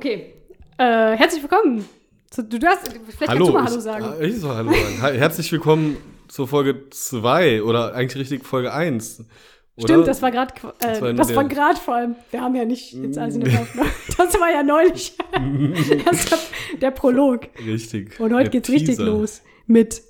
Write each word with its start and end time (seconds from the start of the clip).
Okay. 0.00 0.32
Äh, 0.78 1.14
herzlich 1.14 1.42
willkommen. 1.42 1.86
Zu, 2.30 2.42
du 2.42 2.58
darfst, 2.58 2.90
vielleicht 2.90 3.28
Hallo, 3.28 3.52
kannst 3.52 3.52
du 3.52 3.52
mal 3.52 3.64
Hallo 3.66 3.76
ich, 3.76 3.82
sagen. 3.82 4.04
ah, 4.06 4.22
Ich 4.22 4.36
soll 4.38 4.56
Hallo 4.56 4.72
sagen. 4.72 5.18
Herzlich 5.18 5.52
willkommen 5.52 5.98
zur 6.26 6.48
Folge 6.48 6.88
2 6.88 7.62
oder 7.62 7.94
eigentlich 7.94 8.18
richtig 8.18 8.46
Folge 8.46 8.72
1. 8.72 9.24
Stimmt, 9.76 10.08
das 10.08 10.22
war 10.22 10.30
gerade, 10.30 10.54
Das 10.78 11.02
war 11.02 11.08
äh, 11.10 11.14
das 11.14 11.34
war 11.34 11.44
gerade 11.44 11.78
vor 11.78 11.96
allem. 11.96 12.16
Wir 12.30 12.40
haben 12.40 12.54
ja 12.56 12.64
nicht 12.64 12.94
jetzt 12.94 13.18
alles 13.18 13.34
in 13.34 13.44
der 13.44 13.60
Aufnahme. 13.60 13.90
Das 14.16 14.40
war 14.40 14.50
ja 14.50 14.62
neulich. 14.62 15.18
das 16.06 16.30
war 16.32 16.38
der 16.80 16.92
Prolog. 16.92 17.48
Richtig. 17.66 18.18
Und 18.18 18.32
heute 18.32 18.48
geht's 18.48 18.70
richtig 18.70 18.96
Teaser. 18.96 19.04
los 19.04 19.42
mit 19.66 20.00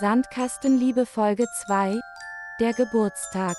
Sandkastenliebe 0.00 1.06
Folge 1.06 1.46
2 1.64 2.00
Der 2.58 2.72
Geburtstag. 2.72 3.54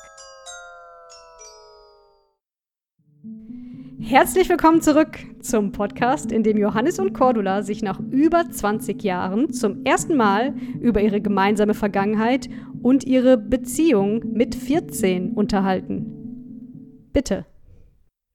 Herzlich 4.02 4.50
willkommen 4.50 4.82
zurück 4.82 5.20
zum 5.42 5.72
Podcast, 5.72 6.32
in 6.32 6.42
dem 6.42 6.58
Johannes 6.58 6.98
und 6.98 7.14
Cordula 7.14 7.62
sich 7.62 7.84
nach 7.84 8.00
über 8.00 8.50
20 8.50 9.04
Jahren 9.04 9.54
zum 9.54 9.86
ersten 9.86 10.18
Mal 10.18 10.56
über 10.80 11.02
ihre 11.02 11.22
gemeinsame 11.22 11.74
Vergangenheit 11.76 12.50
und 12.82 13.04
ihre 13.04 13.38
Beziehung 13.38 14.24
mit 14.34 14.56
14 14.56 15.34
unterhalten. 15.34 17.10
Bitte. 17.14 17.46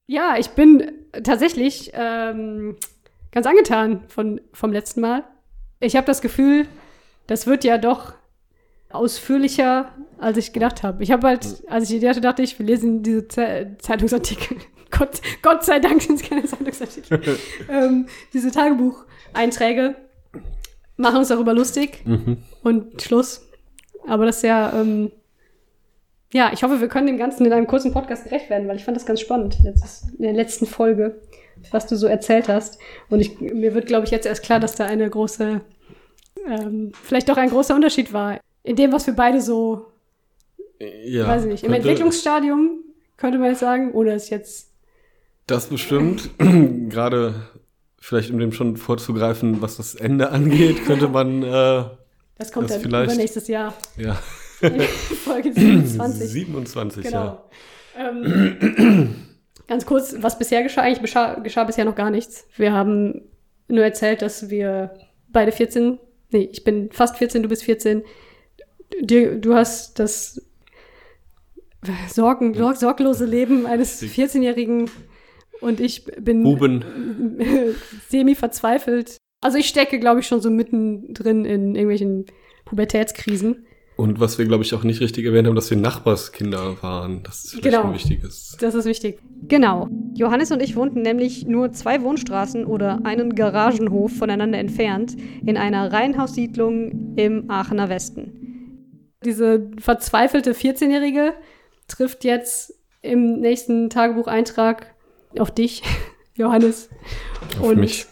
Ja, 0.07 0.37
ich 0.39 0.51
bin 0.51 0.93
tatsächlich 1.25 1.91
ähm, 1.95 2.77
ganz 3.33 3.47
angetan 3.47 4.05
von, 4.07 4.41
vom 4.53 4.71
letzten 4.71 5.01
Mal. 5.01 5.25
Ich 5.81 5.97
habe 5.97 6.07
das 6.07 6.21
Gefühl, 6.21 6.67
das 7.27 7.47
wird 7.47 7.65
ja 7.65 7.79
doch 7.79 8.13
ausführlicher, 8.91 9.93
als 10.19 10.37
ich 10.37 10.53
gedacht 10.53 10.83
habe. 10.83 11.03
Ich 11.03 11.11
habe 11.11 11.27
halt, 11.27 11.65
als 11.69 11.91
ich 11.91 11.99
die 11.99 12.09
hatte, 12.09 12.21
dachte 12.21 12.43
ich, 12.43 12.59
wir 12.59 12.67
lesen 12.67 13.03
diese 13.03 13.27
Ze 13.27 13.77
Zeitungsartikel. 13.79 14.59
Gott, 14.91 15.21
Gott 15.43 15.65
sei 15.65 15.79
Dank 15.81 16.01
sind 16.03 16.21
es 16.21 16.29
keine 16.29 16.45
Zeitungsartikel. 16.45 17.39
ähm, 17.71 18.07
diese 18.33 18.51
Tagebucheinträge 18.51 19.97
machen 20.97 21.19
uns 21.19 21.29
darüber 21.29 21.55
lustig 21.55 22.03
Mhm. 22.05 22.39
und 22.63 23.03
Schluss. 23.03 23.49
Aber 24.07 24.27
das 24.27 24.37
ist 24.37 24.43
ja, 24.43 24.73
ähm, 24.79 25.11
ja, 26.33 26.51
ich 26.53 26.63
hoffe, 26.63 26.81
wir 26.81 26.89
können 26.89 27.07
dem 27.07 27.17
Ganzen 27.19 27.45
in 27.47 27.53
einem 27.53 27.67
kurzen 27.67 27.93
Podcast 27.93 28.25
gerecht 28.25 28.51
werden, 28.51 28.69
weil 28.69 28.77
ich 28.77 28.85
fand 28.85 28.97
das 28.97 29.07
ganz 29.07 29.21
spannend 29.21 29.57
letztes, 29.63 30.07
in 30.19 30.23
der 30.25 30.33
letzten 30.33 30.67
Folge, 30.67 31.21
was 31.71 31.87
du 31.87 31.97
so 31.97 32.07
erzählt 32.07 32.49
hast. 32.49 32.79
Und 33.09 33.21
ich, 33.21 33.41
mir 33.41 33.75
wird, 33.75 33.87
glaube 33.87 34.05
ich, 34.05 34.11
jetzt 34.11 34.27
erst 34.27 34.43
klar, 34.43 34.61
dass 34.61 34.75
da 34.77 34.85
eine 34.85 35.09
große, 35.09 35.61
ähm, 36.49 36.93
vielleicht 37.03 37.29
doch 37.29 37.37
ein 37.37 37.51
großer 37.51 37.75
Unterschied 37.75 38.13
war 38.13 38.39
in 38.63 38.77
dem, 38.77 38.93
was 38.93 39.07
wir 39.07 39.15
beide 39.15 39.41
so, 39.41 39.87
Ja, 40.81 41.27
weiß 41.29 41.45
ich 41.45 41.51
nicht, 41.51 41.65
im 41.65 41.73
Entwicklungsstadium 41.73 42.81
könnte 43.17 43.39
man 43.39 43.51
jetzt 43.51 43.61
sagen, 43.61 43.93
oder 43.93 44.15
ist 44.15 44.29
jetzt, 44.31 44.71
Das 45.47 45.67
bestimmt. 45.67 46.31
Gerade 46.39 47.35
vielleicht, 48.01 48.31
um 48.31 48.39
dem 48.39 48.53
schon 48.53 48.77
vorzugreifen, 48.77 49.61
was 49.63 49.77
das 49.77 49.95
Ende 49.95 50.31
angeht, 50.31 50.85
könnte 50.87 51.09
man, 51.09 51.43
äh, 51.43 51.85
das 52.39 52.53
kommt 52.53 52.69
Das 52.71 52.77
dann 52.77 52.83
vielleicht- 52.83 53.13
übernächstes 53.13 53.49
Jahr, 53.49 53.75
ja, 53.97 54.15
Folge 55.25 55.53
27. 55.53 56.29
27, 56.31 57.05
ja. 57.05 57.11
Genau. 57.97 58.21
Ähm, 58.29 59.15
ganz 59.69 59.87
kurz, 59.87 60.17
was 60.21 60.39
bisher 60.39 60.63
geschah, 60.63 60.83
eigentlich 60.83 61.01
geschah, 61.03 61.35
geschah 61.41 61.65
bisher 61.65 61.85
noch 61.85 61.95
gar 61.95 62.11
nichts. 62.11 62.47
Wir 62.57 62.73
haben 62.73 63.23
nur 63.69 63.85
erzählt, 63.85 64.21
dass 64.23 64.51
wir 64.51 64.95
beide 65.29 65.53
14, 65.53 65.99
nee, 66.31 66.49
ich 66.53 66.65
bin 66.65 66.91
fast 66.93 67.17
14, 67.17 67.43
du 67.43 67.49
bist 67.49 67.65
14. 67.65 68.03
Du, 69.03 69.39
du 69.41 69.55
hast 69.55 69.99
das 69.99 70.41
Sorgen, 72.09 72.55
sorg, 72.55 72.77
sorglose 72.77 73.27
Leben 73.27 73.67
eines 73.67 74.01
Richtig. 74.01 74.25
14-Jährigen 74.37 74.91
und 75.61 75.81
ich 75.81 76.05
bin 76.05 76.43
Buben. 76.43 76.85
semi 78.09 78.35
verzweifelt. 78.35 79.17
Also 79.41 79.59
ich 79.59 79.67
stecke, 79.69 79.99
glaube 79.99 80.21
ich, 80.21 80.27
schon 80.27 80.41
so 80.41 80.51
mittendrin 80.51 81.45
in 81.45 81.75
irgendwelchen 81.75 82.27
Pubertätskrisen. 82.65 83.67
Und 83.97 84.19
was 84.19 84.39
wir, 84.39 84.45
glaube 84.47 84.65
ich, 84.65 84.75
auch 84.75 84.83
nicht 84.83 85.01
richtig 85.01 85.25
erwähnt 85.25 85.47
haben, 85.47 85.55
dass 85.55 85.71
wir 85.71 85.77
Nachbarskinder 85.77 86.83
waren. 86.83 87.23
Das 87.23 87.45
ist 87.45 87.51
vielleicht 87.53 87.77
Genau. 87.77 87.89
ein 87.89 87.95
wichtiges. 87.95 88.57
Das 88.59 88.75
ist 88.75 88.87
wichtig. 88.87 89.21
Genau. 89.47 89.89
Johannes 90.15 90.51
und 90.51 90.61
ich 90.63 90.75
wohnten 90.75 91.03
nämlich 91.03 91.47
nur 91.47 91.71
zwei 91.73 92.03
Wohnstraßen 92.03 92.65
oder 92.65 93.05
einen 93.05 93.37
Garagenhof 93.37 94.13
voneinander 94.17 94.59
entfernt 94.59 95.15
in 95.47 95.57
einer 95.57 95.93
Reihenhaussiedlung 95.93 97.15
im 97.17 97.49
Aachener 97.51 97.89
Westen. 97.89 98.81
Diese 99.25 99.71
verzweifelte 99.79 100.55
14-Jährige 100.55 101.35
trifft 101.87 102.25
jetzt 102.25 102.75
im 103.01 103.39
nächsten 103.41 103.91
Tagebucheintrag 103.91 104.94
auf 105.39 105.51
dich, 105.51 105.83
Johannes. 106.35 106.91
Auf 107.59 107.69
Und 107.69 107.81
mich. 107.81 108.07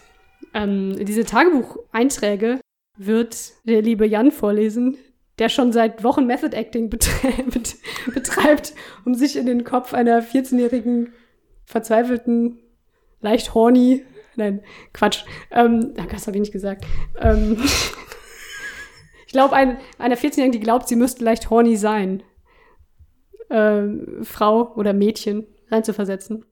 ähm, 0.53 0.95
diese 1.05 1.25
Tagebucheinträge 1.25 2.59
wird 2.97 3.53
der 3.63 3.81
liebe 3.81 4.05
Jan 4.05 4.31
vorlesen, 4.31 4.97
der 5.39 5.49
schon 5.49 5.71
seit 5.71 6.03
Wochen 6.03 6.25
Method 6.25 6.55
Acting 6.55 6.89
betre 6.89 7.31
bet 7.51 7.75
betreibt, 8.13 8.73
um 9.05 9.15
sich 9.15 9.35
in 9.35 9.45
den 9.45 9.63
Kopf 9.63 9.93
einer 9.93 10.21
14-jährigen, 10.21 11.13
verzweifelten, 11.65 12.59
leicht 13.21 13.53
horny, 13.53 14.03
nein, 14.35 14.61
Quatsch, 14.93 15.23
ähm, 15.51 15.93
das 16.11 16.27
habe 16.27 16.37
ich 16.37 16.41
nicht 16.41 16.51
gesagt. 16.51 16.85
Ähm, 17.19 17.57
ich 19.25 19.31
glaube, 19.31 19.55
ein, 19.55 19.77
einer 19.97 20.17
14-jährigen, 20.17 20.51
die 20.51 20.59
glaubt, 20.59 20.87
sie 20.87 20.95
müsste 20.95 21.23
leicht 21.23 21.49
horny 21.49 21.77
sein, 21.77 22.21
ähm, 23.49 24.19
Frau 24.23 24.73
oder 24.75 24.93
Mädchen 24.93 25.47
reinzuversetzen. 25.69 26.45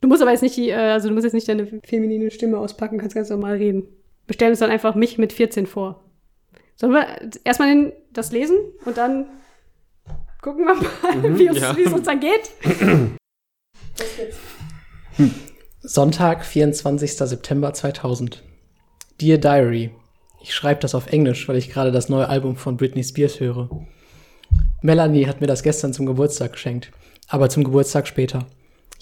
Du 0.00 0.08
musst 0.08 0.22
aber 0.22 0.30
jetzt 0.30 0.42
nicht 0.42 0.56
die, 0.56 0.70
äh, 0.70 0.74
also 0.74 1.08
du 1.08 1.14
musst 1.14 1.24
jetzt 1.24 1.34
nicht 1.34 1.48
deine 1.48 1.66
feminine 1.84 2.30
Stimme 2.30 2.58
auspacken, 2.58 2.98
kannst 2.98 3.14
ganz 3.14 3.28
normal 3.30 3.56
reden. 3.56 3.86
Wir 4.26 4.34
stellen 4.34 4.52
uns 4.52 4.60
dann 4.60 4.70
einfach 4.70 4.94
mich 4.94 5.18
mit 5.18 5.32
14 5.32 5.66
vor. 5.66 6.04
Sollen 6.76 6.92
wir 6.92 7.06
erstmal 7.44 7.92
das 8.12 8.32
lesen 8.32 8.56
und 8.86 8.96
dann 8.96 9.26
gucken 10.40 10.64
wir 10.66 10.74
mal, 10.74 10.86
Mhm, 11.30 11.38
wie, 11.38 11.48
uns, 11.50 11.60
ja. 11.60 11.76
wie 11.76 11.82
es 11.82 11.92
uns 11.92 12.06
dann 12.06 12.20
geht? 12.20 12.50
Sonntag, 15.82 16.44
24. 16.46 17.12
September 17.16 17.74
2000. 17.74 18.42
Dear 19.20 19.36
Diary. 19.36 19.90
Ich 20.42 20.54
schreibe 20.54 20.80
das 20.80 20.94
auf 20.94 21.08
Englisch, 21.12 21.46
weil 21.48 21.56
ich 21.56 21.70
gerade 21.70 21.92
das 21.92 22.08
neue 22.08 22.28
Album 22.28 22.56
von 22.56 22.78
Britney 22.78 23.04
Spears 23.04 23.40
höre. 23.40 23.68
Melanie 24.80 25.26
hat 25.26 25.42
mir 25.42 25.46
das 25.46 25.62
gestern 25.62 25.92
zum 25.92 26.06
Geburtstag 26.06 26.52
geschenkt, 26.52 26.90
aber 27.28 27.50
zum 27.50 27.64
Geburtstag 27.64 28.08
später. 28.08 28.46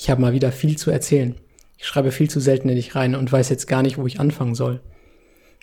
Ich 0.01 0.09
habe 0.09 0.21
mal 0.21 0.33
wieder 0.33 0.53
viel 0.53 0.79
zu 0.79 0.93
erzählen. 0.93 1.35
Ich 1.77 1.85
schreibe 1.85 2.13
viel 2.13 2.31
zu 2.31 2.39
selten 2.39 2.69
in 2.69 2.77
dich 2.77 2.95
rein 2.95 3.17
und 3.17 3.33
weiß 3.33 3.49
jetzt 3.49 3.67
gar 3.67 3.83
nicht, 3.83 3.99
wo 3.99 4.07
ich 4.07 4.21
anfangen 4.21 4.55
soll. 4.55 4.81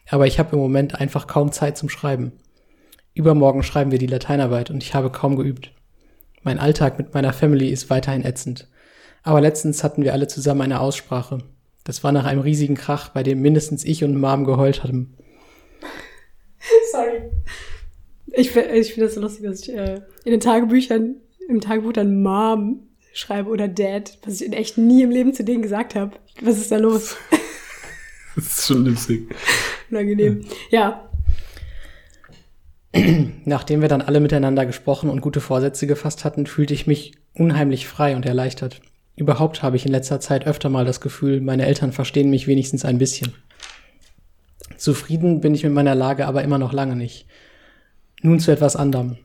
Aber 0.09 0.28
ich 0.28 0.40
habe 0.40 0.57
im 0.57 0.62
Moment 0.62 1.00
einfach 1.00 1.25
kaum 1.25 1.53
Zeit 1.53 1.78
zum 1.78 1.88
Schreiben. 1.88 2.34
Übermorgen 3.13 3.63
schreiben 3.63 3.91
wir 3.91 3.97
die 3.97 4.07
Lateinarbeit 4.07 4.69
und 4.69 4.84
ich 4.84 4.94
habe 4.94 5.09
kaum 5.09 5.38
geübt. 5.38 5.72
Mein 6.44 6.59
Alltag 6.59 6.97
mit 6.97 7.13
meiner 7.13 7.31
Family 7.31 7.69
ist 7.69 7.90
weiterhin 7.90 8.25
ätzend. 8.25 8.68
Aber 9.23 9.40
letztens 9.40 9.85
hatten 9.85 10.03
wir 10.03 10.12
alle 10.12 10.28
zusammen 10.28 10.63
eine 10.63 10.81
Aussprache. 10.81 11.38
Das 11.85 12.03
war 12.03 12.12
nach 12.12 12.25
einem 12.25 12.41
riesigen 12.41 12.75
Krach, 12.75 13.09
bei 13.09 13.23
dem 13.23 13.41
mindestens 13.41 13.85
ich 13.85 14.03
und 14.03 14.19
Mom 14.19 14.44
geheult 14.44 14.84
hatten. 14.84 15.16
Sorry. 16.91 17.31
Ich, 18.34 18.53
ich 18.53 18.94
finde 18.94 19.06
das 19.06 19.16
so 19.16 19.22
lustig, 19.22 19.46
dass 19.46 19.62
ich 19.62 19.73
äh, 19.73 20.02
in 20.25 20.31
den 20.31 20.41
Tagebüchern, 20.41 21.22
im 21.47 21.62
Tagebuch 21.62 21.94
dann 21.94 22.22
Mom 22.22 22.90
schreibe 23.15 23.49
oder 23.49 23.67
Dad, 23.67 24.19
was 24.23 24.41
ich 24.41 24.47
in 24.47 24.53
echt 24.53 24.77
nie 24.77 25.01
im 25.01 25.09
Leben 25.09 25.33
zu 25.33 25.43
denen 25.43 25.63
gesagt 25.63 25.95
habe. 25.95 26.11
Was 26.41 26.57
ist 26.57 26.71
da 26.71 26.77
los? 26.77 27.15
Das 28.35 28.47
ist 28.47 28.67
schon 28.67 28.85
lustig. 28.85 29.33
Unangenehm. 29.89 30.43
Ja, 30.69 31.09
Nachdem 33.43 33.81
wir 33.81 33.89
dann 33.89 34.01
alle 34.01 34.19
miteinander 34.19 34.65
gesprochen 34.65 35.09
und 35.09 35.21
gute 35.21 35.41
Vorsätze 35.41 35.85
gefasst 35.85 36.23
hatten, 36.23 36.45
fühlte 36.45 36.73
ich 36.73 36.87
mich 36.87 37.13
unheimlich 37.33 37.87
frei 37.87 38.15
und 38.15 38.25
erleichtert. 38.25 38.81
Überhaupt 39.17 39.63
habe 39.63 39.75
ich 39.75 39.85
in 39.85 39.91
letzter 39.91 40.19
Zeit 40.19 40.47
öfter 40.47 40.69
mal 40.69 40.85
das 40.85 41.01
Gefühl, 41.01 41.41
meine 41.41 41.66
Eltern 41.66 41.91
verstehen 41.91 42.29
mich 42.29 42.47
wenigstens 42.47 42.85
ein 42.85 42.97
bisschen. 42.97 43.34
Zufrieden 44.78 45.41
bin 45.41 45.55
ich 45.55 45.63
mit 45.63 45.73
meiner 45.73 45.95
Lage 45.95 46.25
aber 46.25 46.43
immer 46.43 46.57
noch 46.57 46.73
lange 46.73 46.95
nicht. 46.95 47.28
Nun 48.22 48.40
zu 48.40 48.51
etwas 48.51 48.75
anderem. 48.75 49.17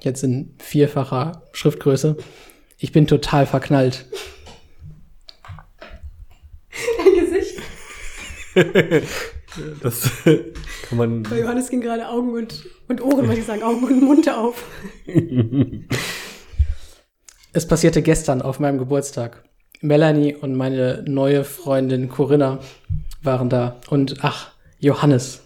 Jetzt 0.00 0.22
in 0.22 0.54
vierfacher 0.58 1.42
Schriftgröße. 1.52 2.16
Ich 2.80 2.92
bin 2.92 3.06
total 3.06 3.46
verknallt. 3.46 4.06
dein 6.98 7.14
Gesicht. 7.14 7.58
Das 9.82 10.08
kann 10.88 10.96
man. 10.96 11.24
Bei 11.24 11.40
Johannes 11.40 11.70
ging 11.70 11.80
gerade 11.80 12.08
Augen 12.08 12.34
und, 12.34 12.66
und 12.86 13.02
Ohren, 13.02 13.26
wollte 13.26 13.40
ich 13.40 13.46
sagen, 13.46 13.64
Augen 13.64 13.84
und 13.84 14.00
Mund 14.02 14.30
auf. 14.30 14.64
Es 17.52 17.66
passierte 17.66 18.00
gestern 18.00 18.42
auf 18.42 18.60
meinem 18.60 18.78
Geburtstag. 18.78 19.42
Melanie 19.80 20.36
und 20.36 20.54
meine 20.54 21.02
neue 21.08 21.42
Freundin 21.42 22.08
Corinna 22.08 22.60
waren 23.24 23.48
da. 23.48 23.80
Und 23.90 24.18
ach, 24.22 24.52
Johannes. 24.78 25.40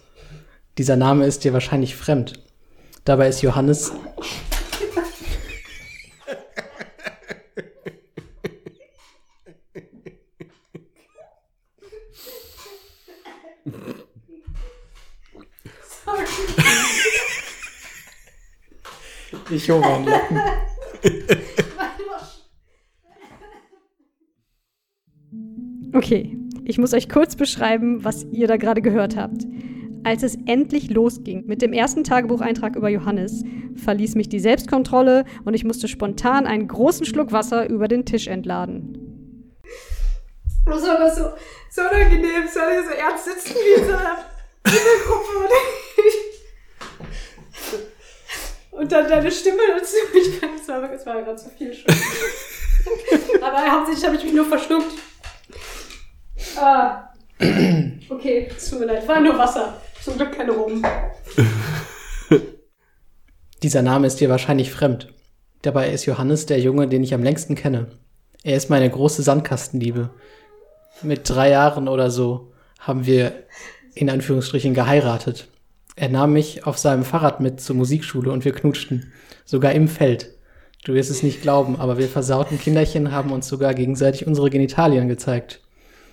Dieser 0.77 0.97
Name 0.97 1.25
ist 1.25 1.45
dir 1.45 1.53
wahrscheinlich 1.53 1.95
fremd. 1.95 2.33
Dabei 3.05 3.27
ist 3.27 3.41
Johannes. 3.41 3.91
Ich 19.49 19.69
hole 19.69 19.79
meinen 19.79 20.05
Lappen. 20.05 20.39
Okay, 25.93 26.37
ich 26.65 26.77
muss 26.77 26.93
euch 26.93 27.07
kurz 27.09 27.35
beschreiben, 27.35 28.03
was 28.03 28.25
ihr 28.31 28.47
da 28.47 28.57
gerade 28.57 28.81
gehört 28.81 29.15
habt. 29.15 29.43
Als 30.03 30.23
es 30.23 30.37
endlich 30.45 30.89
losging 30.89 31.45
mit 31.45 31.61
dem 31.61 31.73
ersten 31.73 32.03
Tagebucheintrag 32.03 32.75
über 32.75 32.89
Johannes, 32.89 33.43
verließ 33.75 34.15
mich 34.15 34.29
die 34.29 34.39
Selbstkontrolle 34.39 35.25
und 35.45 35.53
ich 35.53 35.63
musste 35.63 35.87
spontan 35.87 36.47
einen 36.47 36.67
großen 36.67 37.05
Schluck 37.05 37.31
Wasser 37.31 37.69
über 37.69 37.87
den 37.87 38.05
Tisch 38.05 38.27
entladen. 38.27 39.55
Das 40.65 40.83
war 40.83 40.97
aber 40.97 41.11
so, 41.11 41.23
so 41.69 41.81
unangenehm, 41.81 42.43
so 42.51 42.59
ernst 42.59 43.25
sitzen 43.25 43.55
wie 43.55 43.81
in 43.81 43.87
so 43.87 43.93
einer 43.93 44.17
Gruppe. 45.05 45.49
Und 48.77 48.91
dann 48.91 49.07
deine 49.07 49.31
Stimme 49.31 49.61
dazu. 49.77 49.95
Ich 50.13 50.39
kann, 50.39 50.49
das 50.57 50.67
war, 50.67 50.81
das 50.87 51.05
war 51.05 51.21
gerade 51.21 51.37
zu 51.37 51.49
viel 51.49 51.73
schon. 51.73 51.93
aber 53.41 53.71
hauptsächlich 53.71 54.05
habe 54.05 54.15
ich 54.17 54.23
mich 54.23 54.33
nur 54.33 54.45
verschluckt. 54.45 54.93
Ah. 56.57 57.09
Okay, 58.09 58.49
es 58.55 58.69
tut 58.69 58.79
mir 58.79 58.85
leid. 58.85 59.07
War 59.07 59.19
nur 59.19 59.37
Wasser. 59.37 59.81
Zum 60.03 60.17
Glück 60.17 60.33
keine 60.33 60.51
Rum. 60.51 60.85
Dieser 63.63 63.81
Name 63.81 64.07
ist 64.07 64.19
dir 64.19 64.29
wahrscheinlich 64.29 64.71
fremd. 64.71 65.13
Dabei 65.61 65.89
ist 65.89 66.05
Johannes 66.05 66.45
der 66.45 66.59
Junge, 66.59 66.87
den 66.87 67.03
ich 67.03 67.13
am 67.13 67.23
längsten 67.23 67.55
kenne. 67.55 67.87
Er 68.43 68.57
ist 68.57 68.69
meine 68.69 68.89
große 68.89 69.23
Sandkastenliebe. 69.23 70.11
Mit 71.01 71.27
drei 71.29 71.49
Jahren 71.49 71.87
oder 71.87 72.11
so 72.11 72.53
haben 72.79 73.05
wir 73.05 73.45
in 73.95 74.09
Anführungsstrichen 74.09 74.73
geheiratet. 74.73 75.47
Er 75.95 76.09
nahm 76.09 76.33
mich 76.33 76.65
auf 76.65 76.77
seinem 76.77 77.05
Fahrrad 77.05 77.39
mit 77.39 77.61
zur 77.61 77.75
Musikschule 77.75 78.31
und 78.31 78.43
wir 78.43 78.51
knutschten. 78.51 79.13
Sogar 79.45 79.71
im 79.71 79.87
Feld. 79.87 80.33
Du 80.83 80.93
wirst 80.93 81.09
es 81.09 81.23
nicht 81.23 81.41
glauben, 81.41 81.77
aber 81.79 81.97
wir 81.97 82.07
versauten 82.07 82.59
Kinderchen 82.59 83.11
haben 83.11 83.31
uns 83.31 83.47
sogar 83.47 83.73
gegenseitig 83.73 84.27
unsere 84.27 84.49
Genitalien 84.49 85.07
gezeigt. 85.07 85.61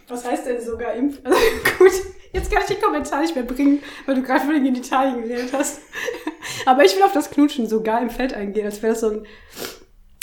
Was 0.08 0.24
heißt 0.24 0.46
denn 0.46 0.60
sogar 0.60 0.94
Impf? 0.94 1.20
Also, 1.24 1.38
gut, 1.78 1.92
jetzt 2.32 2.50
kann 2.50 2.62
ich 2.62 2.74
den 2.74 2.80
Kommentar 2.80 3.20
nicht 3.20 3.34
mehr 3.34 3.44
bringen, 3.44 3.80
weil 4.06 4.14
du 4.14 4.22
gerade 4.22 4.44
von 4.44 4.54
den 4.54 4.74
Italien 4.74 5.22
geredet 5.22 5.50
hast. 5.52 5.80
Aber 6.66 6.84
ich 6.84 6.94
will 6.96 7.02
auf 7.02 7.12
das 7.12 7.30
Knutschen 7.30 7.66
sogar 7.66 8.00
im 8.00 8.10
Feld 8.10 8.34
eingehen, 8.34 8.66
als 8.66 8.82
wäre 8.82 8.92
das 8.92 9.00
so 9.00 9.10
ein 9.10 9.26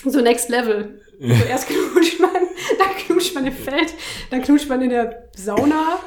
so 0.05 0.21
Next 0.21 0.49
Level. 0.49 1.01
So 1.19 1.43
erst 1.49 1.67
knutscht 1.67 2.19
man, 2.19 2.31
dann 2.79 2.95
knutscht 3.05 3.35
man 3.35 3.45
im 3.45 3.53
Feld, 3.53 3.93
dann 4.31 4.41
knutscht 4.41 4.69
man 4.69 4.81
in 4.81 4.89
der 4.89 5.29
Sauna. 5.35 5.99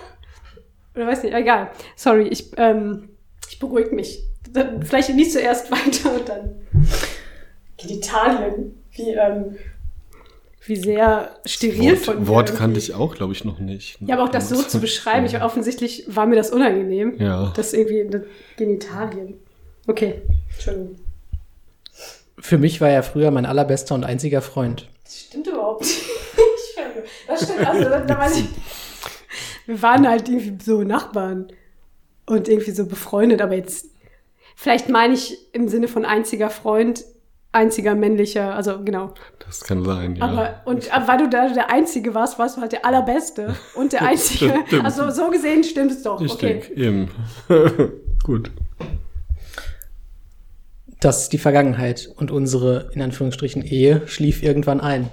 Oder 0.94 1.06
weiß 1.06 1.22
nicht, 1.22 1.34
egal. 1.34 1.70
Sorry, 1.96 2.28
ich, 2.28 2.50
ähm, 2.56 3.10
ich 3.52 3.58
beruhige 3.58 3.94
mich. 3.94 4.25
Dann 4.50 4.82
vielleicht 4.82 5.10
nicht 5.10 5.32
zuerst 5.32 5.70
weiter 5.70 6.14
und 6.14 6.28
dann 6.28 6.56
Genitalien. 7.76 8.82
Wie, 8.93 9.10
ähm, 9.10 9.56
wie 10.64 10.76
sehr 10.76 11.37
steril 11.44 11.96
von 11.96 12.14
Wort, 12.14 12.20
mir 12.20 12.28
Wort 12.28 12.56
kannte 12.56 12.78
ich 12.78 12.94
auch, 12.94 13.14
glaube 13.14 13.32
ich, 13.32 13.44
noch 13.44 13.58
nicht. 13.58 13.99
Ja, 14.00 14.14
aber 14.14 14.25
auch 14.25 14.28
das 14.28 14.49
so 14.49 14.62
zu 14.62 14.81
beschreiben, 14.81 15.26
ich, 15.26 15.40
offensichtlich 15.40 16.04
war 16.06 16.26
mir 16.26 16.37
das 16.37 16.50
unangenehm. 16.50 17.20
Ja. 17.20 17.52
Das 17.56 17.72
irgendwie 17.72 18.20
Genitalien. 18.56 19.34
Okay, 19.87 20.22
Entschuldigung. 20.55 20.96
Für 22.38 22.58
mich 22.58 22.81
war 22.81 22.88
er 22.88 23.02
früher 23.02 23.31
mein 23.31 23.46
allerbester 23.46 23.94
und 23.94 24.05
einziger 24.05 24.40
Freund. 24.40 24.88
Das 25.05 25.20
stimmt 25.20 25.46
überhaupt 25.46 25.82
nicht. 25.82 26.00
Das 27.26 27.44
stimmt, 27.44 27.66
also 27.66 27.84
da, 27.84 28.00
da 28.00 28.19
weiß 28.19 28.38
ich. 28.38 28.44
Wir 29.66 29.81
waren 29.82 30.06
halt 30.06 30.28
irgendwie 30.28 30.62
so 30.62 30.82
Nachbarn 30.82 31.48
und 32.26 32.48
irgendwie 32.48 32.70
so 32.70 32.86
befreundet, 32.86 33.40
aber 33.40 33.54
jetzt, 33.54 33.86
vielleicht 34.56 34.88
meine 34.88 35.14
ich 35.14 35.38
im 35.52 35.69
Sinne 35.69 35.88
von 35.88 36.04
einziger 36.04 36.50
Freund, 36.50 37.04
einziger 37.52 37.94
männlicher, 37.94 38.54
also 38.54 38.82
genau. 38.82 39.12
Das 39.46 39.62
kann 39.62 39.84
sein, 39.84 40.16
ja. 40.16 40.24
Aber, 40.24 40.62
und 40.64 40.94
aber 40.94 41.08
weil 41.08 41.19
du 41.19 41.28
da 41.28 41.48
der 41.48 41.70
Einzige 41.70 42.14
warst, 42.14 42.38
warst 42.38 42.56
du 42.56 42.62
halt 42.62 42.72
der 42.72 42.86
Allerbeste 42.86 43.54
und 43.74 43.92
der 43.92 44.02
Einzige. 44.08 44.54
Also 44.82 45.10
so 45.10 45.30
gesehen 45.30 45.62
stimmt 45.62 45.92
es 45.92 46.02
doch. 46.02 46.20
ich 46.20 46.32
okay. 46.32 46.60
denke, 46.60 46.74
eben. 46.74 47.10
Gut. 48.22 48.50
Das 51.00 51.22
ist 51.22 51.32
die 51.32 51.38
Vergangenheit 51.38 52.08
und 52.16 52.30
unsere, 52.30 52.90
in 52.94 53.02
Anführungsstrichen, 53.02 53.62
Ehe 53.62 54.06
schlief 54.06 54.42
irgendwann 54.42 54.80
ein. 54.80 55.08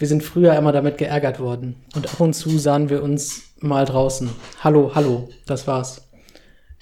Wir 0.00 0.08
sind 0.08 0.22
früher 0.22 0.56
immer 0.56 0.72
damit 0.72 0.96
geärgert 0.96 1.40
worden 1.40 1.76
und 1.94 2.10
ab 2.10 2.20
und 2.20 2.32
zu 2.32 2.48
sahen 2.58 2.88
wir 2.88 3.02
uns 3.02 3.52
mal 3.60 3.84
draußen. 3.84 4.30
Hallo, 4.64 4.92
hallo, 4.94 5.28
das 5.44 5.66
war's. 5.66 6.08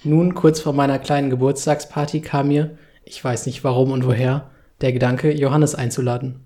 Nun, 0.05 0.35
kurz 0.35 0.61
vor 0.61 0.71
meiner 0.71 0.99
kleinen 0.99 1.29
Geburtstagsparty 1.29 2.21
kam 2.21 2.47
mir, 2.47 2.77
ich 3.03 3.21
weiß 3.21 3.45
nicht 3.45 3.61
warum 3.65 3.91
und 3.91 4.05
woher, 4.05 4.51
der 4.79 4.93
Gedanke, 4.93 5.33
Johannes 5.33 5.75
einzuladen. 5.75 6.45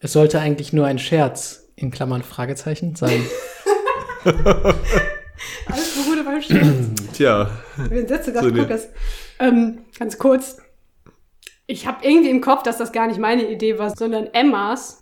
Es 0.00 0.14
sollte 0.14 0.40
eigentlich 0.40 0.72
nur 0.72 0.86
ein 0.86 0.98
Scherz, 0.98 1.68
in 1.76 1.90
Klammern 1.90 2.22
Fragezeichen, 2.22 2.96
sein. 2.96 3.26
Alles 4.24 5.94
beruhte 5.94 6.24
beim 6.24 6.40
Stehen. 6.40 6.94
Tja, 7.12 7.50
Wir 7.90 8.08
sind 8.08 8.24
sogar 8.24 8.42
So 8.42 8.50
das. 8.50 8.88
Ähm, 9.38 9.80
ganz 9.98 10.16
kurz. 10.16 10.56
Ich 11.66 11.86
habe 11.86 11.98
irgendwie 12.00 12.30
im 12.30 12.40
Kopf, 12.40 12.62
dass 12.62 12.78
das 12.78 12.92
gar 12.92 13.08
nicht 13.08 13.20
meine 13.20 13.46
Idee 13.46 13.78
war, 13.78 13.94
sondern 13.94 14.28
Emmas, 14.32 15.01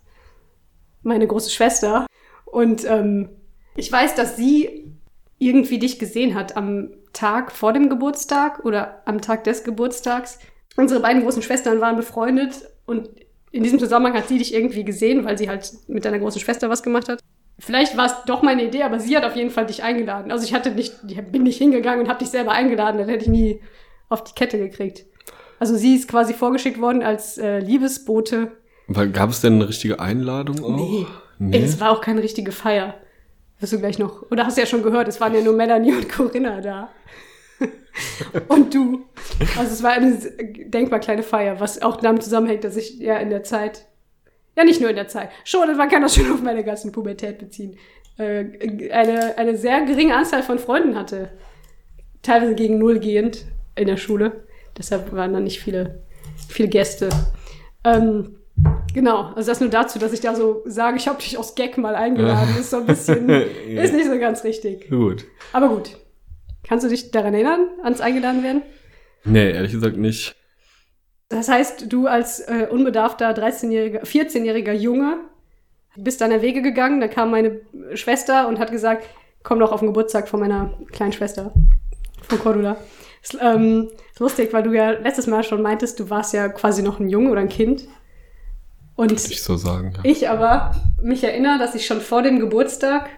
meine 1.03 1.27
große 1.27 1.51
Schwester. 1.51 2.05
Und 2.45 2.85
ähm, 2.85 3.29
ich 3.75 3.91
weiß, 3.91 4.15
dass 4.15 4.35
sie 4.35 4.91
irgendwie 5.37 5.79
dich 5.79 5.99
gesehen 5.99 6.35
hat 6.35 6.55
am 6.55 6.89
Tag 7.13 7.51
vor 7.51 7.73
dem 7.73 7.89
Geburtstag 7.89 8.63
oder 8.65 9.01
am 9.05 9.21
Tag 9.21 9.43
des 9.43 9.63
Geburtstags. 9.63 10.39
Unsere 10.77 11.01
beiden 11.01 11.23
großen 11.23 11.41
Schwestern 11.41 11.81
waren 11.81 11.95
befreundet 11.95 12.69
und 12.85 13.09
in 13.51 13.63
diesem 13.63 13.79
Zusammenhang 13.79 14.13
hat 14.13 14.27
sie 14.27 14.37
dich 14.37 14.53
irgendwie 14.53 14.85
gesehen, 14.85 15.25
weil 15.25 15.37
sie 15.37 15.49
halt 15.49 15.71
mit 15.87 16.05
deiner 16.05 16.19
großen 16.19 16.39
Schwester 16.39 16.69
was 16.69 16.83
gemacht 16.83 17.09
hat. 17.09 17.19
Vielleicht 17.59 17.97
war 17.97 18.05
es 18.05 18.13
doch 18.25 18.41
meine 18.41 18.63
Idee, 18.63 18.83
aber 18.83 18.99
sie 18.99 19.15
hat 19.15 19.25
auf 19.25 19.35
jeden 19.35 19.51
Fall 19.51 19.65
dich 19.65 19.83
eingeladen. 19.83 20.31
Also 20.31 20.45
ich 20.45 20.53
hatte 20.53 20.71
nicht, 20.71 20.95
ich 21.07 21.21
bin 21.21 21.43
nicht 21.43 21.57
hingegangen 21.57 22.01
und 22.01 22.09
habe 22.09 22.19
dich 22.19 22.29
selber 22.29 22.51
eingeladen, 22.51 22.97
dann 22.97 23.09
hätte 23.09 23.25
ich 23.25 23.29
nie 23.29 23.61
auf 24.09 24.23
die 24.23 24.33
Kette 24.33 24.57
gekriegt. 24.57 25.05
Also 25.59 25.75
sie 25.75 25.95
ist 25.95 26.07
quasi 26.07 26.33
vorgeschickt 26.33 26.81
worden 26.81 27.03
als 27.03 27.37
äh, 27.37 27.59
Liebesbote. 27.59 28.51
Gab 28.87 29.29
es 29.29 29.41
denn 29.41 29.55
eine 29.55 29.69
richtige 29.69 29.99
Einladung 29.99 30.63
auch? 30.63 30.75
Nee. 30.75 31.07
Nee. 31.39 31.57
Es 31.57 31.79
war 31.79 31.91
auch 31.91 32.01
keine 32.01 32.21
richtige 32.21 32.51
Feier. 32.51 32.95
Wirst 33.59 33.73
du 33.73 33.79
gleich 33.79 33.97
noch. 33.97 34.29
Oder 34.31 34.45
hast 34.45 34.57
du 34.57 34.61
ja 34.61 34.67
schon 34.67 34.83
gehört, 34.83 35.07
es 35.07 35.19
waren 35.19 35.33
ja 35.33 35.41
nur 35.41 35.53
Melanie 35.53 35.93
und 35.93 36.09
Corinna 36.09 36.61
da. 36.61 36.89
und 38.47 38.73
du. 38.73 39.05
Also 39.57 39.71
es 39.71 39.83
war 39.83 39.91
eine 39.91 40.17
denkbar 40.65 40.99
kleine 40.99 41.23
Feier, 41.23 41.59
was 41.59 41.81
auch 41.81 41.97
damit 41.97 42.23
zusammenhängt, 42.23 42.63
dass 42.63 42.75
ich 42.75 42.99
ja 42.99 43.17
in 43.17 43.29
der 43.29 43.43
Zeit, 43.43 43.87
ja 44.55 44.63
nicht 44.63 44.81
nur 44.81 44.89
in 44.89 44.95
der 44.95 45.07
Zeit, 45.07 45.29
schon, 45.43 45.75
man 45.77 45.89
kann 45.89 46.01
das 46.01 46.15
schon 46.15 46.31
auf 46.31 46.41
meine 46.41 46.63
ganzen 46.63 46.91
Pubertät 46.91 47.39
beziehen, 47.39 47.77
äh, 48.17 48.45
eine, 48.91 49.37
eine 49.37 49.57
sehr 49.57 49.85
geringe 49.85 50.15
Anzahl 50.15 50.43
von 50.43 50.59
Freunden 50.59 50.95
hatte. 50.95 51.31
Teilweise 52.21 52.55
gegen 52.55 52.77
null 52.77 52.99
gehend 52.99 53.45
in 53.75 53.87
der 53.87 53.97
Schule. 53.97 54.43
Deshalb 54.77 55.11
waren 55.11 55.33
da 55.33 55.39
nicht 55.39 55.59
viele, 55.59 56.03
viele 56.49 56.69
Gäste. 56.69 57.09
Ähm, 57.83 58.37
genau, 58.93 59.31
also 59.35 59.51
das 59.51 59.59
nur 59.59 59.69
dazu, 59.69 59.99
dass 59.99 60.13
ich 60.13 60.21
da 60.21 60.35
so 60.35 60.61
sage, 60.65 60.97
ich 60.97 61.07
habe 61.07 61.21
dich 61.21 61.37
aus 61.37 61.55
Gag 61.55 61.77
mal 61.77 61.95
eingeladen, 61.95 62.55
ist 62.59 62.69
so 62.69 62.77
ein 62.77 62.85
bisschen, 62.85 63.29
ist 63.67 63.93
nicht 63.93 64.07
so 64.07 64.19
ganz 64.19 64.43
richtig. 64.43 64.89
Gut. 64.89 65.25
Aber 65.53 65.69
gut. 65.69 65.97
Kannst 66.63 66.85
du 66.85 66.89
dich 66.89 67.11
daran 67.11 67.33
erinnern, 67.33 67.67
ans 67.83 68.01
eingeladen 68.01 68.43
werden? 68.43 68.61
Nee, 69.23 69.51
ehrlich 69.51 69.71
gesagt 69.71 69.97
nicht. 69.97 70.35
Das 71.29 71.47
heißt, 71.47 71.91
du 71.91 72.07
als 72.07 72.41
äh, 72.41 72.67
unbedarfter 72.69 73.31
13-jähriger, 73.31 74.03
14-jähriger 74.03 74.73
Junge 74.73 75.17
bist 75.95 76.21
deiner 76.21 76.41
Wege 76.41 76.61
gegangen, 76.61 77.01
da 77.01 77.07
kam 77.07 77.31
meine 77.31 77.61
Schwester 77.93 78.47
und 78.47 78.59
hat 78.59 78.71
gesagt, 78.71 79.07
komm 79.43 79.59
doch 79.59 79.71
auf 79.71 79.79
den 79.79 79.87
Geburtstag 79.87 80.27
von 80.27 80.39
meiner 80.39 80.77
kleinen 80.91 81.13
Schwester, 81.13 81.53
von 82.27 82.39
Cordula. 82.39 82.77
Ist, 83.23 83.37
ähm, 83.41 83.89
ist 84.11 84.19
lustig, 84.19 84.51
weil 84.53 84.63
du 84.63 84.73
ja 84.73 84.91
letztes 84.91 85.27
Mal 85.27 85.43
schon 85.43 85.61
meintest, 85.61 85.99
du 85.99 86.09
warst 86.09 86.33
ja 86.33 86.49
quasi 86.49 86.81
noch 86.81 86.99
ein 86.99 87.09
Junge 87.09 87.29
oder 87.29 87.41
ein 87.41 87.49
Kind. 87.49 87.87
Und 88.95 89.11
ich 89.11 89.41
so 89.41 89.57
sagen. 89.57 89.93
Ja. 89.95 90.01
ich 90.03 90.29
aber 90.29 90.75
mich 91.01 91.23
erinnere, 91.23 91.57
dass 91.57 91.75
ich 91.75 91.85
schon 91.85 92.01
vor 92.01 92.21
dem 92.21 92.39
Geburtstag 92.39 93.09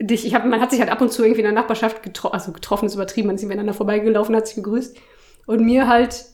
dich, 0.00 0.26
ich 0.26 0.34
hab, 0.34 0.44
man 0.44 0.60
hat 0.60 0.70
sich 0.70 0.80
halt 0.80 0.90
ab 0.90 1.00
und 1.00 1.12
zu 1.12 1.22
irgendwie 1.22 1.40
in 1.40 1.46
der 1.46 1.52
Nachbarschaft 1.52 2.02
getroffen, 2.02 2.34
also 2.34 2.52
getroffen 2.52 2.86
ist 2.86 2.94
übertrieben, 2.94 3.28
man 3.28 3.36
ist 3.36 3.42
miteinander 3.42 3.74
vorbeigelaufen, 3.74 4.36
hat 4.36 4.46
sich 4.46 4.56
gegrüßt. 4.56 4.96
Und 5.46 5.64
mir 5.64 5.88
halt 5.88 6.26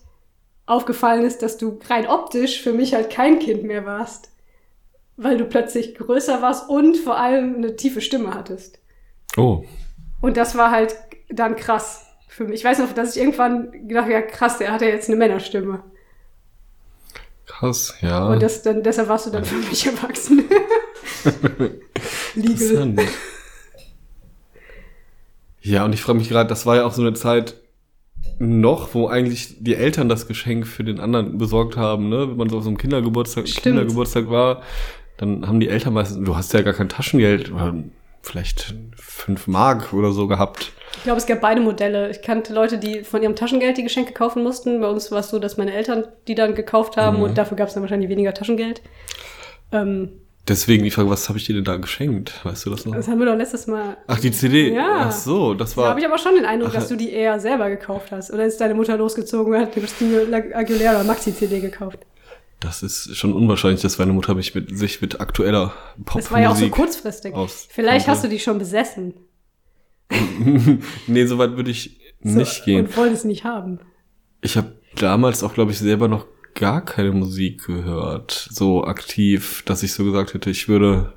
aufgefallen 0.67 1.25
ist, 1.25 1.43
dass 1.43 1.59
du 1.59 1.79
rein 1.89 2.07
optisch 2.07 2.63
für 2.63 2.73
mich 2.73 2.95
halt 2.95 3.11
kein 3.11 3.39
Kind 3.39 3.65
mehr 3.65 3.85
warst. 3.87 4.31
Weil 5.17 5.37
du 5.37 5.45
plötzlich 5.45 5.95
größer 5.95 6.41
warst 6.41 6.71
und 6.71 6.97
vor 6.97 7.19
allem 7.19 7.57
eine 7.57 7.77
tiefe 7.77 8.01
Stimme 8.01 8.35
hattest. 8.35 8.79
Oh, 9.37 9.65
Und 10.23 10.37
das 10.37 10.57
war 10.57 10.71
halt 10.71 10.97
dann 11.29 11.57
krass 11.57 12.07
für 12.29 12.45
mich. 12.45 12.61
Ich 12.61 12.65
weiß 12.65 12.79
noch, 12.79 12.93
dass 12.93 13.17
ich 13.17 13.23
irgendwann 13.23 13.71
gedacht 13.87 14.05
habe, 14.05 14.13
ja 14.13 14.23
krass, 14.23 14.59
der 14.59 14.73
hat 14.73 14.81
ja 14.81 14.89
jetzt 14.89 15.09
eine 15.09 15.19
Männerstimme. 15.19 15.83
Krass, 17.61 17.95
ja. 18.01 18.27
Und 18.27 18.43
das, 18.43 18.63
dann, 18.63 18.83
deshalb 18.83 19.11
warst 19.11 19.27
du 19.27 19.31
dann 19.31 19.45
für 19.45 19.57
mich 19.57 19.85
erwachsen. 19.85 20.45
Legal. 22.35 22.95
Ja, 25.61 25.85
und 25.85 25.93
ich 25.93 26.01
frage 26.01 26.19
mich 26.19 26.31
gerade, 26.31 26.49
das 26.49 26.65
war 26.65 26.77
ja 26.77 26.87
auch 26.87 26.95
so 26.95 27.03
eine 27.03 27.13
Zeit 27.13 27.57
noch, 28.39 28.95
wo 28.95 29.09
eigentlich 29.09 29.63
die 29.63 29.75
Eltern 29.75 30.09
das 30.09 30.27
Geschenk 30.27 30.67
für 30.67 30.85
den 30.85 31.01
anderen 31.01 31.37
besorgt 31.37 31.77
haben, 31.77 32.09
ne? 32.09 32.31
Wenn 32.31 32.39
man 32.39 32.49
so 32.49 32.57
auf 32.57 32.63
so 32.63 32.71
einem 32.71 32.79
Kindergeburtstag, 32.79 33.47
Stimmt. 33.47 33.65
Kindergeburtstag 33.65 34.31
war, 34.31 34.63
dann 35.19 35.47
haben 35.47 35.61
die 35.61 35.69
Eltern 35.69 35.93
meistens, 35.93 36.25
du 36.25 36.35
hast 36.35 36.55
ja 36.55 36.63
gar 36.63 36.73
kein 36.73 36.89
Taschengeld, 36.89 37.53
vielleicht 38.23 38.75
fünf 38.97 39.47
Mark 39.49 39.93
oder 39.93 40.13
so 40.13 40.29
gehabt. 40.29 40.73
Ich 40.97 41.05
glaube, 41.05 41.19
es 41.19 41.27
gab 41.27 41.41
beide 41.41 41.61
Modelle. 41.61 42.11
Ich 42.11 42.21
kannte 42.21 42.53
Leute, 42.53 42.77
die 42.79 43.05
von 43.05 43.23
ihrem 43.23 43.37
Taschengeld 43.37 43.79
die 43.79 43.83
Geschenke 43.85 44.13
kaufen 44.13 44.43
mussten. 44.43 44.81
Bei 44.81 44.89
uns 44.89 45.11
war 45.11 45.21
es 45.21 45.31
so, 45.31 45.39
dass 45.39 45.57
meine 45.57 45.73
Eltern 45.73 46.05
die 46.29 46.35
dann 46.35 46.55
gekauft 46.55 46.97
haben 46.97 47.19
Mhm. 47.19 47.23
und 47.23 47.39
dafür 47.39 47.57
gab 47.57 47.69
es 47.69 47.75
dann 47.75 47.83
wahrscheinlich 47.83 48.11
weniger 48.11 48.35
Taschengeld. 48.35 48.83
Ähm, 49.73 50.11
Deswegen 50.49 50.83
die 50.85 50.91
Frage, 50.91 51.09
was 51.11 51.29
habe 51.29 51.39
ich 51.39 51.45
dir 51.47 51.55
denn 51.55 51.65
da 51.65 51.77
geschenkt? 51.77 52.45
Weißt 52.45 52.67
du 52.67 52.71
das 52.71 52.85
noch? 52.85 52.95
das 52.97 53.07
haben 53.07 53.19
wir 53.21 53.27
doch 53.27 53.37
letztes 53.37 53.67
Mal. 53.69 53.97
Ach, 54.09 54.19
die 54.19 54.33
CD. 54.33 54.75
Ja. 54.75 55.07
Ach 55.09 55.13
so, 55.13 55.55
das 55.55 55.75
Da 55.75 55.83
war. 55.83 55.89
habe 55.91 56.01
ich 56.01 56.07
aber 56.07 56.19
schon 56.19 56.35
den 56.35 56.45
Eindruck, 56.45 56.71
Ach, 56.71 56.75
dass 56.75 56.89
du 56.89 56.97
die 56.97 57.13
eher 57.13 57.39
selber 57.39 57.69
gekauft 57.71 58.11
hast. 58.11 58.33
Oder 58.33 58.47
ist 58.47 58.61
deine 58.61 58.75
Mutter 58.75 58.97
losgezogen 58.97 59.55
und 59.55 59.61
hat 59.61 59.77
die 59.77 59.81
Christine 59.81 60.27
Aguilera 60.55 61.05
Maxi-CD 61.05 61.61
gekauft? 61.61 62.01
Das 62.59 62.83
ist 62.83 63.17
schon 63.17 63.33
unwahrscheinlich, 63.33 63.81
dass 63.83 63.99
meine 63.99 64.13
Mutter 64.13 64.35
mich 64.35 64.55
mit, 64.55 64.77
sich 64.77 65.01
mit 65.01 65.21
aktueller 65.21 65.73
Popmusik. 66.05 66.23
Das 66.25 66.33
war 66.33 66.41
ja 66.41 66.51
auch 66.51 66.57
so 66.57 66.69
kurzfristig. 66.69 67.33
Vielleicht 67.69 68.09
hast 68.09 68.25
du 68.25 68.29
die 68.29 68.39
schon 68.41 68.59
besessen. 68.59 69.15
Nee, 71.07 71.27
so 71.27 71.39
weit 71.39 71.57
würde 71.57 71.71
ich 71.71 72.01
So, 72.23 72.39
nicht 72.39 72.65
gehen. 72.65 72.87
Und 72.87 72.97
wolltest 72.97 73.25
nicht 73.25 73.45
haben. 73.45 73.81
Ich 74.43 74.57
habe 74.57 74.73
damals 74.97 75.43
auch, 75.43 75.55
glaube 75.55 75.71
ich, 75.73 75.79
selber 75.79 76.09
noch 76.09 76.27
gar 76.55 76.85
keine 76.85 77.13
Musik 77.13 77.67
gehört, 77.67 78.49
so 78.51 78.85
aktiv, 78.85 79.63
dass 79.67 79.83
ich 79.83 79.93
so 79.93 80.05
gesagt 80.05 80.35
hätte, 80.35 80.51
ich 80.51 80.69
würde 80.69 81.13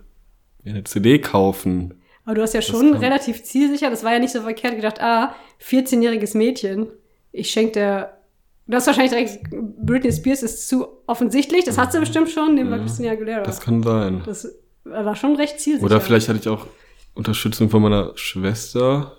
mir 0.63 0.71
eine 0.71 0.83
CD 0.83 1.19
kaufen. 1.19 1.95
Aber 2.25 2.35
du 2.35 2.41
hast 2.41 2.53
ja 2.53 2.61
schon 2.61 2.93
relativ 2.93 3.43
zielsicher, 3.43 3.89
das 3.89 4.03
war 4.03 4.13
ja 4.13 4.19
nicht 4.19 4.31
so 4.31 4.41
verkehrt 4.41 4.75
gedacht, 4.75 5.01
ah, 5.01 5.35
14-jähriges 5.61 6.37
Mädchen, 6.37 6.87
ich 7.31 7.49
schenke 7.51 7.73
der. 7.73 8.17
Du 8.65 8.77
hast 8.77 8.87
wahrscheinlich 8.87 9.11
direkt, 9.11 9.39
Britney 9.85 10.13
Spears 10.13 10.41
ist 10.41 10.69
zu 10.69 10.87
offensichtlich, 11.05 11.65
das 11.65 11.77
hat 11.77 11.91
sie 11.91 11.99
bestimmt 11.99 12.29
schon, 12.29 12.55
nehmen 12.55 12.69
wir 12.69 12.77
Ja, 12.77 12.83
Christina 12.83 13.11
Aguilera. 13.11 13.41
Das 13.41 13.59
kann 13.59 13.83
sein. 13.83 14.21
Das 14.25 14.47
war 14.85 15.15
schon 15.17 15.35
recht 15.35 15.59
zielsicher. 15.59 15.85
Oder 15.85 15.99
vielleicht 15.99 16.29
hatte 16.29 16.39
ich 16.39 16.47
auch 16.47 16.67
Unterstützung 17.15 17.69
von 17.69 17.81
meiner 17.81 18.11
Schwester, 18.15 19.13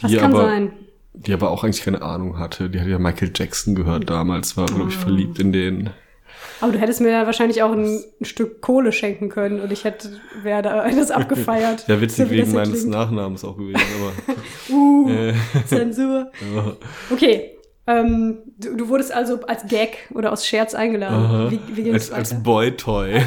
Das 0.00 0.10
die 0.10 0.16
kann 0.16 0.32
aber, 0.34 0.42
sein. 0.44 0.72
die 1.14 1.32
aber 1.32 1.50
auch 1.50 1.64
eigentlich 1.64 1.82
keine 1.84 2.02
Ahnung 2.02 2.38
hatte. 2.38 2.68
Die 2.70 2.80
hat 2.80 2.88
ja 2.88 2.98
Michael 2.98 3.30
Jackson 3.34 3.74
gehört 3.74 4.10
damals, 4.10 4.56
war, 4.56 4.66
glaube 4.66 4.88
ich, 4.90 4.96
Ah. 4.96 5.00
verliebt 5.00 5.38
in 5.38 5.52
den. 5.52 5.90
Aber 6.60 6.72
du 6.72 6.78
hättest 6.80 7.00
mir 7.00 7.10
ja 7.10 7.24
wahrscheinlich 7.26 7.62
auch 7.62 7.70
ein, 7.72 8.02
ein 8.20 8.24
Stück 8.24 8.60
Kohle 8.62 8.90
schenken 8.92 9.28
können 9.28 9.60
und 9.60 9.70
ich 9.72 9.84
hätte, 9.84 10.10
wäre 10.42 10.62
da 10.62 10.90
das 10.90 11.10
abgefeiert. 11.12 11.84
Ja, 11.88 12.00
witzig 12.00 12.16
So 12.16 12.22
das 12.24 12.30
wegen 12.32 12.52
meines 12.52 12.72
klingt. 12.80 12.90
Nachnamens 12.90 13.44
auch 13.44 13.56
gewesen, 13.56 13.80
aber. 13.96 14.34
Uh, 14.74 15.08
äh, 15.08 15.34
Zensur. 15.66 16.30
ja. 16.54 16.76
Okay. 17.10 17.52
Ähm, 17.86 18.38
du, 18.58 18.76
du 18.76 18.88
wurdest 18.88 19.12
also 19.14 19.40
als 19.46 19.66
Gag 19.66 20.08
oder 20.14 20.30
aus 20.32 20.46
Scherz 20.46 20.74
eingeladen. 20.74 21.50
Wie, 21.50 21.76
wie 21.76 21.82
ging 21.84 21.94
als, 21.94 22.04
es 22.08 22.12
als? 22.12 22.42
Boy-Toy. 22.42 23.22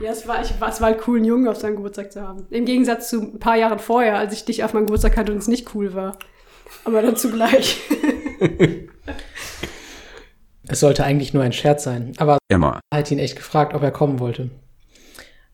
Ja, 0.00 0.12
es 0.12 0.26
war, 0.26 0.42
ich, 0.42 0.50
es 0.50 0.60
war 0.60 0.80
halt 0.80 1.06
cool, 1.06 1.18
einen 1.18 1.26
Jungen 1.26 1.46
auf 1.46 1.58
seinem 1.58 1.76
Geburtstag 1.76 2.10
zu 2.10 2.22
haben. 2.22 2.46
Im 2.50 2.64
Gegensatz 2.64 3.10
zu 3.10 3.20
ein 3.20 3.38
paar 3.38 3.56
Jahren 3.56 3.78
vorher, 3.78 4.16
als 4.16 4.32
ich 4.32 4.46
dich 4.46 4.64
auf 4.64 4.72
meinem 4.72 4.86
Geburtstag 4.86 5.16
hatte 5.18 5.32
und 5.32 5.38
es 5.38 5.48
nicht 5.48 5.74
cool 5.74 5.92
war. 5.92 6.18
Aber 6.84 7.02
dann 7.02 7.16
zugleich. 7.16 7.80
Es 10.68 10.78
sollte 10.78 11.02
eigentlich 11.02 11.34
nur 11.34 11.42
ein 11.42 11.52
Scherz 11.52 11.82
sein, 11.82 12.12
aber 12.18 12.38
Emma, 12.48 12.78
hat 12.94 13.10
ihn 13.10 13.18
echt 13.18 13.34
gefragt, 13.34 13.74
ob 13.74 13.82
er 13.82 13.90
kommen 13.90 14.20
wollte. 14.20 14.50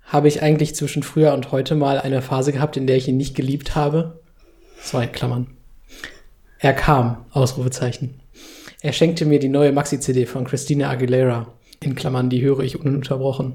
Habe 0.02 0.28
ich 0.28 0.42
eigentlich 0.42 0.74
zwischen 0.74 1.02
früher 1.02 1.32
und 1.32 1.52
heute 1.52 1.74
mal 1.74 1.98
eine 1.98 2.20
Phase 2.20 2.52
gehabt, 2.52 2.76
in 2.76 2.86
der 2.86 2.96
ich 2.96 3.08
ihn 3.08 3.16
nicht 3.16 3.34
geliebt 3.34 3.74
habe? 3.74 4.20
In 4.92 5.12
Klammern. 5.12 5.46
Er 6.58 6.74
kam, 6.74 7.24
Ausrufezeichen. 7.30 8.20
Er 8.82 8.92
schenkte 8.92 9.24
mir 9.24 9.38
die 9.38 9.48
neue 9.48 9.72
Maxi-CD 9.72 10.26
von 10.26 10.44
Christina 10.44 10.90
Aguilera. 10.90 11.50
In 11.80 11.94
Klammern, 11.94 12.28
die 12.28 12.42
höre 12.42 12.60
ich 12.60 12.78
ununterbrochen. 12.78 13.54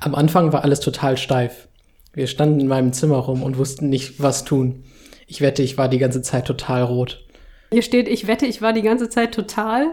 Am 0.00 0.14
Anfang 0.14 0.52
war 0.52 0.64
alles 0.64 0.80
total 0.80 1.18
steif. 1.18 1.68
Wir 2.14 2.26
standen 2.26 2.58
in 2.58 2.68
meinem 2.68 2.92
Zimmer 2.92 3.18
rum 3.18 3.42
und 3.42 3.58
wussten 3.58 3.90
nicht, 3.90 4.20
was 4.20 4.44
tun. 4.44 4.84
Ich 5.26 5.42
wette, 5.42 5.62
ich 5.62 5.78
war 5.78 5.88
die 5.88 5.98
ganze 5.98 6.22
Zeit 6.22 6.46
total 6.46 6.82
rot. 6.82 7.24
Hier 7.70 7.82
steht, 7.82 8.08
ich 8.08 8.26
wette, 8.26 8.46
ich 8.46 8.62
war 8.62 8.72
die 8.72 8.82
ganze 8.82 9.10
Zeit 9.10 9.32
total 9.32 9.86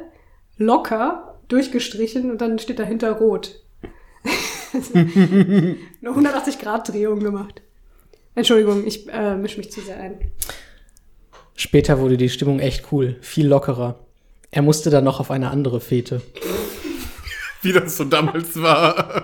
locker 0.57 1.39
durchgestrichen 1.49 2.31
und 2.31 2.41
dann 2.41 2.57
steht 2.57 2.79
dahinter 2.79 3.11
rot. 3.11 3.61
Eine 4.93 5.77
180-Grad-Drehung 6.03 7.19
gemacht. 7.19 7.61
Entschuldigung, 8.33 8.87
ich 8.87 9.07
äh, 9.09 9.35
mische 9.35 9.57
mich 9.57 9.71
zu 9.71 9.81
sehr 9.81 9.99
ein. 9.99 10.31
Später 11.55 11.99
wurde 11.99 12.17
die 12.17 12.29
Stimmung 12.29 12.59
echt 12.59 12.91
cool, 12.91 13.17
viel 13.21 13.47
lockerer. 13.47 13.99
Er 14.51 14.61
musste 14.61 14.89
dann 14.89 15.03
noch 15.03 15.19
auf 15.19 15.31
eine 15.31 15.49
andere 15.49 15.81
Fete. 15.81 16.21
Wie 17.61 17.73
das 17.73 17.97
so 17.97 18.03
damals 18.03 18.61
war. 18.61 18.93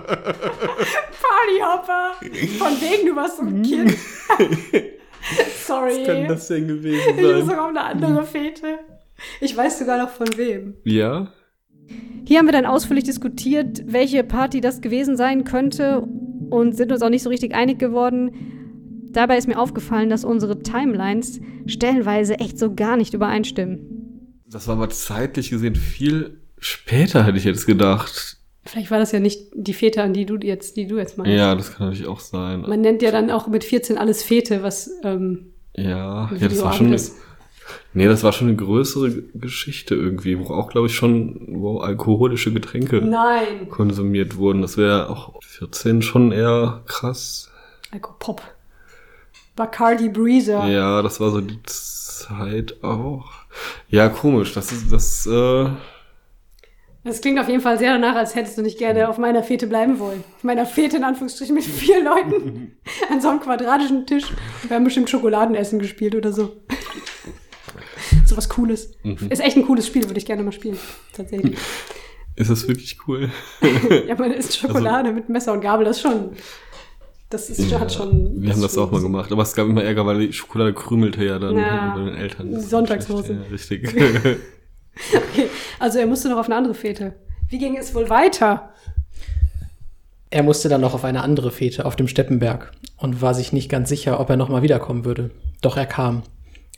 Partyhopper! 1.22 2.14
Von 2.58 2.72
wegen, 2.80 3.08
du 3.08 3.16
warst 3.16 3.36
so 3.36 3.42
ein 3.42 3.62
Kind. 3.62 3.90
Sorry. 5.66 6.00
Was 6.00 6.06
kann 6.06 6.28
das 6.28 6.48
denn 6.48 6.68
gewesen 6.68 7.00
ich 7.16 7.22
muss 7.22 7.30
sein? 7.30 7.46
sogar 7.46 7.64
auf 7.64 7.70
eine 7.70 7.82
andere 7.82 8.24
Fete. 8.24 8.78
Ich 9.40 9.56
weiß 9.56 9.78
sogar 9.78 9.98
noch 9.98 10.10
von 10.10 10.28
wem. 10.36 10.74
Ja? 10.84 11.32
Hier 12.26 12.38
haben 12.38 12.46
wir 12.46 12.52
dann 12.52 12.66
ausführlich 12.66 13.04
diskutiert, 13.04 13.82
welche 13.86 14.24
Party 14.24 14.60
das 14.60 14.80
gewesen 14.80 15.16
sein 15.16 15.44
könnte 15.44 16.00
und 16.50 16.76
sind 16.76 16.92
uns 16.92 17.02
auch 17.02 17.10
nicht 17.10 17.22
so 17.22 17.30
richtig 17.30 17.54
einig 17.54 17.78
geworden. 17.78 18.32
Dabei 19.12 19.38
ist 19.38 19.46
mir 19.46 19.58
aufgefallen, 19.58 20.10
dass 20.10 20.24
unsere 20.24 20.62
Timelines 20.62 21.40
stellenweise 21.66 22.38
echt 22.40 22.58
so 22.58 22.74
gar 22.74 22.96
nicht 22.96 23.14
übereinstimmen. 23.14 24.42
Das 24.46 24.68
war 24.68 24.76
aber 24.76 24.90
zeitlich 24.90 25.50
gesehen 25.50 25.76
viel 25.76 26.43
später, 26.64 27.24
hätte 27.24 27.38
ich 27.38 27.44
jetzt 27.44 27.66
gedacht. 27.66 28.36
Vielleicht 28.64 28.90
war 28.90 28.98
das 28.98 29.12
ja 29.12 29.20
nicht 29.20 29.42
die 29.54 29.74
Fete, 29.74 30.02
an 30.02 30.14
die 30.14 30.24
du 30.24 30.36
jetzt, 30.36 30.76
die 30.76 30.86
du 30.86 30.96
jetzt 30.96 31.18
meinst. 31.18 31.32
Ja, 31.32 31.54
das 31.54 31.74
kann 31.74 31.88
natürlich 31.88 32.08
auch 32.08 32.20
sein. 32.20 32.62
Man 32.62 32.80
nennt 32.80 33.02
ja 33.02 33.10
dann 33.10 33.30
auch 33.30 33.46
mit 33.46 33.62
14 33.64 33.98
alles 33.98 34.22
Fete, 34.22 34.62
was 34.62 34.90
ähm, 35.02 35.52
Ja, 35.76 36.30
ja, 36.34 36.48
das 36.48 36.62
war 36.62 36.72
schon. 36.72 36.86
abends- 36.86 37.14
Nee, 37.94 38.06
das 38.06 38.22
war 38.22 38.32
schon 38.32 38.48
eine 38.48 38.56
größere 38.56 39.10
Geschichte 39.34 39.94
irgendwie, 39.94 40.38
wo 40.38 40.52
auch, 40.52 40.68
glaube 40.68 40.86
ich, 40.88 40.94
schon 40.94 41.46
wo 41.48 41.78
alkoholische 41.78 42.52
Getränke 42.52 43.00
Nein. 43.00 43.68
konsumiert 43.70 44.36
wurden. 44.36 44.60
Das 44.62 44.76
wäre 44.76 45.08
auch 45.08 45.40
14 45.42 46.02
schon 46.02 46.30
eher 46.32 46.82
krass. 46.86 47.50
Alkopop. 47.90 48.42
Bacardi 49.56 50.08
Breezer. 50.08 50.66
Ja, 50.66 51.00
das 51.02 51.20
war 51.20 51.30
so 51.30 51.40
die 51.40 51.58
Zeit 51.64 52.82
auch. 52.82 53.30
Ja, 53.88 54.08
komisch. 54.08 54.52
Das 54.52 54.72
ist 54.72 54.92
das. 54.92 55.26
Äh, 55.26 55.68
Das 57.04 57.20
klingt 57.20 57.38
auf 57.38 57.48
jeden 57.48 57.60
Fall 57.60 57.78
sehr 57.78 57.92
danach, 57.92 58.16
als 58.16 58.34
hättest 58.34 58.56
du 58.56 58.62
nicht 58.62 58.78
gerne 58.78 59.10
auf 59.10 59.18
meiner 59.18 59.42
Fete 59.42 59.66
bleiben 59.66 59.98
wollen. 59.98 60.24
Auf 60.36 60.44
meiner 60.44 60.64
Fete 60.64 60.96
in 60.96 61.04
Anführungsstrichen 61.04 61.54
mit 61.54 61.64
vier 61.64 62.02
Leuten 62.02 62.78
an 63.10 63.20
so 63.20 63.28
einem 63.28 63.40
quadratischen 63.40 64.06
Tisch. 64.06 64.24
Wir 64.66 64.76
haben 64.76 64.84
bestimmt 64.84 65.10
Schokoladenessen 65.10 65.78
gespielt 65.78 66.14
oder 66.14 66.32
so. 66.32 66.56
so 68.26 68.36
was 68.38 68.48
Cooles. 68.48 68.94
Ist 69.28 69.42
echt 69.42 69.56
ein 69.56 69.66
cooles 69.66 69.86
Spiel, 69.86 70.04
würde 70.04 70.18
ich 70.18 70.24
gerne 70.24 70.42
mal 70.42 70.52
spielen. 70.52 70.78
Tatsächlich. 71.14 71.58
ist 72.36 72.50
das 72.50 72.66
wirklich 72.66 72.96
cool? 73.06 73.30
ja, 74.08 74.14
man 74.14 74.32
isst 74.32 74.56
Schokolade 74.56 75.12
mit 75.12 75.28
Messer 75.28 75.52
und 75.52 75.60
Gabel, 75.60 75.84
das 75.84 75.98
ist 75.98 76.02
schon. 76.02 76.30
Das 77.28 77.50
ist, 77.50 77.78
hat 77.78 77.92
schon. 77.92 78.40
Wir 78.40 78.52
haben 78.52 78.62
das 78.62 78.78
auch 78.78 78.90
mal 78.90 79.02
gemacht, 79.02 79.30
aber 79.32 79.42
es 79.42 79.54
gab 79.54 79.66
immer 79.66 79.82
Ärger, 79.82 80.06
weil 80.06 80.20
die 80.26 80.32
Schokolade 80.32 80.72
krümelte 80.72 81.24
ja 81.24 81.38
dann 81.38 81.56
Ja. 81.56 81.94
bei 81.96 82.04
den 82.04 82.14
Eltern. 82.14 82.60
Sonntagshose. 82.60 83.32
Ja, 83.32 83.50
richtig. 83.52 83.92
Okay, 85.14 85.48
also 85.78 85.98
er 85.98 86.06
musste 86.06 86.28
noch 86.28 86.38
auf 86.38 86.46
eine 86.46 86.56
andere 86.56 86.74
Fete. 86.74 87.14
Wie 87.48 87.58
ging 87.58 87.76
es 87.76 87.94
wohl 87.94 88.08
weiter? 88.08 88.70
Er 90.30 90.42
musste 90.42 90.68
dann 90.68 90.80
noch 90.80 90.94
auf 90.94 91.04
eine 91.04 91.22
andere 91.22 91.50
Fete 91.50 91.84
auf 91.84 91.96
dem 91.96 92.08
Steppenberg 92.08 92.72
und 92.96 93.22
war 93.22 93.34
sich 93.34 93.52
nicht 93.52 93.68
ganz 93.68 93.88
sicher, 93.88 94.18
ob 94.18 94.30
er 94.30 94.36
nochmal 94.36 94.62
wiederkommen 94.62 95.04
würde. 95.04 95.30
Doch 95.60 95.76
er 95.76 95.86
kam. 95.86 96.22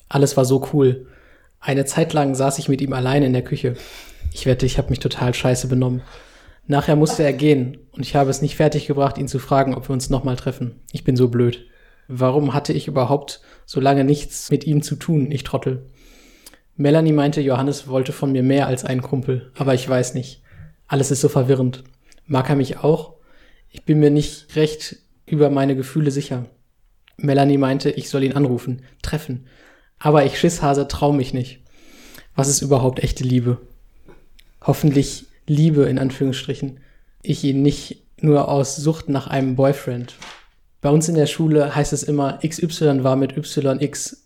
Alles 0.09 0.37
war 0.37 0.45
so 0.45 0.69
cool. 0.73 1.07
Eine 1.61 1.85
Zeit 1.85 2.13
lang 2.13 2.35
saß 2.35 2.59
ich 2.59 2.69
mit 2.69 2.81
ihm 2.81 2.93
allein 2.93 3.23
in 3.23 3.33
der 3.33 3.43
Küche. 3.43 3.75
Ich 4.33 4.47
wette, 4.47 4.67
ich 4.67 4.79
habe 4.79 4.91
mich 4.91 5.01
total 5.01 5.33
scheiße 5.33 5.69
benommen. 5.69 6.03
Nachher 6.67 6.97
musste 6.97 7.23
er 7.23 7.33
gehen 7.33 7.79
und 7.93 8.03
ich 8.03 8.15
habe 8.15 8.29
es 8.29 8.43
nicht 8.43 8.57
fertiggebracht, 8.57 9.19
ihn 9.19 9.29
zu 9.29 9.39
fragen, 9.39 9.75
ob 9.75 9.89
wir 9.89 9.93
uns 9.93 10.11
nochmal 10.11 10.37
treffen. 10.37 10.81
Ich 10.93 11.05
bin 11.05 11.17
so 11.17 11.29
blöd. 11.29 11.67
Warum 12.09 12.55
hatte 12.55 12.73
ich 12.73 12.89
überhaupt 12.89 13.41
so 13.65 13.81
lange 13.81 14.05
nichts 14.05 14.51
mit 14.51 14.67
ihm 14.67 14.83
zu 14.83 14.97
tun, 14.97 15.31
ich 15.31 15.45
Trottel? 15.45 15.87
Melanie 16.77 17.13
meinte, 17.13 17.41
Johannes 17.41 17.89
wollte 17.89 18.13
von 18.13 18.33
mir 18.33 18.43
mehr 18.43 18.67
als 18.67 18.85
einen 18.85 19.01
Kumpel, 19.01 19.51
aber 19.57 19.75
ich 19.75 19.89
weiß 19.89 20.15
nicht. 20.15 20.43
Alles 20.87 21.11
ist 21.11 21.23
so 21.23 21.29
verwirrend. 21.29 21.85
Mag 22.27 22.51
er 22.51 22.57
mich 22.57 22.79
auch? 22.79 23.15
Ich 23.71 23.85
bin 23.85 23.99
mir 23.99 24.11
nicht 24.11 24.55
recht 24.57 24.97
über 25.25 25.49
meine 25.49 25.75
Gefühle 25.75 26.11
sicher. 26.11 26.47
Melanie 27.17 27.57
meinte, 27.57 27.91
ich 27.91 28.11
soll 28.11 28.25
ihn 28.25 28.35
anrufen, 28.35 28.83
treffen. 29.01 29.47
Aber 29.99 30.25
ich 30.27 30.39
Schisshase 30.39 30.87
trau 30.87 31.13
mich 31.13 31.33
nicht. 31.33 31.61
Was 32.35 32.49
ist 32.49 32.61
überhaupt 32.61 33.03
echte 33.03 33.25
Liebe? 33.25 33.59
Hoffentlich 34.61 35.27
liebe, 35.47 35.85
in 35.85 35.99
Anführungsstrichen, 35.99 36.81
ich 37.23 37.43
ihn 37.43 37.63
nicht 37.63 38.03
nur 38.21 38.49
aus 38.49 38.77
Sucht 38.77 39.09
nach 39.09 39.27
einem 39.29 39.57
Boyfriend. 39.57 40.17
Bei 40.83 40.91
uns 40.91 41.09
in 41.09 41.15
der 41.15 41.27
Schule 41.27 41.75
heißt 41.75 41.95
es 41.95 42.03
immer, 42.03 42.39
XY 42.47 43.03
war 43.03 43.17
mit 43.17 43.37
YX 43.37 44.26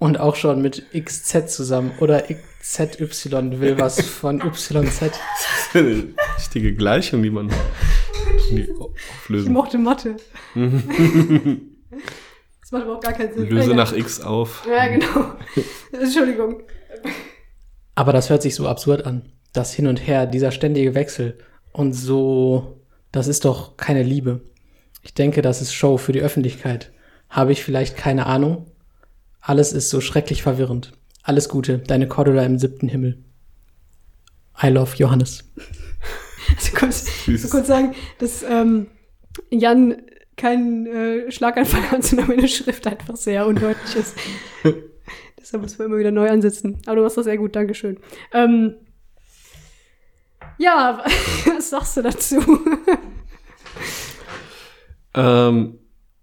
und 0.00 0.18
auch 0.18 0.34
schon 0.34 0.60
mit 0.60 0.86
XZ 0.92 1.54
zusammen 1.54 1.92
oder 2.00 2.22
XZY 2.22 3.60
will 3.60 3.78
was 3.78 4.00
von 4.00 4.40
YZ. 4.40 5.02
Eine 5.74 6.08
richtige 6.36 6.74
Gleichung, 6.74 7.22
die 7.22 7.30
man 7.30 7.52
die 8.50 8.62
Ich 8.62 8.70
auflösen. 8.80 9.52
mochte 9.52 9.78
Motte. 9.78 10.16
das 10.54 10.72
macht 12.72 12.84
überhaupt 12.84 13.04
gar 13.04 13.12
keinen 13.12 13.34
Sinn. 13.34 13.48
Löse 13.48 13.74
nach 13.74 13.92
X 13.92 14.20
auf. 14.20 14.66
Ja, 14.68 14.88
genau. 14.88 15.34
Entschuldigung. 15.92 16.62
Aber 17.94 18.12
das 18.12 18.30
hört 18.30 18.42
sich 18.42 18.54
so 18.54 18.66
absurd 18.66 19.04
an. 19.04 19.30
Das 19.52 19.74
Hin 19.74 19.86
und 19.86 19.98
Her, 19.98 20.26
dieser 20.26 20.50
ständige 20.50 20.94
Wechsel 20.94 21.38
und 21.72 21.92
so, 21.92 22.80
das 23.12 23.28
ist 23.28 23.44
doch 23.44 23.76
keine 23.76 24.02
Liebe. 24.02 24.40
Ich 25.02 25.12
denke, 25.12 25.42
das 25.42 25.60
ist 25.60 25.74
Show 25.74 25.98
für 25.98 26.12
die 26.12 26.22
Öffentlichkeit. 26.22 26.92
Habe 27.28 27.52
ich 27.52 27.62
vielleicht 27.62 27.96
keine 27.96 28.26
Ahnung? 28.26 28.69
Alles 29.40 29.72
ist 29.72 29.90
so 29.90 30.00
schrecklich 30.00 30.42
verwirrend. 30.42 30.92
Alles 31.22 31.48
Gute, 31.48 31.78
deine 31.78 32.08
Cordula 32.08 32.44
im 32.44 32.58
siebten 32.58 32.88
Himmel. 32.88 33.22
I 34.62 34.68
love 34.68 34.96
Johannes. 34.96 35.44
Also 36.56 36.74
kurz, 36.74 37.06
so 37.26 37.48
kurz 37.48 37.68
sagen, 37.68 37.94
dass 38.18 38.42
ähm, 38.42 38.88
Jan 39.50 40.02
keinen 40.36 40.86
äh, 40.86 41.30
Schlaganfall 41.30 41.90
hat, 41.90 42.02
sondern 42.02 42.28
meine 42.28 42.48
Schrift 42.48 42.86
einfach 42.86 43.14
sehr 43.14 43.46
undeutlich 43.46 43.94
ist. 43.94 44.16
Deshalb 45.38 45.62
muss 45.62 45.78
man 45.78 45.88
immer 45.88 45.98
wieder 45.98 46.10
neu 46.10 46.28
ansetzen. 46.28 46.78
Aber 46.86 46.96
du 46.96 47.02
machst 47.02 47.18
das 47.18 47.26
sehr 47.26 47.36
gut, 47.36 47.54
Dankeschön. 47.54 47.98
Ähm, 48.32 48.74
ja, 50.58 51.04
was 51.56 51.70
sagst 51.70 51.98
du 51.98 52.02
dazu? 52.02 52.42
Ähm, 55.14 55.78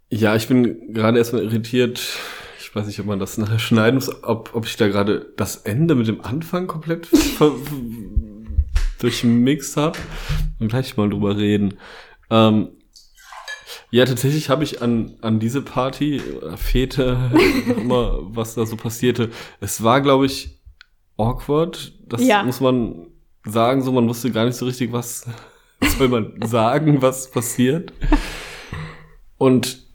ja, 0.10 0.36
ich 0.36 0.48
bin 0.48 0.94
gerade 0.94 1.18
erstmal 1.18 1.44
irritiert. 1.44 2.02
Ich 2.78 2.82
weiß 2.82 2.88
nicht, 2.90 3.00
ob 3.00 3.08
man 3.08 3.18
das 3.18 3.40
nachher 3.40 3.58
schneiden 3.58 3.96
muss, 3.96 4.24
ob, 4.24 4.52
ob 4.54 4.68
ich 4.68 4.78
da 4.78 4.88
gerade 4.88 5.34
das 5.36 5.56
Ende 5.56 5.96
mit 5.96 6.08
dem 6.08 6.22
Anfang 6.22 6.68
komplett 6.68 7.08
ver 7.08 7.54
durchmixed 9.00 9.78
habe. 9.78 9.98
Und 10.60 10.68
gleich 10.68 10.96
mal 10.96 11.10
drüber 11.10 11.36
reden. 11.38 11.80
Ähm, 12.30 12.70
ja, 13.90 14.06
tatsächlich 14.06 14.52
habe 14.52 14.64
ich 14.64 14.84
an, 14.84 15.16
an 15.22 15.40
diese 15.40 15.64
Party, 15.64 16.22
Fete, 16.56 17.32
immer, 17.80 18.20
was 18.36 18.54
da 18.54 18.64
so 18.68 18.76
passierte. 18.76 19.32
Es 19.60 19.82
war, 19.82 20.02
glaube 20.02 20.28
ich, 20.28 20.60
awkward. 21.18 21.94
Das 22.08 22.22
Ja. 22.22 22.44
muss 22.44 22.60
man 22.62 23.08
sagen. 23.44 23.82
So, 23.82 23.92
man 23.92 24.08
wusste 24.08 24.30
gar 24.30 24.46
nicht 24.46 24.56
so 24.56 24.68
richtig, 24.68 24.92
was 24.92 25.26
soll 25.98 26.10
man 26.10 26.34
sagen, 26.46 27.02
was 27.02 27.32
passiert. 27.32 27.92
Und 29.40 29.87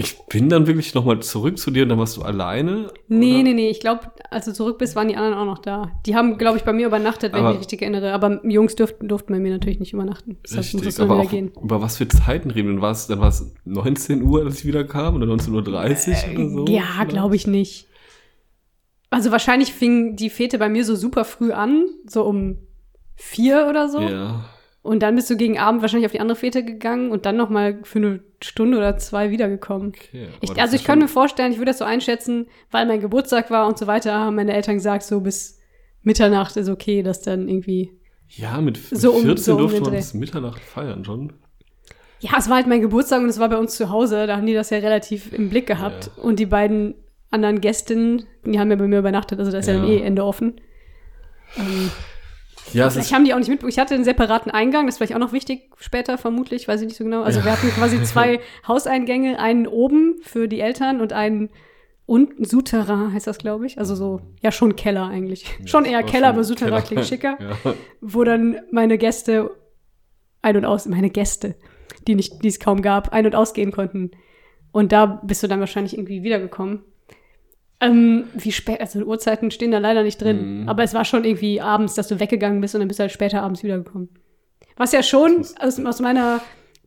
ich 0.00 0.16
bin 0.30 0.48
dann 0.48 0.66
wirklich 0.66 0.94
nochmal 0.94 1.20
zurück 1.20 1.58
zu 1.58 1.70
dir 1.70 1.82
und 1.82 1.90
dann 1.90 1.98
warst 1.98 2.16
du 2.16 2.22
alleine? 2.22 2.90
Nee, 3.08 3.34
oder? 3.34 3.42
nee, 3.42 3.52
nee. 3.54 3.68
Ich 3.70 3.80
glaube, 3.80 4.10
als 4.30 4.46
du 4.46 4.52
zurück 4.54 4.78
bist, 4.78 4.96
waren 4.96 5.08
die 5.08 5.16
anderen 5.16 5.34
auch 5.38 5.44
noch 5.44 5.58
da. 5.58 5.92
Die 6.06 6.14
haben, 6.16 6.38
glaube 6.38 6.56
ich, 6.56 6.64
bei 6.64 6.72
mir 6.72 6.86
übernachtet, 6.86 7.32
wenn 7.32 7.40
ich 7.40 7.44
Aber- 7.44 7.50
mich 7.52 7.60
richtig 7.60 7.82
erinnere. 7.82 8.12
Aber 8.12 8.40
Jungs 8.44 8.74
durften, 8.76 9.08
durften 9.08 9.32
bei 9.32 9.38
mir 9.38 9.52
natürlich 9.52 9.78
nicht 9.78 9.92
übernachten. 9.92 10.38
Es 10.42 10.56
Richtig, 10.56 10.94
dann 10.94 11.10
aber 11.10 11.20
auch 11.20 11.32
über 11.32 11.82
was 11.82 11.98
für 11.98 12.08
Zeiten 12.08 12.50
reden? 12.50 12.68
Dann 12.74 12.82
war 12.82 12.92
es, 12.92 13.06
dann 13.08 13.20
war 13.20 13.28
es 13.28 13.52
19 13.64 14.22
Uhr, 14.22 14.44
als 14.44 14.60
ich 14.60 14.64
wieder 14.64 14.84
kam 14.84 15.16
oder 15.16 15.26
19.30 15.26 15.50
Uhr 15.52 15.58
oder 15.62 16.50
so? 16.50 16.64
Äh, 16.66 16.74
Ja, 16.76 17.04
glaube 17.04 17.36
ich 17.36 17.46
nicht. 17.46 17.86
Also 19.10 19.30
wahrscheinlich 19.32 19.72
fing 19.72 20.16
die 20.16 20.30
Fete 20.30 20.58
bei 20.58 20.68
mir 20.68 20.84
so 20.84 20.94
super 20.96 21.24
früh 21.24 21.52
an, 21.52 21.86
so 22.06 22.22
um 22.24 22.58
vier 23.16 23.66
oder 23.68 23.88
so. 23.88 24.00
Ja. 24.00 24.44
Und 24.82 25.02
dann 25.02 25.14
bist 25.14 25.28
du 25.28 25.36
gegen 25.36 25.58
Abend 25.58 25.82
wahrscheinlich 25.82 26.06
auf 26.06 26.12
die 26.12 26.20
andere 26.20 26.36
Fete 26.36 26.64
gegangen 26.64 27.10
und 27.10 27.26
dann 27.26 27.36
noch 27.36 27.50
mal 27.50 27.80
für 27.82 27.98
eine 27.98 28.20
Stunde 28.42 28.78
oder 28.78 28.96
zwei 28.96 29.30
wiedergekommen. 29.30 29.88
Okay, 29.88 30.28
aber 30.28 30.36
Ich, 30.54 30.60
also 30.60 30.74
ich 30.74 30.84
kann 30.84 30.94
schon- 30.94 31.02
mir 31.04 31.08
vorstellen, 31.08 31.52
ich 31.52 31.58
würde 31.58 31.70
das 31.70 31.78
so 31.78 31.84
einschätzen, 31.84 32.46
weil 32.70 32.86
mein 32.86 33.00
Geburtstag 33.00 33.50
war 33.50 33.66
und 33.66 33.76
so 33.78 33.86
weiter, 33.86 34.14
haben 34.14 34.36
meine 34.36 34.54
Eltern 34.54 34.76
gesagt, 34.76 35.02
so 35.02 35.20
bis 35.20 35.58
Mitternacht 36.02 36.56
ist 36.56 36.70
okay, 36.70 37.02
dass 37.02 37.20
dann 37.20 37.46
irgendwie. 37.48 37.92
Ja, 38.28 38.58
mit, 38.60 38.78
mit 38.90 39.00
So 39.00 39.12
um- 39.12 39.22
14 39.22 39.36
so 39.44 39.52
um 39.52 39.58
durfte 39.58 39.76
den 39.80 39.84
man 39.84 39.92
bis 39.94 40.14
Mitternacht 40.14 40.62
feiern 40.62 41.04
schon. 41.04 41.34
Ja, 42.20 42.32
es 42.38 42.48
war 42.48 42.56
halt 42.56 42.66
mein 42.66 42.80
Geburtstag 42.80 43.20
und 43.22 43.28
es 43.28 43.38
war 43.38 43.48
bei 43.50 43.58
uns 43.58 43.74
zu 43.76 43.90
Hause, 43.90 44.26
da 44.26 44.36
haben 44.38 44.46
die 44.46 44.54
das 44.54 44.70
ja 44.70 44.78
relativ 44.78 45.30
im 45.32 45.50
Blick 45.50 45.66
gehabt. 45.66 46.10
Und 46.16 46.38
die 46.38 46.46
beiden 46.46 46.94
anderen 47.30 47.60
Gästinnen, 47.60 48.24
die 48.46 48.58
haben 48.58 48.70
ja 48.70 48.76
bei 48.76 48.86
mir 48.86 48.98
übernachtet, 48.98 49.38
also 49.38 49.50
da 49.52 49.58
ist 49.58 49.66
ja, 49.68 49.74
dann 49.74 49.84
Ja. 49.86 49.94
eh 49.94 50.00
Ende 50.02 50.24
offen. 50.24 50.60
Ähm, 51.58 51.90
Ja, 52.74 52.90
Vielleicht 52.90 53.08
ist, 53.08 53.14
haben 53.14 53.24
die 53.24 53.34
auch 53.34 53.38
nicht 53.38 53.48
mitbekommen. 53.48 53.70
Ich 53.70 53.78
hatte 53.78 53.94
einen 53.94 54.04
separaten 54.04 54.50
Eingang, 54.50 54.86
das 54.86 54.94
ist 54.94 54.98
vielleicht 54.98 55.14
auch 55.14 55.18
noch 55.18 55.32
wichtig 55.32 55.70
später, 55.78 56.18
vermutlich, 56.18 56.68
weiß 56.68 56.80
ich 56.82 56.88
nicht 56.88 56.96
so 56.96 57.04
genau. 57.04 57.22
Also 57.22 57.44
wir 57.44 57.52
hatten 57.52 57.68
quasi 57.70 58.02
zwei 58.04 58.40
Hauseingänge, 58.66 59.38
einen 59.38 59.66
oben 59.66 60.16
für 60.22 60.48
die 60.48 60.60
Eltern 60.60 61.00
und 61.00 61.12
einen 61.12 61.50
unten, 62.06 62.44
Souterrain 62.44 63.12
heißt 63.12 63.26
das, 63.26 63.38
glaube 63.38 63.66
ich. 63.66 63.78
Also 63.78 63.94
so, 63.94 64.20
ja, 64.42 64.50
schon 64.50 64.74
Keller 64.76 65.06
eigentlich. 65.06 65.46
schon 65.64 65.84
eher 65.84 66.02
Keller, 66.02 66.28
schon 66.28 66.34
aber 66.34 66.44
Souterrain 66.44 66.70
Keller. 66.70 66.82
klingt 66.82 67.06
schicker. 67.06 67.38
Ja. 67.64 67.74
Wo 68.00 68.24
dann 68.24 68.60
meine 68.70 68.98
Gäste 68.98 69.50
ein- 70.42 70.56
und 70.56 70.64
aus, 70.64 70.86
meine 70.86 71.10
Gäste, 71.10 71.54
die, 72.06 72.14
nicht, 72.14 72.42
die 72.42 72.48
es 72.48 72.58
kaum 72.58 72.82
gab, 72.82 73.12
ein- 73.12 73.26
und 73.26 73.34
ausgehen 73.34 73.70
konnten. 73.72 74.10
Und 74.72 74.92
da 74.92 75.06
bist 75.06 75.42
du 75.42 75.46
dann 75.48 75.60
wahrscheinlich 75.60 75.94
irgendwie 75.94 76.22
wiedergekommen. 76.22 76.80
Ähm, 77.80 78.24
wie 78.34 78.52
spät, 78.52 78.80
also 78.80 79.00
Uhrzeiten 79.00 79.50
stehen 79.50 79.70
da 79.70 79.78
leider 79.78 80.02
nicht 80.02 80.20
drin. 80.20 80.62
Mhm. 80.62 80.68
Aber 80.68 80.82
es 80.82 80.92
war 80.92 81.04
schon 81.04 81.24
irgendwie 81.24 81.60
abends, 81.60 81.94
dass 81.94 82.08
du 82.08 82.20
weggegangen 82.20 82.60
bist 82.60 82.74
und 82.74 82.80
dann 82.80 82.88
bist 82.88 82.98
du 83.00 83.02
halt 83.02 83.12
später 83.12 83.42
abends 83.42 83.62
wiedergekommen. 83.62 84.10
Was 84.76 84.92
ja 84.92 85.02
schon 85.02 85.44
aus, 85.58 85.84
aus 85.84 86.00
meiner 86.00 86.40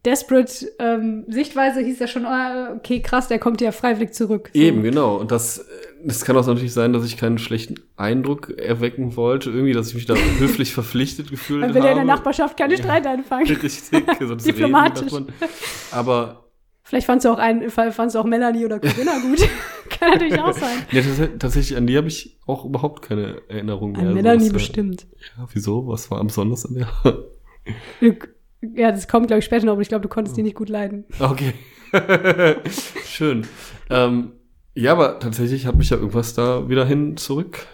desperate 0.06 0.70
ähm, 0.80 1.26
Sichtweise 1.28 1.80
hieß 1.80 2.00
ja 2.00 2.08
schon, 2.08 2.26
ah, 2.26 2.74
okay, 2.76 3.02
krass, 3.02 3.28
der 3.28 3.40
kommt 3.40 3.62
ja 3.62 3.72
freiwillig 3.72 4.14
zurück. 4.14 4.50
So. 4.54 4.60
Eben, 4.60 4.84
genau. 4.84 5.16
Und 5.16 5.32
das, 5.32 5.66
das 6.04 6.26
kann 6.26 6.36
auch 6.36 6.46
natürlich 6.46 6.74
sein, 6.74 6.92
dass 6.94 7.06
ich 7.06 7.18
keinen 7.18 7.38
schlechten 7.38 7.76
Eindruck 7.96 8.50
erwecken 8.58 9.16
wollte. 9.16 9.50
Irgendwie, 9.50 9.74
dass 9.74 9.90
ich 9.90 9.96
mich 9.96 10.06
da 10.06 10.16
höflich 10.40 10.74
verpflichtet 10.74 11.30
gefühlt 11.30 11.62
Man 11.62 11.70
habe. 11.70 11.80
will 11.80 11.86
ja 11.86 11.92
in 11.92 11.98
der 11.98 12.06
Nachbarschaft 12.06 12.58
keine 12.58 12.78
Streit 12.78 13.08
anfangen. 13.08 13.48
Richtig, 13.64 13.82
sonst 14.20 14.46
Diplomatisch. 14.48 15.12
Aber 15.92 16.43
Vielleicht 16.84 17.08
fandst 17.08 17.26
du 17.26 17.30
auch 17.30 17.38
einen, 17.38 17.70
fandst 17.70 18.16
du 18.16 18.20
auch 18.20 18.26
Melanie 18.26 18.66
oder 18.66 18.80
Corinna 18.80 19.18
gut. 19.20 19.40
Kann 19.90 20.12
natürlich 20.12 20.40
auch 20.40 20.54
sein. 20.54 20.80
ja, 20.92 21.02
tats 21.02 21.30
tatsächlich 21.40 21.78
an 21.78 21.88
die 21.88 21.96
habe 21.98 22.08
ich 22.10 22.38
auch 22.46 22.66
überhaupt 22.66 23.02
keine 23.04 23.42
Erinnerung 23.48 23.94
mehr. 23.94 24.02
An 24.02 24.08
So, 24.10 24.14
Melanie 24.16 24.46
war- 24.48 24.54
bestimmt. 24.54 25.08
Ja, 25.38 25.48
wieso? 25.54 25.88
Was 25.88 26.12
war 26.12 26.20
am 26.20 26.28
besonders 26.28 26.66
an 26.66 26.76
der? 26.76 26.88
Du, 28.02 28.14
ja, 28.76 28.92
das 28.92 29.08
kommt, 29.08 29.28
glaube 29.28 29.40
ich, 29.40 29.46
später 29.46 29.66
noch, 29.66 29.74
aber 29.74 29.82
ich 29.82 29.88
glaube, 29.88 30.02
du 30.04 30.10
konntest 30.10 30.36
die 30.36 30.44
nicht 30.44 30.56
gut 30.56 30.70
leiden. 30.70 31.06
Okay. 31.20 31.54
Schön. 33.06 33.48
Ähm, 33.90 34.34
ja, 34.76 34.92
aber 34.92 35.20
tatsächlich 35.20 35.66
hat 35.66 35.76
mich 35.78 35.90
ja 35.90 35.98
irgendwas 35.98 36.34
da 36.34 36.68
wieder 36.68 36.86
hin 36.86 37.16
zurück 37.18 37.66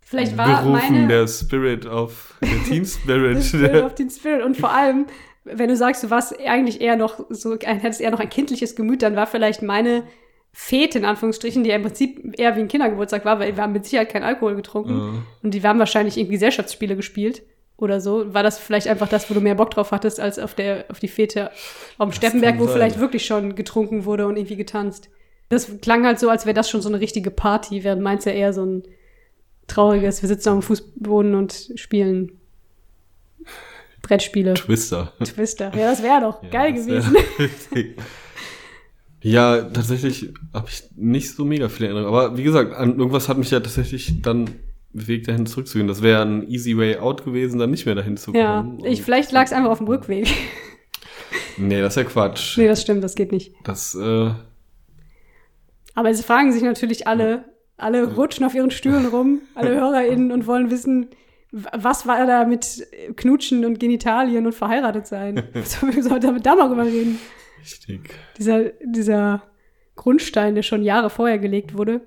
Vielleicht 0.00 0.36
war 0.36 0.64
gerufen, 0.64 0.92
meine 0.94 1.06
der 1.06 1.28
Spirit 1.28 1.86
auf 1.86 2.34
der 2.42 2.64
Team 2.64 2.84
Spirit. 2.84 3.36
das 3.38 3.48
Spirit 3.48 3.82
auf 3.84 3.94
den 3.94 4.10
Spirit. 4.10 4.44
Und 4.44 4.56
vor 4.56 4.72
allem, 4.72 5.06
wenn 5.54 5.68
du 5.68 5.76
sagst, 5.76 6.02
du 6.02 6.10
warst 6.10 6.38
eigentlich 6.46 6.80
eher 6.80 6.96
noch 6.96 7.24
so, 7.30 7.56
ein- 7.64 7.78
hättest 7.78 8.00
eher 8.00 8.10
noch 8.10 8.20
ein 8.20 8.28
kindliches 8.30 8.76
Gemüt, 8.76 9.02
dann 9.02 9.16
war 9.16 9.26
vielleicht 9.26 9.62
meine 9.62 10.04
Fete 10.52 10.98
in 10.98 11.04
Anführungsstrichen, 11.04 11.62
die 11.62 11.70
ja 11.70 11.76
im 11.76 11.82
Prinzip 11.82 12.38
eher 12.38 12.56
wie 12.56 12.60
ein 12.60 12.68
Kindergeburtstag 12.68 13.24
war, 13.24 13.38
weil 13.38 13.54
wir 13.56 13.62
haben 13.62 13.72
mit 13.72 13.84
Sicherheit 13.84 14.08
keinen 14.10 14.24
Alkohol 14.24 14.56
getrunken. 14.56 14.90
Ja. 14.98 15.22
Und 15.44 15.54
die 15.54 15.62
haben 15.62 15.78
wahrscheinlich 15.78 16.16
irgendwie 16.16 16.34
Gesellschaftsspiele 16.34 16.96
gespielt 16.96 17.42
oder 17.76 18.00
so. 18.00 18.34
War 18.34 18.42
das 18.42 18.58
vielleicht 18.58 18.88
einfach 18.88 19.08
das, 19.08 19.30
wo 19.30 19.34
du 19.34 19.40
mehr 19.40 19.54
Bock 19.54 19.70
drauf 19.70 19.92
hattest, 19.92 20.18
als 20.18 20.38
auf 20.40 20.54
der, 20.54 20.86
auf 20.88 20.98
die 20.98 21.06
Fete 21.08 21.50
auf 21.98 22.08
dem 22.08 22.12
Steppenberg, 22.12 22.58
wo 22.58 22.64
sein. 22.64 22.74
vielleicht 22.74 22.98
wirklich 22.98 23.24
schon 23.24 23.54
getrunken 23.54 24.04
wurde 24.04 24.26
und 24.26 24.36
irgendwie 24.36 24.56
getanzt. 24.56 25.08
Das 25.50 25.80
klang 25.80 26.04
halt 26.04 26.18
so, 26.18 26.28
als 26.28 26.46
wäre 26.46 26.54
das 26.54 26.68
schon 26.68 26.82
so 26.82 26.88
eine 26.88 27.00
richtige 27.00 27.30
Party, 27.30 27.84
während 27.84 28.02
meins 28.02 28.24
ja 28.24 28.32
eher 28.32 28.52
so 28.52 28.64
ein 28.64 28.82
trauriges, 29.68 30.20
wir 30.22 30.28
sitzen 30.28 30.48
auf 30.48 30.56
dem 30.58 30.62
Fußboden 30.62 31.34
und 31.36 31.72
spielen 31.76 32.39
Brettspiele. 34.10 34.54
Twister. 34.54 35.12
Twister. 35.22 35.72
Ja, 35.76 35.88
das 35.88 36.02
wäre 36.02 36.20
doch 36.20 36.42
Ja, 36.42 36.48
geil 36.50 36.72
gewesen. 36.72 37.14
ja, 39.22 39.62
tatsächlich 39.62 40.32
habe 40.52 40.68
ich 40.68 40.82
nicht 40.96 41.30
so 41.30 41.44
mega 41.44 41.68
viele 41.68 41.90
Erinnerungen. 41.90 42.12
Aber 42.12 42.36
wie 42.36 42.42
gesagt, 42.42 42.74
an 42.74 42.98
irgendwas 42.98 43.28
hat 43.28 43.38
mich 43.38 43.52
ja 43.52 43.60
tatsächlich 43.60 44.20
dann 44.22 44.50
bewegt, 44.92 45.28
dahin 45.28 45.46
zurückzugehen. 45.46 45.86
Das 45.86 46.02
wäre 46.02 46.22
ein 46.22 46.48
easy 46.50 46.76
way 46.76 46.96
out 46.98 47.24
gewesen, 47.24 47.60
dann 47.60 47.70
nicht 47.70 47.86
mehr 47.86 47.94
dahin 47.94 48.16
zu 48.16 48.32
kommen. 48.32 48.80
Ja, 48.80 48.88
ich, 48.88 49.02
vielleicht 49.02 49.30
lag 49.30 49.44
es 49.44 49.52
einfach 49.52 49.70
auf 49.70 49.78
dem 49.78 49.86
Rückweg. 49.86 50.28
Nee, 51.56 51.80
das 51.80 51.92
ist 51.92 51.96
ja 51.96 52.04
Quatsch. 52.04 52.56
nee, 52.56 52.66
das 52.66 52.80
stimmt, 52.80 53.04
das 53.04 53.14
geht 53.14 53.32
nicht. 53.32 53.52
Das, 53.64 53.94
äh, 53.94 54.30
Aber 55.94 56.08
es 56.10 56.24
fragen 56.24 56.52
sich 56.52 56.62
natürlich 56.62 57.06
alle, 57.06 57.44
alle 57.76 58.14
rutschen 58.14 58.46
auf 58.46 58.54
ihren 58.54 58.70
Stühlen 58.70 59.04
rum, 59.06 59.42
alle 59.54 59.74
HörerInnen 59.74 60.32
und 60.32 60.46
wollen 60.46 60.70
wissen, 60.70 61.10
was 61.52 62.06
war 62.06 62.26
da 62.26 62.44
mit 62.44 62.86
Knutschen 63.16 63.64
und 63.64 63.80
Genitalien 63.80 64.46
und 64.46 64.54
verheiratet 64.54 65.06
sein? 65.06 65.42
So, 65.64 65.86
wir 65.88 66.02
sollten 66.02 66.26
damit 66.26 66.46
da 66.46 66.54
mal 66.54 66.68
drüber 66.68 66.84
reden. 66.84 67.18
richtig. 67.60 68.10
Dieser, 68.38 68.70
dieser 68.84 69.42
Grundstein, 69.96 70.54
der 70.54 70.62
schon 70.62 70.82
Jahre 70.82 71.10
vorher 71.10 71.38
gelegt 71.38 71.76
wurde. 71.76 72.02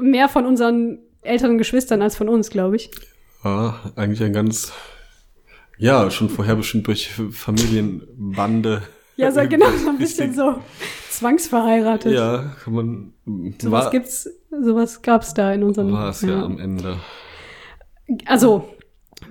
Mehr 0.00 0.28
von 0.28 0.46
unseren 0.46 0.98
älteren 1.22 1.58
Geschwistern 1.58 2.02
als 2.02 2.16
von 2.16 2.28
uns, 2.28 2.50
glaube 2.50 2.76
ich. 2.76 2.90
Ja, 3.44 3.92
eigentlich 3.96 4.22
ein 4.22 4.32
ganz, 4.32 4.72
ja, 5.78 6.10
schon 6.10 6.28
vorherbestimmt 6.28 6.86
durch 6.86 7.10
Familienbande. 7.30 8.82
Ja, 9.16 9.32
so 9.32 9.40
genau, 9.48 9.70
so 9.70 9.88
ein 9.88 9.98
bisschen 9.98 10.32
so 10.32 10.62
zwangsverheiratet. 11.10 12.12
Ja, 12.12 12.56
kann 12.62 12.74
man. 12.74 13.12
Sowas 13.60 13.84
war, 13.84 13.90
gibt's, 13.90 14.30
sowas 14.50 15.02
gab's 15.02 15.34
da 15.34 15.52
in 15.52 15.62
unserem. 15.62 15.92
war 15.92 16.10
es 16.10 16.22
ja. 16.22 16.42
am 16.42 16.58
Ende. 16.58 16.98
Also, 18.24 18.75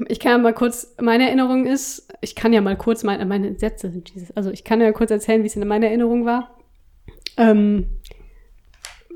ich 0.07 0.19
kann 0.19 0.31
ja 0.31 0.37
mal 0.37 0.53
kurz, 0.53 0.95
meine 1.01 1.25
Erinnerung 1.25 1.65
ist, 1.65 2.07
ich 2.21 2.35
kann 2.35 2.53
ja 2.53 2.61
mal 2.61 2.77
kurz, 2.77 3.03
meine, 3.03 3.25
meine 3.25 3.57
Sätze 3.57 3.91
sind 3.91 4.13
dieses, 4.13 4.35
also 4.35 4.51
ich 4.51 4.63
kann 4.63 4.81
ja 4.81 4.91
kurz 4.91 5.11
erzählen, 5.11 5.43
wie 5.43 5.47
es 5.47 5.55
in 5.55 5.67
meiner 5.67 5.87
Erinnerung 5.87 6.25
war. 6.25 6.57
Ähm, 7.37 7.87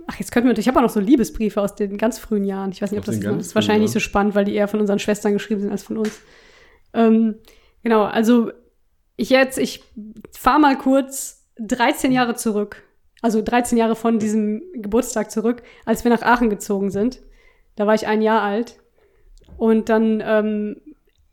ach, 0.07 0.17
jetzt 0.19 0.31
könnten 0.31 0.49
wir, 0.49 0.57
ich 0.57 0.67
habe 0.67 0.79
auch 0.79 0.83
noch 0.83 0.89
so 0.89 0.99
Liebesbriefe 0.99 1.61
aus 1.61 1.75
den 1.75 1.97
ganz 1.97 2.19
frühen 2.19 2.43
Jahren. 2.43 2.71
Ich 2.71 2.81
weiß 2.81 2.91
nicht, 2.91 2.99
ob 2.99 3.05
das, 3.05 3.19
das 3.19 3.47
ist 3.47 3.55
wahrscheinlich 3.55 3.83
nicht 3.83 3.93
so 3.93 3.99
spannend, 3.99 4.35
weil 4.35 4.45
die 4.45 4.55
eher 4.55 4.67
von 4.67 4.79
unseren 4.79 4.99
Schwestern 4.99 5.33
geschrieben 5.33 5.61
sind 5.61 5.71
als 5.71 5.83
von 5.83 5.97
uns. 5.97 6.19
Ähm, 6.93 7.35
genau, 7.83 8.03
also 8.03 8.51
ich 9.15 9.29
jetzt, 9.29 9.57
ich 9.57 9.83
fahre 10.31 10.59
mal 10.59 10.77
kurz 10.77 11.45
13 11.59 12.11
Jahre 12.11 12.35
zurück. 12.35 12.83
Also 13.21 13.41
13 13.41 13.77
Jahre 13.77 13.95
von 13.95 14.17
diesem 14.17 14.61
Geburtstag 14.73 15.29
zurück, 15.29 15.61
als 15.85 16.05
wir 16.05 16.11
nach 16.11 16.21
Aachen 16.21 16.49
gezogen 16.49 16.89
sind. 16.89 17.21
Da 17.75 17.85
war 17.85 17.93
ich 17.93 18.07
ein 18.07 18.21
Jahr 18.21 18.41
alt. 18.41 18.78
Und 19.59 19.89
dann 19.89 20.23
ähm, 20.25 20.77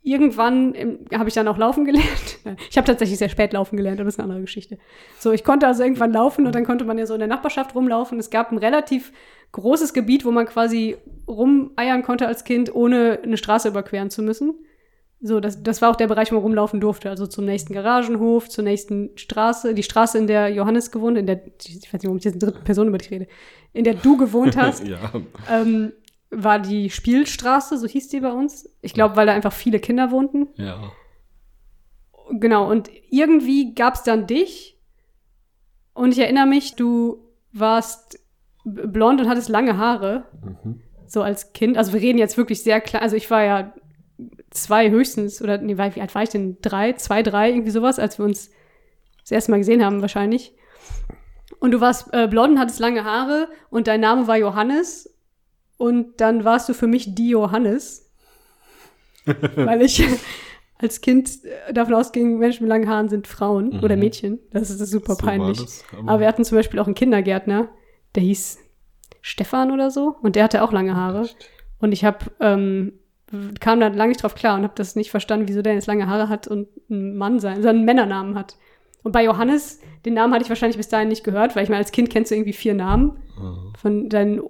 irgendwann 0.03 0.73
habe 1.13 1.29
ich 1.29 1.35
dann 1.35 1.47
auch 1.47 1.57
laufen 1.57 1.85
gelernt. 1.85 2.39
Ich 2.69 2.77
habe 2.77 2.85
tatsächlich 2.85 3.17
sehr 3.17 3.29
spät 3.29 3.51
laufen 3.53 3.75
gelernt, 3.75 3.99
aber 3.99 4.05
das 4.05 4.15
ist 4.15 4.19
eine 4.19 4.25
andere 4.25 4.41
Geschichte. 4.41 4.77
So, 5.19 5.31
ich 5.31 5.43
konnte 5.43 5.67
also 5.67 5.83
irgendwann 5.83 6.13
laufen 6.13 6.45
und 6.45 6.55
dann 6.55 6.65
konnte 6.65 6.85
man 6.85 6.97
ja 6.97 7.05
so 7.05 7.13
in 7.13 7.19
der 7.19 7.27
Nachbarschaft 7.27 7.75
rumlaufen. 7.75 8.19
Es 8.19 8.29
gab 8.29 8.51
ein 8.51 8.57
relativ 8.57 9.11
großes 9.51 9.93
Gebiet, 9.93 10.23
wo 10.23 10.31
man 10.31 10.45
quasi 10.45 10.97
rumeiern 11.27 12.03
konnte 12.03 12.27
als 12.27 12.45
Kind, 12.45 12.73
ohne 12.73 13.19
eine 13.21 13.35
Straße 13.35 13.67
überqueren 13.67 14.09
zu 14.09 14.21
müssen. 14.21 14.55
So, 15.19 15.39
das, 15.39 15.63
das 15.63 15.81
war 15.81 15.89
auch 15.89 15.95
der 15.95 16.07
Bereich, 16.07 16.31
wo 16.31 16.35
man 16.35 16.43
rumlaufen 16.43 16.79
durfte. 16.79 17.09
Also 17.09 17.27
zum 17.27 17.45
nächsten 17.45 17.73
Garagenhof, 17.73 18.49
zur 18.49 18.63
nächsten 18.63 19.09
Straße, 19.17 19.73
die 19.73 19.83
Straße, 19.83 20.17
in 20.17 20.27
der 20.27 20.49
Johannes 20.49 20.91
gewohnt, 20.91 21.17
in 21.17 21.25
der, 21.25 21.41
ich 21.65 21.93
weiß 21.93 21.93
nicht, 21.93 22.05
warum 22.05 22.17
ich 22.17 22.23
jetzt 22.23 22.35
in 22.35 22.39
dritten 22.39 22.63
Person 22.63 22.87
über 22.87 22.97
dich 22.97 23.11
rede, 23.11 23.27
in 23.73 23.83
der 23.83 23.95
du 23.95 24.15
gewohnt 24.15 24.55
hast 24.57 24.87
ja. 24.87 25.11
ähm, 25.49 25.91
war 26.29 26.59
die 26.59 26.89
Spielstraße, 26.89 27.77
so 27.77 27.87
hieß 27.87 28.09
die 28.09 28.19
bei 28.19 28.31
uns. 28.31 28.69
Ich 28.81 28.93
glaube, 28.93 29.15
weil 29.15 29.25
da 29.27 29.33
einfach 29.33 29.53
viele 29.53 29.79
Kinder 29.79 30.11
wohnten. 30.11 30.49
Ja. 30.55 30.91
Genau, 32.31 32.69
und 32.69 32.89
irgendwie 33.09 33.73
gab's 33.73 34.03
dann 34.03 34.27
dich. 34.27 34.77
Und 35.93 36.11
ich 36.11 36.19
erinnere 36.19 36.45
mich, 36.45 36.75
du 36.75 37.23
warst 37.53 38.19
blond 38.65 39.21
und 39.21 39.29
hattest 39.29 39.49
lange 39.49 39.77
Haare, 39.77 40.25
Mhm. 40.43 40.81
so 41.07 41.21
als 41.21 41.53
Kind. 41.53 41.77
Also 41.77 41.93
wir 41.93 42.01
reden 42.01 42.17
jetzt 42.19 42.37
wirklich 42.37 42.61
sehr 42.61 42.81
klein. 42.81 43.01
Also 43.01 43.15
ich 43.15 43.31
war 43.31 43.43
ja 43.43 43.73
zwei 44.51 44.89
höchstens, 44.89 45.41
oder 45.41 45.57
nee, 45.57 45.77
wie 45.77 46.01
alt 46.01 46.13
war 46.15 46.23
ich 46.23 46.29
denn? 46.29 46.57
Drei, 46.61 46.93
zwei, 46.93 47.23
drei, 47.23 47.49
irgendwie 47.51 47.71
sowas, 47.71 47.97
als 47.99 48.19
wir 48.19 48.25
uns 48.25 48.51
das 49.21 49.31
erste 49.31 49.51
Mal 49.51 49.57
gesehen 49.57 49.83
haben 49.85 50.01
wahrscheinlich. 50.01 50.53
Und 51.59 51.71
du 51.71 51.79
warst 51.81 52.13
äh, 52.13 52.27
blond 52.27 52.51
und 52.51 52.59
hattest 52.59 52.79
lange 52.79 53.03
Haare 53.05 53.47
und 53.69 53.87
dein 53.87 54.01
Name 54.01 54.27
war 54.27 54.37
Johannes. 54.37 55.13
Und 55.77 56.19
dann 56.21 56.43
warst 56.43 56.67
du 56.69 56.73
für 56.73 56.87
mich 56.87 57.13
die 57.15 57.29
Johannes. 57.29 58.09
weil 59.55 59.81
ich 59.81 60.03
als 60.79 61.01
Kind 61.01 61.29
äh, 61.43 61.73
davon 61.73 61.93
ausging, 61.93 62.37
Menschen 62.37 62.63
mit 62.63 62.69
langen 62.69 62.87
Haaren 62.89 63.09
sind 63.09 63.27
Frauen 63.27 63.69
Mhm. 63.77 63.83
oder 63.83 63.95
Mädchen. 63.97 64.39
Das 64.51 64.69
ist 64.69 64.79
super 64.89 65.15
So 65.15 65.25
peinlich. 65.25 65.59
das, 65.59 65.83
Aber 66.05 66.19
wir 66.21 66.27
hatten 66.27 66.45
zum 66.45 66.57
Beispiel 66.57 66.79
auch 66.79 66.85
einen 66.85 66.95
Kindergärtner, 66.95 67.69
der 68.15 68.23
hieß 68.23 68.59
Stefan 69.21 69.71
oder 69.71 69.91
so. 69.91 70.15
Und 70.21 70.35
der 70.35 70.43
hatte 70.45 70.63
auch 70.63 70.71
lange 70.71 70.95
Haare. 70.95 71.27
Und 71.79 71.91
ich 71.91 72.05
habe 72.05 72.19
ähm, 72.39 72.93
kam 73.59 73.79
da 73.81 73.87
lange 73.89 74.09
nicht 74.09 74.23
drauf 74.23 74.35
klar 74.35 74.55
und 74.57 74.63
habe 74.63 74.73
das 74.75 74.95
nicht 74.95 75.11
verstanden, 75.11 75.47
wieso 75.49 75.61
der 75.61 75.73
jetzt 75.73 75.87
lange 75.87 76.07
Haare 76.07 76.29
hat 76.29 76.47
und 76.47 76.69
ein 76.89 77.17
Mann 77.17 77.39
sein, 77.39 77.55
sondern 77.55 77.75
einen 77.77 77.85
Männernamen 77.85 78.35
hat. 78.35 78.55
Und 79.03 79.11
bei 79.11 79.23
Johannes, 79.23 79.79
den 80.05 80.13
Namen 80.13 80.33
hatte 80.33 80.43
ich 80.43 80.49
wahrscheinlich 80.49 80.77
bis 80.77 80.87
dahin 80.89 81.09
nicht 81.09 81.23
gehört, 81.25 81.55
weil 81.55 81.63
ich 81.63 81.69
meine, 81.69 81.79
als 81.79 81.91
Kind 81.91 82.09
kennst 82.09 82.31
du 82.31 82.35
irgendwie 82.35 82.53
vier 82.53 82.73
Namen 82.73 83.19
Mhm. 83.37 83.73
von 83.77 84.09
deinen, 84.09 84.41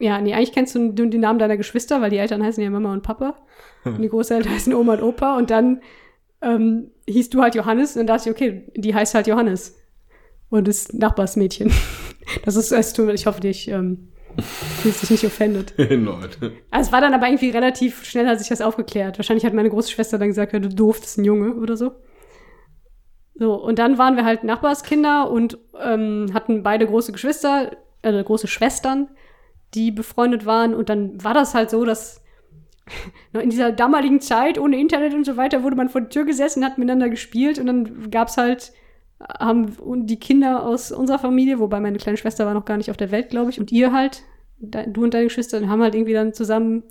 ja, 0.00 0.20
nee, 0.20 0.34
eigentlich 0.34 0.52
kennst 0.52 0.74
du 0.74 0.92
die 0.92 1.18
Namen 1.18 1.38
deiner 1.38 1.56
Geschwister, 1.56 2.00
weil 2.00 2.10
die 2.10 2.18
Eltern 2.18 2.42
heißen 2.42 2.62
ja 2.62 2.70
Mama 2.70 2.92
und 2.92 3.02
Papa. 3.02 3.36
Und 3.84 4.02
die 4.02 4.08
Großeltern 4.08 4.52
heißen 4.54 4.74
Oma 4.74 4.94
und 4.94 5.02
Opa. 5.02 5.36
Und 5.36 5.50
dann 5.50 5.80
ähm, 6.42 6.90
hieß 7.06 7.30
du 7.30 7.42
halt 7.42 7.54
Johannes 7.54 7.96
und 7.96 8.00
dann 8.00 8.16
dachte 8.16 8.28
ich, 8.28 8.34
okay, 8.34 8.70
die 8.74 8.94
heißt 8.94 9.14
halt 9.14 9.26
Johannes. 9.26 9.76
Und 10.48 10.68
ist 10.68 10.94
Nachbarsmädchen. 10.94 11.72
Das 12.44 12.56
ist, 12.56 12.72
es 12.72 12.92
tut 12.92 13.08
ich 13.14 13.26
hoffe, 13.26 13.40
dich 13.40 13.68
ähm, 13.68 14.08
fühlst 14.82 15.00
dich 15.00 15.10
nicht 15.10 15.24
offended. 15.24 15.74
Leute. 15.78 16.54
Also 16.72 16.88
es 16.88 16.92
war 16.92 17.00
dann 17.00 17.14
aber 17.14 17.28
irgendwie 17.28 17.50
relativ 17.50 18.04
schnell 18.04 18.26
hat 18.26 18.40
sich 18.40 18.48
das 18.48 18.60
aufgeklärt. 18.60 19.16
Wahrscheinlich 19.16 19.46
hat 19.46 19.54
meine 19.54 19.70
große 19.70 19.92
Schwester 19.92 20.18
dann 20.18 20.26
gesagt, 20.26 20.52
ja, 20.52 20.58
du 20.58 20.68
doof, 20.68 20.98
das 20.98 21.10
ist 21.10 21.18
ein 21.18 21.24
Junge 21.24 21.54
oder 21.54 21.76
so. 21.76 21.92
So, 23.36 23.54
und 23.54 23.78
dann 23.78 23.96
waren 23.96 24.16
wir 24.16 24.24
halt 24.24 24.42
Nachbarskinder 24.42 25.30
und 25.30 25.56
ähm, 25.80 26.30
hatten 26.34 26.64
beide 26.64 26.86
große 26.86 27.12
Geschwister, 27.12 27.76
also 28.02 28.24
große 28.24 28.48
Schwestern, 28.48 29.08
die 29.74 29.90
befreundet 29.90 30.46
waren. 30.46 30.74
Und 30.74 30.88
dann 30.88 31.22
war 31.22 31.34
das 31.34 31.54
halt 31.54 31.70
so, 31.70 31.84
dass 31.84 32.22
in 33.32 33.50
dieser 33.50 33.72
damaligen 33.72 34.20
Zeit, 34.20 34.58
ohne 34.58 34.78
Internet 34.78 35.14
und 35.14 35.24
so 35.24 35.36
weiter, 35.36 35.62
wurde 35.62 35.76
man 35.76 35.88
vor 35.88 36.00
der 36.02 36.10
Tür 36.10 36.24
gesessen, 36.24 36.64
hat 36.64 36.78
miteinander 36.78 37.08
gespielt 37.08 37.58
und 37.58 37.66
dann 37.66 38.10
gab's 38.10 38.36
halt, 38.36 38.72
haben 39.40 40.06
die 40.06 40.18
Kinder 40.20 40.64
aus 40.64 40.92
unserer 40.92 41.18
Familie, 41.18 41.58
wobei 41.58 41.80
meine 41.80 41.98
kleine 41.98 42.16
Schwester 42.18 42.46
war 42.46 42.54
noch 42.54 42.64
gar 42.64 42.76
nicht 42.76 42.90
auf 42.90 42.96
der 42.96 43.10
Welt, 43.10 43.30
glaube 43.30 43.50
ich, 43.50 43.58
und 43.58 43.72
ihr 43.72 43.92
halt, 43.92 44.22
du 44.58 45.02
und 45.02 45.14
deine 45.14 45.24
Geschwister, 45.24 45.66
haben 45.68 45.82
halt 45.82 45.94
irgendwie 45.94 46.12
dann 46.12 46.32
zusammen 46.34 46.84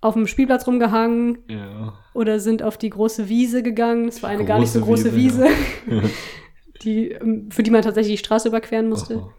auf 0.00 0.14
dem 0.14 0.26
Spielplatz 0.26 0.66
rumgehangen 0.66 1.38
Ja. 1.48 1.94
oder 2.14 2.38
sind 2.38 2.62
auf 2.62 2.78
die 2.78 2.90
große 2.90 3.28
Wiese 3.28 3.62
gegangen. 3.62 4.08
Es 4.08 4.22
war 4.22 4.30
eine 4.30 4.44
gar 4.44 4.58
nicht 4.60 4.70
so 4.70 4.80
Große 4.80 5.10
große 5.10 5.16
Wiese, 5.16 5.46
Wiese, 5.86 6.02
die, 6.82 7.10
ähm, 7.10 7.50
für 7.50 7.62
die 7.62 7.70
man 7.70 7.82
tatsächlich 7.82 8.20
die 8.20 8.24
Straße 8.24 8.48
überqueren 8.48 8.88
musste. 8.88 9.16
Aha. 9.16 9.30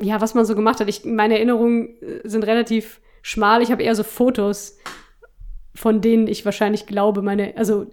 Ja, 0.00 0.20
was 0.20 0.34
man 0.34 0.44
so 0.44 0.54
gemacht 0.54 0.80
hat. 0.80 0.88
Ich, 0.88 1.04
meine 1.04 1.34
Erinnerungen 1.34 2.00
äh, 2.02 2.28
sind 2.28 2.44
relativ 2.44 3.00
schmal. 3.22 3.62
Ich 3.62 3.70
habe 3.70 3.82
eher 3.82 3.94
so 3.94 4.02
Fotos, 4.02 4.78
von 5.74 6.00
denen 6.00 6.26
ich 6.26 6.44
wahrscheinlich 6.44 6.86
glaube, 6.86 7.22
meine, 7.22 7.56
also 7.56 7.86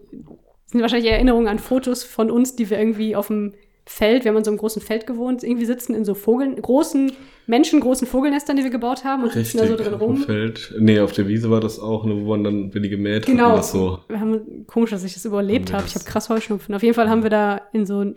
sind 0.66 0.82
wahrscheinlich 0.82 1.12
Erinnerungen 1.12 1.48
an 1.48 1.60
Fotos 1.60 2.04
von 2.04 2.32
uns, 2.32 2.56
die 2.56 2.70
wir 2.70 2.80
irgendwie 2.80 3.16
auf 3.16 3.28
dem 3.28 3.54
Feld, 3.86 4.24
wir 4.24 4.30
haben 4.32 4.38
in 4.38 4.44
so 4.46 4.52
einem 4.52 4.58
großen 4.60 4.82
Feld 4.82 5.06
gewohnt, 5.06 5.44
irgendwie 5.44 5.66
sitzen 5.66 5.94
in 5.94 6.06
so 6.06 6.14
Vogeln, 6.14 6.56
großen, 6.56 7.12
menschengroßen 7.48 8.08
Vogelnestern, 8.08 8.56
die 8.56 8.64
wir 8.64 8.70
gebaut 8.70 9.04
haben 9.04 9.24
und 9.24 9.34
sitzen 9.34 9.58
da 9.58 9.68
so 9.68 9.76
drin 9.76 9.94
auf 9.94 10.00
dem 10.00 10.08
rum. 10.10 10.18
Feld. 10.18 10.74
Nee, 10.80 11.02
auf 11.02 11.12
der 11.12 11.28
Wiese 11.28 11.52
war 11.52 11.60
das 11.60 11.80
auch, 11.80 12.06
ne, 12.06 12.16
wo 12.16 12.30
man 12.30 12.46
dann 12.46 12.70
billige 12.70 12.96
gemäht 12.96 13.26
Genau. 13.26 13.44
hat. 13.44 13.50
und 13.52 13.58
Das 13.58 13.72
so. 13.74 14.00
Wir 14.08 14.20
haben, 14.22 14.66
komisch, 14.68 14.92
dass 14.92 15.04
ich 15.04 15.14
das 15.14 15.26
überlebt 15.26 15.74
habe. 15.74 15.84
Ich 15.86 15.96
habe 15.96 16.06
krass 16.06 16.30
Heuschnupfen. 16.30 16.74
Auf 16.74 16.82
jeden 16.82 16.96
Fall 16.96 17.10
haben 17.10 17.24
wir 17.24 17.30
da 17.30 17.60
in 17.74 17.86
so 17.86 18.00
ein 18.00 18.16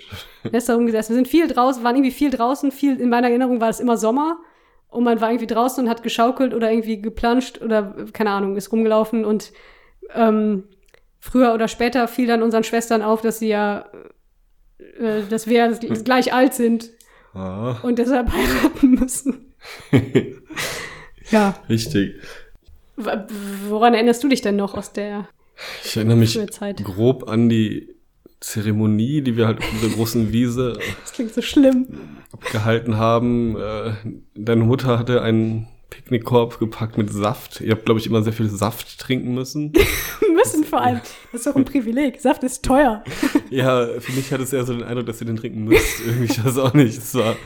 Nester 0.52 0.76
rumgesessen. 0.76 1.14
Wir 1.14 1.16
sind 1.16 1.28
viel 1.28 1.48
draußen, 1.48 1.82
waren 1.82 1.96
irgendwie 1.96 2.12
viel 2.12 2.30
draußen. 2.30 2.70
Viel, 2.70 3.00
in 3.00 3.08
meiner 3.08 3.28
Erinnerung 3.28 3.60
war 3.60 3.68
es 3.68 3.80
immer 3.80 3.96
Sommer. 3.96 4.38
Und 4.88 5.02
man 5.02 5.20
war 5.20 5.30
irgendwie 5.30 5.48
draußen 5.48 5.82
und 5.82 5.90
hat 5.90 6.04
geschaukelt 6.04 6.54
oder 6.54 6.70
irgendwie 6.70 7.02
geplanscht 7.02 7.60
oder, 7.60 7.96
keine 8.12 8.30
Ahnung, 8.30 8.56
ist 8.56 8.70
rumgelaufen. 8.70 9.24
Und 9.24 9.52
ähm, 10.14 10.62
früher 11.18 11.52
oder 11.54 11.66
später 11.66 12.06
fiel 12.06 12.28
dann 12.28 12.42
unseren 12.44 12.62
Schwestern 12.62 13.02
auf, 13.02 13.20
dass 13.20 13.40
sie 13.40 13.48
ja, 13.48 13.86
äh, 14.78 15.22
dass 15.28 15.46
wir 15.46 15.68
gleich 16.04 16.32
alt 16.32 16.54
sind 16.54 16.90
Ah, 17.34 17.76
und 17.82 17.98
deshalb 17.98 18.30
heiraten 18.32 18.90
müssen. 18.92 19.54
Ja. 21.30 21.56
richtig. 21.68 22.14
Woran 23.68 23.94
erinnerst 23.94 24.22
du 24.24 24.28
dich 24.28 24.40
denn 24.42 24.56
noch 24.56 24.74
aus 24.74 24.92
der 24.92 25.28
Ich 25.84 25.96
erinnere 25.96 26.16
mich 26.16 26.38
Zeit? 26.50 26.82
grob 26.84 27.28
an 27.28 27.48
die 27.48 27.94
Zeremonie, 28.40 29.22
die 29.22 29.36
wir 29.36 29.46
halt 29.46 29.58
auf 29.58 29.66
dieser 29.70 29.94
großen 29.94 30.32
Wiese 30.32 30.78
Das 31.02 31.12
klingt 31.12 31.34
so 31.34 31.42
schlimm. 31.42 31.86
abgehalten 32.32 32.96
haben. 32.96 33.56
Äh, 33.56 33.92
Deine 34.34 34.64
Mutter 34.64 34.98
hatte 34.98 35.20
einen 35.22 35.68
Picknickkorb 35.90 36.58
gepackt 36.58 36.98
mit 36.98 37.10
Saft. 37.12 37.60
Ihr 37.60 37.72
habt, 37.72 37.84
glaube 37.84 38.00
ich, 38.00 38.06
immer 38.06 38.22
sehr 38.22 38.32
viel 38.32 38.48
Saft 38.48 38.98
trinken 38.98 39.34
müssen. 39.34 39.72
müssen 40.34 40.64
vor 40.64 40.80
allem. 40.80 41.00
Das 41.32 41.40
ist 41.42 41.46
doch 41.46 41.56
ein 41.56 41.64
Privileg. 41.64 42.20
Saft 42.20 42.42
ist 42.44 42.64
teuer. 42.64 43.04
ja, 43.50 43.86
für 44.00 44.12
mich 44.12 44.32
hat 44.32 44.40
es 44.40 44.52
eher 44.52 44.64
so 44.64 44.72
den 44.72 44.82
Eindruck, 44.82 45.06
dass 45.06 45.20
ihr 45.20 45.26
den 45.26 45.36
trinken 45.36 45.64
müsst. 45.64 46.00
Irgendwie, 46.04 46.24
ich 46.26 46.44
weiß 46.44 46.58
auch 46.58 46.74
nicht. 46.74 46.98
Es 46.98 47.14
war, 47.14 47.36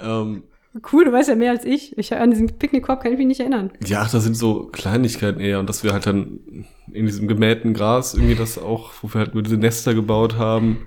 ähm, 0.00 0.44
Cool, 0.92 1.06
du 1.06 1.12
weißt 1.12 1.30
ja 1.30 1.34
mehr 1.34 1.50
als 1.50 1.64
ich. 1.64 1.96
ich 1.98 2.12
an 2.14 2.30
diesen 2.30 2.58
Picknickkorb 2.58 3.02
kann 3.02 3.10
ich 3.12 3.18
mich 3.18 3.26
nicht 3.26 3.40
erinnern. 3.40 3.72
ja, 3.84 4.06
das 4.10 4.22
sind 4.22 4.34
so 4.36 4.64
Kleinigkeiten 4.66 5.40
eher. 5.40 5.58
Und 5.60 5.68
dass 5.68 5.82
wir 5.82 5.92
halt 5.92 6.06
dann 6.06 6.66
in 6.92 7.06
diesem 7.06 7.26
gemähten 7.26 7.74
Gras 7.74 8.14
irgendwie 8.14 8.34
das 8.34 8.58
auch, 8.58 8.92
wo 9.02 9.12
wir 9.12 9.20
halt 9.20 9.34
nur 9.34 9.42
diese 9.42 9.56
Nester 9.56 9.94
gebaut 9.94 10.36
haben. 10.36 10.86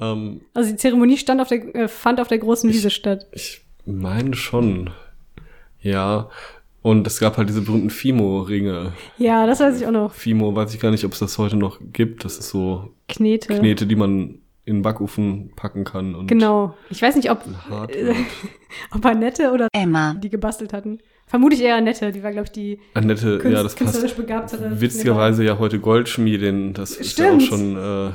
Ähm, 0.00 0.42
Also 0.54 0.70
die 0.70 0.76
Zeremonie 0.76 1.18
stand 1.18 1.40
auf 1.40 1.48
der, 1.48 1.74
äh, 1.74 1.88
fand 1.88 2.20
auf 2.20 2.28
der 2.28 2.38
großen 2.38 2.70
Ich- 2.70 2.76
Wiese 2.76 2.90
statt. 2.90 3.26
Ich 3.32 3.62
meine 3.84 4.34
schon. 4.34 4.90
Ja. 5.82 6.28
Und 6.82 7.06
es 7.06 7.20
gab 7.20 7.36
halt 7.36 7.48
diese 7.48 7.60
berühmten 7.60 7.90
Fimo-Ringe. 7.90 8.92
Ja, 9.18 9.46
das 9.46 9.60
weiß 9.60 9.78
ich 9.80 9.86
auch 9.86 9.90
noch. 9.90 10.14
Fimo, 10.14 10.54
weiß 10.54 10.72
ich 10.74 10.80
gar 10.80 10.90
nicht, 10.90 11.04
ob 11.04 11.12
es 11.12 11.18
das 11.18 11.36
heute 11.36 11.56
noch 11.56 11.78
gibt. 11.92 12.24
Das 12.24 12.38
ist 12.38 12.48
so 12.48 12.94
Knete. 13.08 13.58
Knete, 13.58 13.86
die 13.86 13.96
man 13.96 14.38
in 14.64 14.76
den 14.76 14.82
Backofen 14.82 15.52
packen 15.56 15.84
kann. 15.84 16.14
Und 16.14 16.26
Genau. 16.28 16.74
Ich 16.88 17.02
weiß 17.02 17.16
nicht, 17.16 17.30
ob, 17.30 17.44
ob 18.94 19.04
Annette 19.04 19.52
oder 19.52 19.68
Emma, 19.72 20.14
die 20.14 20.30
gebastelt 20.30 20.72
hatten. 20.72 20.98
Vermutlich 21.26 21.60
eher 21.62 21.76
Annette, 21.76 22.12
die 22.12 22.22
war, 22.22 22.30
glaube 22.32 22.46
ich, 22.46 22.52
die 22.52 22.80
Annette, 22.94 23.38
Künst 23.38 23.56
ja, 23.56 23.62
das 23.62 23.76
künstlerisch 23.76 24.12
passt. 24.12 24.26
begabtere. 24.26 24.80
Witzigerweise 24.80 25.44
ja 25.44 25.58
heute 25.58 25.78
Goldschmiedin, 25.80 26.72
das 26.72 26.92
ist 26.92 27.18
ja 27.18 27.26
auch 27.32 27.40
Stimmt. 27.40 27.42
schon, 27.44 27.76
äh, 27.76 28.10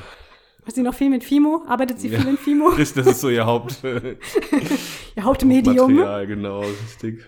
Hat 0.65 0.73
sie 0.73 0.81
noch 0.81 0.93
viel 0.95 1.09
mit 1.09 1.23
Fimo? 1.23 1.63
Arbeitet 1.67 1.99
sie 1.99 2.09
Ja. 2.09 2.19
viel 2.19 2.29
in 2.31 2.37
Fimo? 2.37 2.71
das 2.77 2.91
ist 2.91 3.21
so 3.21 3.29
ihr 3.29 3.45
Haupt, 3.45 3.77
Ihr 5.15 5.23
Hauptmedium. 5.23 5.93
Material, 5.93 6.27
genau, 6.27 6.61
richtig. 6.61 7.21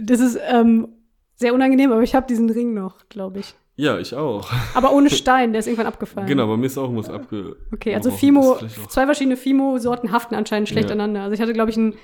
Das 0.00 0.20
ist 0.20 0.38
ähm, 0.48 0.88
sehr 1.36 1.54
unangenehm, 1.54 1.92
aber 1.92 2.02
ich 2.02 2.14
habe 2.14 2.26
diesen 2.26 2.50
Ring 2.50 2.74
noch, 2.74 3.08
glaube 3.08 3.40
ich. 3.40 3.54
Ja, 3.76 3.98
ich 3.98 4.14
auch. 4.14 4.50
Aber 4.74 4.92
ohne 4.92 5.08
Stein, 5.20 5.52
der 5.52 5.60
ist 5.60 5.66
irgendwann 5.66 5.86
abgefallen. 5.86 6.26
Genau, 6.26 6.46
bei 6.46 6.56
mir 6.56 6.66
ist 6.66 6.78
auch 6.78 6.90
muss 6.90 7.08
abge. 7.08 7.56
Okay, 7.72 7.94
also. 7.94 8.10
Fimo, 8.10 8.58
zwei 8.88 9.06
verschiedene 9.06 9.36
Fimo-Sorten 9.36 10.12
haften 10.12 10.34
anscheinend 10.34 10.68
schlecht 10.68 10.88
Ja. 10.90 10.94
aneinander. 10.94 11.22
Also 11.22 11.34
ich 11.34 11.40
hatte, 11.40 11.52
glaube 11.54 11.70
ich, 11.70 11.76
einen 11.78 11.94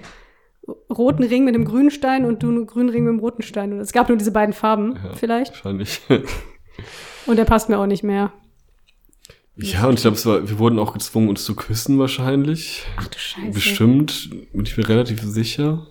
roten 0.91 1.23
Ring 1.25 1.45
mit 1.45 1.55
einem 1.55 1.65
grünen 1.65 1.91
Stein 1.91 2.25
und 2.25 2.43
du 2.43 2.49
einen 2.49 2.67
grünen 2.67 2.89
Ring 2.89 3.05
mit 3.05 3.11
einem 3.11 3.21
roten 3.21 3.43
Stein. 3.43 3.73
Und 3.73 3.81
es 3.81 3.93
gab 3.93 4.09
nur 4.09 4.19
diese 4.19 4.33
beiden 4.33 4.53
Farben, 4.55 4.95
Ja. 5.05 5.13
vielleicht. 5.15 5.53
Wahrscheinlich. 5.53 6.01
Und 7.27 7.37
der 7.37 7.45
passt 7.45 7.69
mir 7.69 7.79
auch 7.79 7.87
nicht 7.87 8.03
mehr. 8.05 8.33
ja, 9.57 9.87
und 9.87 9.95
ich 9.95 10.03
glaube, 10.03 10.49
wir 10.49 10.59
wurden 10.59 10.79
auch 10.79 10.93
gezwungen, 10.95 11.29
uns 11.29 11.45
zu 11.45 11.55
küssen 11.57 11.99
wahrscheinlich. 11.99 12.85
Ach 12.97 13.09
du 13.09 13.19
Scheiße. 13.19 13.51
Bestimmt, 13.53 14.31
bin 14.53 14.63
ich 14.65 14.77
mir 14.77 14.89
relativ 14.89 15.21
sicher. 15.23 15.89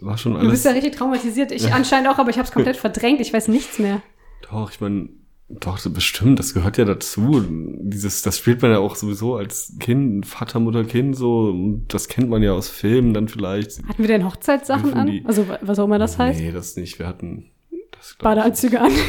War 0.00 0.18
schon 0.18 0.32
Du 0.34 0.38
bist 0.40 0.50
alles. 0.50 0.64
ja 0.64 0.70
richtig 0.72 0.96
traumatisiert. 0.96 1.52
Ich 1.52 1.72
anscheinend 1.72 2.08
auch, 2.08 2.18
aber 2.18 2.30
ich 2.30 2.36
habe 2.38 2.46
es 2.46 2.52
komplett 2.52 2.76
verdrängt. 2.76 3.20
Ich 3.20 3.32
weiß 3.32 3.48
nichts 3.48 3.78
mehr. 3.78 4.02
Doch, 4.50 4.70
ich 4.70 4.80
meine, 4.80 5.08
doch, 5.48 5.78
bestimmt, 5.90 6.38
das 6.38 6.54
gehört 6.54 6.76
ja 6.76 6.84
dazu. 6.84 7.42
Dieses, 7.48 8.22
das 8.22 8.38
spielt 8.38 8.62
man 8.62 8.72
ja 8.72 8.78
auch 8.78 8.96
sowieso 8.96 9.36
als 9.36 9.74
Kind, 9.78 10.26
Vater, 10.26 10.58
Mutter, 10.60 10.84
Kind, 10.84 11.16
so, 11.16 11.54
das 11.88 12.08
kennt 12.08 12.28
man 12.28 12.42
ja 12.42 12.52
aus 12.52 12.68
Filmen 12.68 13.14
dann 13.14 13.28
vielleicht. 13.28 13.78
Hatten 13.88 14.02
wir 14.02 14.08
denn 14.08 14.24
Hochzeitssachen 14.24 14.92
an? 14.94 15.06
die- 15.06 15.24
Also 15.24 15.46
was 15.60 15.78
auch 15.78 15.84
immer 15.84 15.98
das 15.98 16.18
heißt. 16.18 16.40
Nee, 16.40 16.50
das 16.52 16.76
nicht. 16.76 16.98
Wir 16.98 17.06
hatten 17.06 17.50
das 17.92 18.16
Badeanzüge 18.18 18.80
an. 18.80 18.92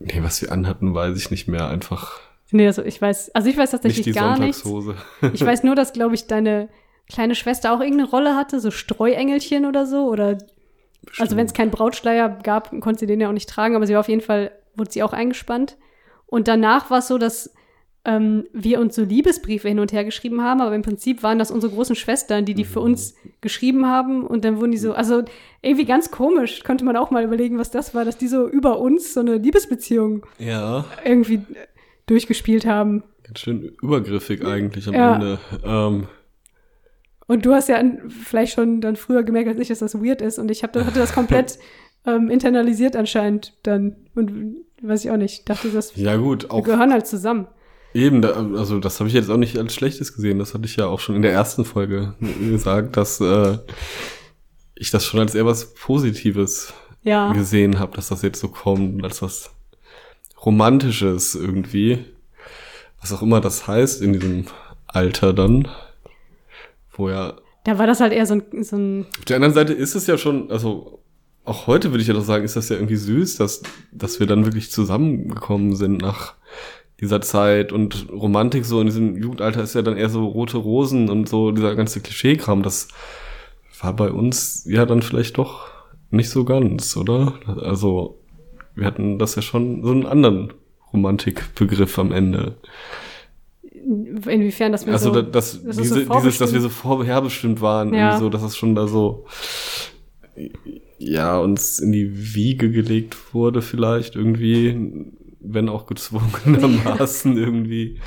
Nee, 0.00 0.22
was 0.22 0.40
wir 0.42 0.52
anhatten, 0.52 0.94
weiß 0.94 1.16
ich 1.18 1.30
nicht 1.30 1.48
mehr. 1.48 1.68
Einfach 1.68 2.20
nee, 2.52 2.66
also 2.66 2.82
ich 2.84 3.00
weiß, 3.02 3.34
also 3.34 3.48
ich 3.50 3.56
weiß 3.56 3.72
nicht 3.72 3.82
tatsächlich 3.82 4.04
die 4.04 4.12
gar 4.12 4.38
nichts. 4.38 4.62
Sonntagshose. 4.62 4.94
Ich 5.34 5.44
weiß 5.44 5.64
nur, 5.64 5.74
dass, 5.74 5.92
glaube 5.92 6.14
ich, 6.14 6.26
deine 6.28 6.68
kleine 7.10 7.34
Schwester 7.34 7.72
auch 7.72 7.80
irgendeine 7.80 8.08
Rolle 8.10 8.36
hatte, 8.36 8.60
so 8.60 8.70
Streuengelchen 8.70 9.66
oder 9.66 9.86
so. 9.86 10.06
Oder 10.08 10.38
also 11.18 11.36
wenn 11.36 11.46
es 11.46 11.54
keinen 11.54 11.70
Brautschleier 11.70 12.28
gab, 12.42 12.70
konnte 12.80 13.00
sie 13.00 13.06
den 13.06 13.20
ja 13.20 13.28
auch 13.28 13.32
nicht 13.32 13.48
tragen, 13.48 13.76
aber 13.76 13.86
sie 13.86 13.94
war 13.94 14.00
auf 14.00 14.08
jeden 14.08 14.20
Fall, 14.20 14.50
wurde 14.76 14.90
sie 14.90 15.02
auch 15.02 15.12
eingespannt. 15.12 15.76
Und 16.26 16.48
danach 16.48 16.90
war 16.90 16.98
es 16.98 17.08
so, 17.08 17.16
dass 17.16 17.54
ähm, 18.04 18.44
wir 18.52 18.78
uns 18.80 18.94
so 18.94 19.02
Liebesbriefe 19.02 19.68
hin 19.68 19.80
und 19.80 19.92
her 19.92 20.04
geschrieben 20.04 20.42
haben, 20.42 20.60
aber 20.60 20.74
im 20.74 20.82
Prinzip 20.82 21.22
waren 21.22 21.38
das 21.38 21.50
unsere 21.50 21.72
großen 21.72 21.96
Schwestern, 21.96 22.44
die 22.44 22.54
die 22.54 22.64
für 22.64 22.80
uns 22.80 23.14
geschrieben 23.40 23.86
haben 23.86 24.24
und 24.26 24.44
dann 24.44 24.60
wurden 24.60 24.70
die 24.72 24.78
so, 24.78 24.92
also 24.92 25.22
irgendwie 25.62 25.84
ganz 25.84 26.10
komisch, 26.10 26.62
könnte 26.62 26.84
man 26.84 26.96
auch 26.96 27.10
mal 27.10 27.24
überlegen, 27.24 27.58
was 27.58 27.70
das 27.70 27.94
war, 27.94 28.04
dass 28.04 28.16
die 28.16 28.28
so 28.28 28.46
über 28.48 28.78
uns 28.78 29.14
so 29.14 29.20
eine 29.20 29.36
Liebesbeziehung 29.38 30.24
Ja, 30.38 30.84
irgendwie 31.04 31.40
durchgespielt 32.06 32.66
haben. 32.66 33.02
ganz 33.24 33.40
schön 33.40 33.72
übergriffig 33.82 34.44
eigentlich 34.44 34.86
am 34.88 34.94
Ja. 34.94 35.14
Ende. 35.14 35.38
Ähm, 35.64 36.08
Und 37.28 37.46
du 37.46 37.52
hast 37.54 37.68
ja 37.68 37.80
vielleicht 38.08 38.54
schon 38.54 38.80
dann 38.80 38.96
früher 38.96 39.22
gemerkt 39.22 39.48
als 39.48 39.60
ich, 39.60 39.68
dass 39.68 39.78
das 39.78 39.94
weird 40.02 40.20
ist. 40.22 40.38
Und 40.40 40.50
ich 40.50 40.62
hab, 40.64 40.74
hatte 40.74 40.98
das 40.98 41.12
komplett 41.12 41.58
ähm, 42.06 42.30
internalisiert 42.30 42.96
anscheinend 42.96 43.52
dann. 43.62 43.94
Und 44.16 44.56
weiß 44.82 45.04
ich 45.04 45.10
auch 45.12 45.16
nicht. 45.16 45.48
Dachte, 45.48 45.68
das, 45.68 45.94
ja 45.94 46.16
gut, 46.16 46.44
wir 46.44 46.52
auch 46.52 46.64
gehören 46.64 46.92
halt 46.92 47.06
zusammen. 47.06 47.46
eben, 47.94 48.22
da, 48.22 48.30
also 48.56 48.80
das 48.80 48.98
habe 48.98 49.08
ich 49.08 49.14
jetzt 49.14 49.30
auch 49.30 49.36
nicht 49.36 49.56
als 49.58 49.74
Schlechtes 49.74 50.14
gesehen. 50.14 50.38
Das 50.40 50.54
hatte 50.54 50.64
ich 50.64 50.74
ja 50.76 50.86
auch 50.86 51.00
schon 51.00 51.14
in 51.16 51.22
der 51.22 51.32
ersten 51.32 51.64
Folge 51.64 52.14
gesagt, 52.50 52.96
dass 52.96 53.20
äh, 53.20 53.58
ich 54.74 54.90
das 54.90 55.04
schon 55.04 55.20
als 55.20 55.34
eher 55.34 55.46
was 55.46 55.74
Positives 55.74 56.72
Ja. 57.02 57.32
gesehen 57.32 57.78
habe, 57.78 57.94
dass 57.94 58.08
das 58.08 58.22
jetzt 58.22 58.40
so 58.40 58.48
kommt, 58.48 59.04
als 59.04 59.20
was 59.22 59.50
Romantisches 60.44 61.34
irgendwie. 61.34 62.04
Was 63.00 63.12
auch 63.12 63.22
immer 63.22 63.40
das 63.40 63.66
heißt 63.66 64.00
in 64.02 64.12
diesem 64.14 64.46
Alter 64.86 65.32
dann. 65.32 65.68
Wo 66.98 67.08
ja 67.08 67.34
Da 67.64 67.78
war 67.78 67.86
das 67.86 68.00
halt 68.00 68.12
eher 68.12 68.26
so 68.26 68.34
ein, 68.34 68.62
so 68.62 68.76
ein 68.76 69.06
Auf 69.18 69.24
der 69.24 69.36
anderen 69.36 69.54
Seite 69.54 69.72
ist 69.72 69.94
es 69.94 70.06
ja 70.06 70.18
schon, 70.18 70.50
also 70.50 71.02
auch 71.44 71.66
heute 71.66 71.90
würde 71.90 72.02
ich 72.02 72.08
ja 72.08 72.14
doch 72.14 72.24
sagen, 72.24 72.44
ist 72.44 72.56
das 72.56 72.68
ja 72.68 72.76
irgendwie 72.76 72.96
süß, 72.96 73.36
dass, 73.36 73.62
dass 73.90 74.20
wir 74.20 74.26
dann 74.26 74.44
wirklich 74.44 74.70
zusammengekommen 74.70 75.74
sind 75.74 76.02
nach 76.02 76.34
dieser 77.00 77.20
Zeit 77.20 77.72
und 77.72 78.08
Romantik 78.10 78.64
so 78.64 78.80
in 78.80 78.86
diesem 78.86 79.16
Jugendalter 79.16 79.62
ist 79.62 79.74
ja 79.74 79.82
dann 79.82 79.96
eher 79.96 80.10
so 80.10 80.26
rote 80.26 80.58
Rosen 80.58 81.08
und 81.08 81.28
so 81.28 81.52
dieser 81.52 81.74
ganze 81.74 82.00
Klischeekram. 82.00 82.62
Das 82.62 82.88
war 83.80 83.94
bei 83.94 84.10
uns 84.10 84.64
ja 84.66 84.84
dann 84.84 85.00
vielleicht 85.00 85.38
doch 85.38 85.68
nicht 86.10 86.28
so 86.28 86.44
ganz, 86.44 86.96
oder? 86.96 87.34
Also 87.62 88.20
wir 88.74 88.86
hatten 88.86 89.18
das 89.18 89.34
ja 89.36 89.42
schon 89.42 89.84
so 89.84 89.92
einen 89.92 90.06
anderen 90.06 90.52
Romantikbegriff 90.92 91.98
am 91.98 92.12
Ende. 92.12 92.56
Inwiefern, 93.84 94.72
dass 94.72 94.86
wir 94.86 94.92
Also 94.92 95.12
so, 95.12 95.22
da- 95.22 95.30
das, 95.30 95.62
das 95.62 95.76
diese, 95.76 96.04
so 96.06 96.14
dieses, 96.14 96.38
dass 96.38 96.52
wir 96.52 96.60
so 96.60 96.68
vorherbestimmt 96.68 97.60
waren, 97.60 97.94
Ja. 97.94 98.18
so, 98.18 98.28
dass 98.28 98.42
es 98.42 98.56
schon 98.56 98.74
da 98.74 98.86
so 98.88 99.24
ja 100.98 101.38
uns 101.38 101.78
in 101.78 101.92
die 101.92 102.34
Wiege 102.34 102.70
gelegt 102.70 103.16
wurde 103.34 103.62
vielleicht 103.62 104.16
irgendwie, 104.16 105.10
wenn 105.40 105.68
auch 105.68 105.86
gezwungenermaßen 105.86 107.36
irgendwie. 107.38 108.00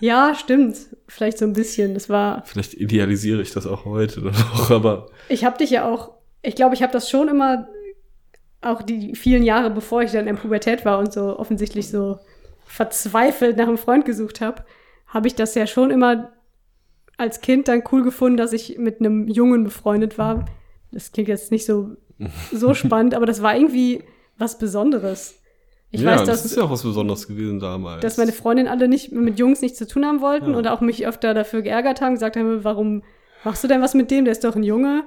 Ja, 0.00 0.34
stimmt. 0.34 0.76
Vielleicht 1.06 1.38
so 1.38 1.44
ein 1.44 1.52
bisschen. 1.52 1.94
Das 1.94 2.08
war, 2.08 2.42
Vielleicht 2.44 2.74
idealisiere 2.74 3.40
ich 3.42 3.52
das 3.52 3.66
auch 3.66 3.84
heute 3.84 4.32
auch, 4.54 4.70
aber 4.72 5.06
ich 5.28 5.44
habe 5.44 5.58
dich 5.58 5.70
ja 5.70 5.88
auch, 5.88 6.10
ich 6.42 6.56
glaube, 6.56 6.74
ich 6.74 6.82
habe 6.82 6.92
das 6.92 7.08
schon 7.08 7.28
immer, 7.28 7.68
auch 8.60 8.82
die 8.82 9.14
vielen 9.14 9.42
Jahre, 9.44 9.70
bevor 9.70 10.02
ich 10.02 10.10
dann 10.12 10.26
in 10.26 10.36
Pubertät 10.36 10.84
war 10.84 10.98
und 10.98 11.12
so 11.12 11.38
offensichtlich 11.38 11.88
so 11.88 12.18
verzweifelt 12.66 13.56
nach 13.56 13.68
einem 13.68 13.78
Freund 13.78 14.04
gesucht 14.04 14.40
habe, 14.40 14.64
habe 15.12 15.28
ich 15.28 15.34
das 15.34 15.54
ja 15.54 15.66
schon 15.66 15.90
immer 15.90 16.30
als 17.18 17.40
Kind 17.40 17.68
dann 17.68 17.82
cool 17.92 18.02
gefunden, 18.02 18.36
dass 18.36 18.52
ich 18.52 18.78
mit 18.78 19.00
einem 19.00 19.28
Jungen 19.28 19.64
befreundet 19.64 20.18
war. 20.18 20.46
Das 20.90 21.12
klingt 21.12 21.28
jetzt 21.28 21.50
nicht 21.52 21.66
so, 21.66 21.96
so 22.50 22.74
spannend, 22.82 23.14
aber 23.14 23.26
das 23.26 23.42
war 23.42 23.54
irgendwie 23.56 24.02
was 24.38 24.58
Besonderes. 24.58 25.38
Ich 25.90 26.00
ja, 26.00 26.12
weiß, 26.12 26.20
das 26.20 26.42
dass, 26.42 26.44
ist 26.46 26.56
ja 26.56 26.62
auch 26.64 26.70
was 26.70 26.82
Besonderes 26.82 27.28
gewesen 27.28 27.60
damals. 27.60 28.00
dass 28.00 28.16
meine 28.16 28.32
Freundinnen 28.32 28.68
alle 28.68 28.88
nicht 28.88 29.12
mit 29.12 29.38
Jungs 29.38 29.60
nichts 29.60 29.76
zu 29.78 29.86
tun 29.86 30.06
haben 30.06 30.22
wollten 30.22 30.52
Ja. 30.52 30.56
und 30.56 30.66
auch 30.66 30.80
mich 30.80 31.06
öfter 31.06 31.34
dafür 31.34 31.60
geärgert 31.60 32.00
haben, 32.00 32.14
gesagt 32.14 32.36
haben, 32.36 32.64
warum 32.64 33.02
machst 33.44 33.62
du 33.62 33.68
denn 33.68 33.82
was 33.82 33.92
mit 33.92 34.10
dem? 34.10 34.24
Der 34.24 34.32
ist 34.32 34.42
doch 34.42 34.56
ein 34.56 34.62
Junge. 34.62 35.04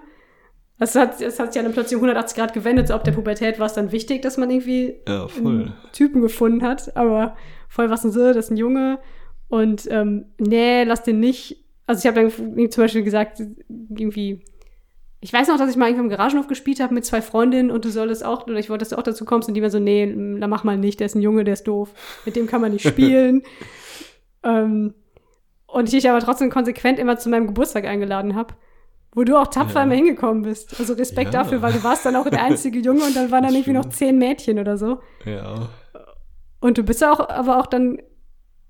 Das 0.77 0.93
hat, 0.93 1.21
das 1.21 1.39
hat 1.39 1.53
sich 1.53 1.55
ja 1.55 1.63
dann 1.63 1.73
plötzlich 1.73 1.95
um 1.95 2.03
180 2.03 2.37
Grad 2.37 2.53
gewendet. 2.53 2.89
So 2.89 2.93
ab 2.93 3.03
der 3.03 3.13
Pubertät 3.13 3.59
war 3.59 3.65
es 3.65 3.73
dann 3.73 3.91
wichtig, 3.91 4.21
dass 4.21 4.37
man 4.37 4.49
irgendwie 4.51 4.95
ja, 5.07 5.25
Typen 5.93 6.21
gefunden 6.21 6.61
hat. 6.63 6.95
Aber 6.97 7.35
voll 7.69 7.89
was 7.89 8.01
denn 8.01 8.11
so, 8.11 8.19
das 8.33 8.45
ist 8.45 8.51
ein 8.51 8.57
Junge. 8.57 8.99
Und 9.47 9.87
ähm, 9.91 10.25
nee, 10.37 10.83
lass 10.83 11.03
den 11.03 11.19
nicht. 11.19 11.63
Also 11.87 11.99
ich 11.99 12.07
habe 12.07 12.29
dann 12.29 12.71
zum 12.71 12.83
Beispiel 12.83 13.03
gesagt, 13.03 13.41
irgendwie, 13.95 14.43
ich 15.21 15.31
weiß 15.31 15.47
noch, 15.47 15.57
dass 15.57 15.69
ich 15.69 15.75
mal 15.77 15.85
irgendwann 15.87 16.05
im 16.11 16.17
Garagenhof 16.17 16.47
gespielt 16.47 16.79
habe 16.79 16.93
mit 16.93 17.05
zwei 17.05 17.21
Freundinnen 17.21 17.69
und 17.71 17.85
du 17.85 17.89
solltest 17.89 18.25
auch, 18.25 18.47
oder 18.47 18.57
ich 18.57 18.69
wollte, 18.69 18.81
dass 18.83 18.89
du 18.89 18.97
auch 18.97 19.03
dazu 19.03 19.23
kommst 19.25 19.47
und 19.47 19.53
die 19.53 19.61
waren 19.61 19.69
so, 19.71 19.79
nee, 19.79 20.05
na 20.07 20.47
mach 20.47 20.63
mal 20.63 20.77
nicht, 20.77 20.99
der 20.99 21.05
ist 21.05 21.15
ein 21.15 21.21
Junge, 21.21 21.43
der 21.43 21.53
ist 21.53 21.67
doof. 21.67 21.93
Mit 22.25 22.35
dem 22.35 22.47
kann 22.47 22.61
man 22.61 22.71
nicht 22.71 22.87
spielen. 22.87 23.43
ähm, 24.43 24.93
und 25.67 25.85
ich 25.85 25.91
dich 25.91 26.09
aber 26.09 26.19
trotzdem 26.19 26.49
konsequent 26.49 26.99
immer 26.99 27.17
zu 27.17 27.29
meinem 27.29 27.47
Geburtstag 27.47 27.85
eingeladen 27.85 28.35
habe. 28.35 28.53
Wo 29.13 29.23
du 29.23 29.37
auch 29.37 29.47
tapfer 29.47 29.79
Ja. 29.79 29.83
immer 29.85 29.95
hingekommen 29.95 30.43
bist. 30.43 30.77
Also 30.79 30.93
Respekt 30.93 31.33
Ja. 31.33 31.43
dafür, 31.43 31.61
weil 31.61 31.73
du 31.73 31.83
warst 31.83 32.05
dann 32.05 32.15
auch 32.15 32.29
der 32.29 32.43
einzige 32.43 32.79
Junge 32.79 33.03
und 33.05 33.15
dann 33.15 33.31
waren 33.31 33.43
dann 33.43 33.53
irgendwie 33.53 33.73
noch 33.73 33.85
zehn 33.89 34.17
Mädchen 34.17 34.59
oder 34.59 34.77
so. 34.77 34.99
Ja. 35.25 35.69
Und 36.59 36.77
du 36.77 36.83
bist 36.83 37.03
auch, 37.03 37.29
aber 37.29 37.59
auch 37.59 37.65
dann 37.67 37.99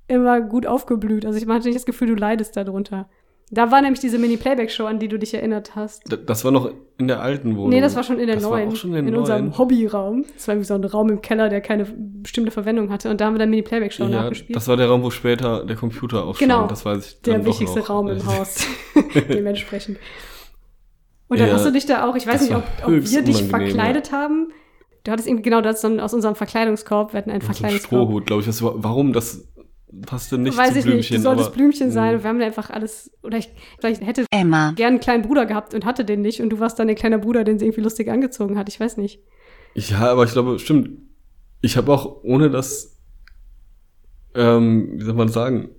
immer 0.08 0.41
gut 0.41 0.65
aufgeblüht. 0.68 1.26
Also 1.26 1.38
ich 1.39 1.48
hatte 1.48 1.68
nicht 1.68 1.76
das 1.78 1.86
Gefühl, 1.86 2.08
du 2.10 2.15
leidest 2.15 2.56
darunter. 2.58 3.10
Da 3.52 3.70
war 3.72 3.80
nämlich 3.82 4.00
diese 4.00 4.18
Mini-Playback-Show, 4.18 4.86
an 4.86 4.98
die 4.98 5.08
du 5.08 5.20
dich 5.20 5.34
erinnert 5.36 5.76
hast. 5.76 6.02
Das 6.26 6.44
war 6.44 6.52
noch 6.52 6.72
in 6.98 7.08
der 7.08 7.22
alten 7.22 7.56
Wohnung. 7.56 7.70
Nee, 7.70 7.80
das 7.82 7.96
war 7.96 8.02
schon 8.02 8.18
in 8.20 8.26
der 8.26 8.38
das 8.38 8.44
neuen. 8.44 8.68
War 8.70 8.74
auch 8.74 8.76
schon 8.76 8.94
in, 8.96 9.06
in 9.06 9.12
der 9.12 9.20
unserem 9.20 9.46
neuen. 9.46 9.58
Hobbyraum. 9.60 10.26
Das 10.34 10.48
war 10.48 10.56
irgendwie 10.56 10.68
so 10.68 10.74
ein 10.74 10.84
Raum 10.84 11.10
im 11.12 11.22
Keller, 11.22 11.48
der 11.50 11.62
keine 11.62 11.86
bestimmte 11.86 12.50
Verwendung 12.50 12.89
hatte. 12.89 13.10
Und 13.12 13.22
da 13.22 13.26
haben 13.26 13.36
wir 13.36 13.39
dann 13.39 13.52
Mini-Playback-Show 13.52 14.06
Ja, 14.06 14.10
nachgespielt. 14.24 14.56
das 14.56 14.68
war 14.68 14.78
der 14.78 14.88
Raum, 14.88 15.04
wo 15.04 15.12
später 15.12 15.63
der 15.63 15.76
Computer 15.76 16.26
aufstand. 16.26 16.52
Genau. 16.52 16.65
Das 16.65 16.86
weiß 16.86 17.06
ich 17.06 17.22
der 17.22 17.46
wichtigste 17.46 17.80
noch. 17.80 17.89
Raum 17.89 18.08
im 18.08 18.26
Haus. 18.26 18.65
Dementsprechend. 19.30 20.00
Und 21.28 21.39
dann 21.39 21.48
Ja, 21.48 21.54
hast 21.54 21.65
du 21.65 21.72
dich 21.72 21.86
da 21.86 22.10
auch, 22.10 22.15
ich 22.15 22.26
weiß 22.26 22.41
nicht, 22.41 22.56
ob, 22.56 22.63
ob 22.84 22.91
wir 22.91 23.22
dich 23.22 23.44
verkleidet 23.44 24.12
haben. 24.12 24.50
Du 25.04 25.12
hattest 25.12 25.28
irgendwie, 25.28 25.44
genau, 25.44 25.62
das 25.62 25.82
dann 25.82 26.00
aus 26.00 26.15
unserem 26.15 26.34
Verkleidungskorb, 26.34 27.13
wir 27.13 27.20
hatten 27.20 27.30
einen 27.30 27.41
So 27.41 27.48
ein 27.50 27.54
Verkleidungskorb. 27.54 28.02
Strohhut, 28.08 28.26
glaube 28.26 28.39
ich. 28.41 28.48
Das 28.48 28.63
war, 28.63 28.74
warum? 28.84 29.13
Das 29.13 29.48
passte 30.01 30.38
nicht 30.38 30.58
Weiß 30.58 30.73
zu 30.73 30.79
ich 30.79 30.86
nicht, 30.86 30.91
Blümchen. 30.93 31.17
du 31.17 31.21
solltest 31.23 31.47
aber, 31.47 31.55
Blümchen 31.58 31.91
sein. 31.91 32.15
Und 32.15 32.23
wir 32.23 32.29
haben 32.29 32.39
da 32.39 32.45
einfach 32.45 32.69
alles, 32.69 33.12
oder 33.23 33.38
ich 33.38 33.49
vielleicht 33.79 34.01
hätte 34.05 34.25
Emma, 34.31 34.71
gern 34.75 34.93
einen 34.93 34.99
kleinen 34.99 35.23
Bruder 35.23 35.45
gehabt 35.45 35.73
und 35.73 35.86
hatte 35.86 36.05
den 36.05 36.21
nicht. 36.21 36.41
Und 36.41 36.49
du 36.49 36.60
warst 36.60 36.79
dann 36.79 36.88
der 36.88 36.95
kleine 36.95 37.19
Bruder, 37.19 37.43
den 37.43 37.60
sie 37.60 37.65
irgendwie 37.65 37.81
lustig 37.81 38.10
angezogen 38.10 38.58
hat. 38.58 38.69
Ich 38.69 38.79
weiß 38.79 38.97
nicht. 38.97 39.19
Ja, 39.75 40.12
aber 40.12 40.23
ich 40.23 40.31
glaube, 40.31 40.60
stimmt. 40.60 40.89
Ich 41.62 41.77
habe 41.77 41.91
auch 41.91 42.23
ohne 42.23 42.49
das, 42.49 42.97
ähm, 44.34 44.91
wie 44.95 45.03
soll 45.03 45.15
man 45.15 45.29
sagen, 45.29 45.69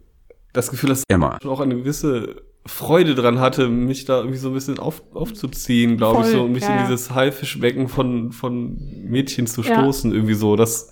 das 0.53 0.71
Gefühl, 0.71 0.89
dass 0.89 1.03
Emma. 1.09 1.39
schon 1.41 1.51
auch 1.51 1.61
eine 1.61 1.77
gewisse 1.77 2.43
Freude 2.67 3.15
dran 3.15 3.39
hatte, 3.39 3.69
mich 3.69 4.05
da 4.07 4.19
irgendwie 4.19 4.39
so 4.39 4.49
ein 4.49 4.55
bisschen 4.55 4.79
auf, 4.79 5.03
aufzuziehen, 5.15 5.97
glaube 5.97 6.23
ich, 6.23 6.29
so, 6.29 6.43
und 6.45 6.53
mich 6.53 6.63
ja, 6.65 6.71
in 6.71 6.77
ja. 6.77 6.87
dieses 6.87 7.13
Haifischbecken 7.13 7.89
von, 7.89 8.33
von 8.33 8.77
Mädchen 9.05 9.47
zu 9.47 9.63
Ja. 9.63 9.81
stoßen, 9.81 10.13
irgendwie 10.13 10.35
so. 10.35 10.57
Das, 10.57 10.91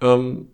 ähm, 0.00 0.48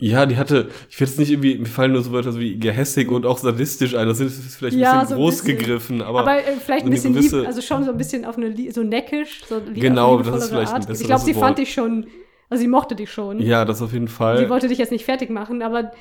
ja, 0.00 0.26
die 0.26 0.36
hatte, 0.36 0.68
ich 0.88 0.98
will 0.98 1.06
jetzt 1.06 1.18
nicht 1.18 1.30
irgendwie, 1.30 1.58
mir 1.58 1.66
fallen 1.66 1.92
nur 1.92 2.02
so 2.02 2.10
Wörter 2.12 2.36
wie 2.38 2.58
gehässig 2.58 3.10
und 3.10 3.26
auch 3.26 3.38
sadistisch 3.38 3.94
ein, 3.94 4.08
das 4.08 4.18
ist 4.20 4.56
vielleicht 4.56 4.76
ein 4.76 4.80
Ja, 4.80 4.92
bisschen 4.94 5.08
so 5.08 5.14
ein 5.14 5.20
groß 5.20 5.42
bisschen. 5.42 5.58
gegriffen, 5.58 6.02
aber, 6.02 6.20
Aber, 6.20 6.38
äh, 6.38 6.52
vielleicht 6.64 6.84
ein 6.86 6.90
bisschen 6.90 7.12
gewisse- 7.14 7.38
lieb, 7.40 7.46
also 7.46 7.60
schon 7.60 7.84
so 7.84 7.90
ein 7.92 7.96
bisschen 7.98 8.24
auf 8.24 8.36
eine, 8.36 8.54
so 8.72 8.82
neckisch, 8.82 9.42
so 9.48 9.60
Genau, 9.74 10.18
das 10.22 10.44
ist 10.44 10.48
vielleicht 10.50 10.72
ein 10.74 10.82
Art. 10.82 10.90
Ich 11.00 11.06
glaube, 11.06 11.22
sie 11.22 11.34
Wort. 11.36 11.44
fand 11.44 11.58
dich 11.58 11.72
schon, 11.72 12.06
also 12.48 12.60
sie 12.62 12.68
mochte 12.68 12.96
dich 12.96 13.10
schon. 13.12 13.40
ja, 13.40 13.64
das 13.64 13.80
auf 13.82 13.92
jeden 13.92 14.08
Fall. 14.08 14.38
Sie 14.38 14.48
wollte 14.48 14.68
dich 14.68 14.78
jetzt 14.78 14.90
nicht 14.92 15.04
fertig 15.04 15.30
machen, 15.30 15.62
aber 15.62 15.92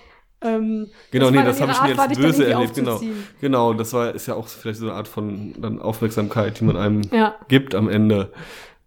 ähm, 0.42 0.88
Genau, 1.12 1.30
nee, 1.32 1.44
das 1.44 1.60
habe 1.60 1.72
ich 1.74 1.78
Art, 1.78 1.90
dich 1.90 2.18
dann 2.18 2.26
böse 2.26 2.46
erlebt, 2.48 2.74
genau. 2.76 3.02
Genau, 3.42 3.74
das 3.74 3.92
war, 3.92 4.16
ist 4.16 4.26
ja 4.28 4.36
auch 4.36 4.48
vielleicht 4.48 4.80
so 4.80 4.86
eine 4.86 4.96
Art 4.96 5.10
von 5.10 5.54
dann 5.60 5.82
Aufmerksamkeit, 5.82 6.60
die 6.62 6.64
man 6.64 6.78
einem 6.78 7.02
Ja. 7.12 7.36
gibt 7.50 7.76
am 7.76 7.90
Ende. 7.90 8.32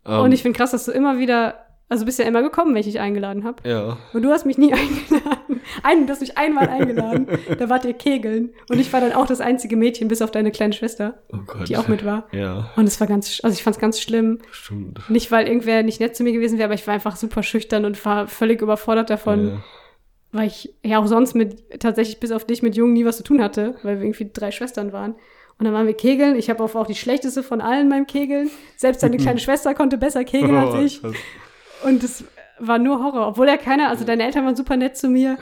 Ähm, 0.07 0.20
Und 0.22 0.33
ich 0.33 0.40
finde 0.42 0.57
krass, 0.57 0.70
dass 0.70 0.87
du 0.87 0.92
immer 0.92 1.18
wieder, 1.18 1.55
also 1.93 2.05
bist 2.05 2.19
ja 2.19 2.25
immer 2.25 2.43
gekommen, 2.43 2.73
wenn 2.75 2.81
ich 2.81 2.87
dich 2.87 2.99
eingeladen 3.01 3.45
habe. 3.45 3.69
ja. 3.69 3.99
Und 4.13 4.23
du 4.23 4.31
hast 4.31 4.45
mich 4.47 4.59
nie 4.59 4.73
eingeladen. 4.73 5.61
Ein, 5.85 6.07
du 6.07 6.13
hast 6.13 6.21
mich 6.21 6.37
einmal 6.39 6.69
eingeladen. 6.69 7.27
da 7.59 7.69
wart 7.69 7.85
ihr 7.85 7.93
Kegeln. 7.95 8.51
Und 8.69 8.81
ich 8.81 8.93
war 8.93 9.01
dann 9.01 9.13
auch 9.13 9.27
das 9.27 9.41
einzige 9.41 9.77
Mädchen, 9.77 10.09
bis 10.09 10.21
auf 10.23 10.31
deine 10.31 10.51
kleine 10.51 10.73
Schwester, 10.73 11.23
Oh 11.33 11.39
die 11.69 11.77
auch 11.77 11.87
mit 11.89 12.05
war. 12.05 12.27
Ja, 12.33 12.71
Und 12.77 12.87
es 12.87 12.99
war 13.01 13.07
ganz, 13.07 13.41
also 13.45 13.55
ich 13.55 13.63
fand 13.63 13.77
es 13.77 13.81
ganz 13.81 14.01
schlimm. 14.01 14.39
stimmt. 14.51 15.09
Nicht, 15.09 15.31
weil 15.31 15.47
irgendwer 15.47 15.83
nicht 15.83 16.01
nett 16.01 16.17
zu 16.17 16.25
mir 16.25 16.33
gewesen 16.33 16.59
wäre, 16.59 16.67
aber 16.67 16.75
ich 16.75 16.87
war 16.87 16.95
einfach 16.95 17.17
super 17.17 17.43
schüchtern 17.43 17.85
und 17.85 18.05
war 18.05 18.27
völlig 18.27 18.61
überfordert 18.61 19.09
davon, 19.11 19.49
ja. 19.49 19.65
weil 20.33 20.49
ich 20.49 20.75
ja 20.83 20.99
auch 20.99 21.07
sonst 21.07 21.35
mit, 21.35 21.81
tatsächlich 21.81 22.19
bis 22.21 22.33
auf 22.33 22.45
dich 22.45 22.63
mit 22.63 22.75
Jungen 22.75 22.95
nie 22.95 23.05
was 23.05 23.19
zu 23.19 23.23
tun 23.23 23.43
hatte, 23.43 23.77
weil 23.83 23.99
wir 23.99 24.05
irgendwie 24.07 24.31
drei 24.33 24.51
Schwestern 24.51 24.93
waren. 24.93 25.15
Und 25.59 25.67
dann 25.67 25.75
waren 25.75 25.87
wir 25.87 25.95
kegeln. 25.95 26.35
Ich 26.37 26.51
habe 26.51 26.65
auch, 26.65 26.87
die 26.87 26.95
schlechteste 26.97 27.43
von 27.45 27.61
allen 27.61 27.89
beim 27.89 28.07
Kegeln. 28.07 28.51
Selbst 28.77 29.03
deine 29.03 29.17
kleine 29.19 29.39
Schwester 29.39 29.75
konnte 29.75 29.97
besser 29.99 30.25
kegeln 30.25 30.57
als 30.57 30.75
ich. 30.83 31.05
Oh, 31.05 31.09
das- 31.09 31.17
Und 31.85 32.03
es 32.05 32.25
war 32.59 32.79
nur 32.79 33.03
Horror. 33.03 33.29
Obwohl 33.29 33.49
ja 33.49 33.57
keiner, 33.57 33.88
also 33.88 34.05
deine 34.05 34.25
Eltern 34.25 34.45
waren 34.45 34.57
super 34.57 34.77
nett 34.77 34.97
zu 34.97 35.09
mir, 35.09 35.38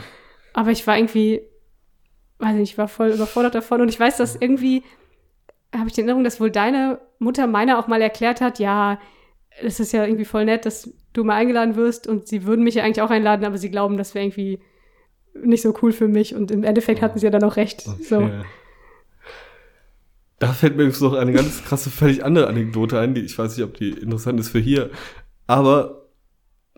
aber 0.53 0.70
ich 0.70 0.87
war 0.87 0.96
irgendwie, 0.96 1.42
weiß 2.38 2.55
nicht, 2.55 2.72
ich 2.72 2.79
war 2.79 2.88
voll 2.88 3.11
überfordert 3.11 3.55
davon. 3.55 3.81
Und 3.81 3.88
ich 3.88 4.00
weiß, 4.00 4.16
dass 4.16 4.37
irgendwie, 4.37 4.83
habe 5.74 5.88
ich 5.88 5.94
die 5.94 6.00
Erinnerung, 6.00 6.24
dass 6.24 6.40
wohl 6.40 6.50
deine 6.50 7.00
Mutter 7.18 7.46
meiner 7.46 7.79
auch 7.79 7.87
mal 7.87 8.03
erklärt 8.03 8.40
hat, 8.40 8.59
ja, 8.59 8.98
es 9.62 9.81
ist 9.81 9.92
ja 9.92 10.05
irgendwie 10.05 10.24
voll 10.24 10.44
nett, 10.44 10.64
dass 10.64 10.90
du 11.12 11.24
mal 11.24 11.35
eingeladen 11.35 11.76
wirst 11.76 12.07
und 12.07 12.29
sie 12.29 12.44
würden 12.44 12.64
mich 12.64 12.76
ja 12.76 12.85
eigentlich 12.85 13.03
auch 13.03 13.11
einladen, 13.11 13.44
aber 13.44 13.59
sie 13.59 13.70
glauben, 13.70 13.96
das 13.96 14.14
wäre 14.14 14.24
irgendwie 14.24 14.61
nicht 15.35 15.62
so 15.62 15.74
cool 15.83 15.92
für 15.92 16.09
mich. 16.09 16.35
Und 16.35 16.50
im 16.50 16.64
Endeffekt 16.64 17.03
hatten 17.03 17.18
sie 17.18 17.26
ja 17.26 17.31
dann 17.31 17.44
auch 17.44 17.57
recht. 17.57 17.83
So. 17.83 18.18
Okay. 18.18 18.42
Da 20.38 20.53
fällt 20.55 20.76
mir 20.76 20.85
übrigens 20.85 21.00
noch 21.00 21.12
eine 21.12 21.33
ganz 21.33 21.62
krasse, 21.64 21.90
völlig 21.90 22.24
andere 22.24 22.46
Anekdote 22.46 22.98
ein, 22.98 23.14
die 23.14 23.20
ich 23.20 23.38
weiß 23.38 23.57
nicht, 23.57 23.66
ob 23.66 23.74
die 23.74 23.90
interessant 23.90 24.40
ist 24.40 24.48
für 24.48 24.59
hier. 24.59 24.90
Aber 25.46 26.00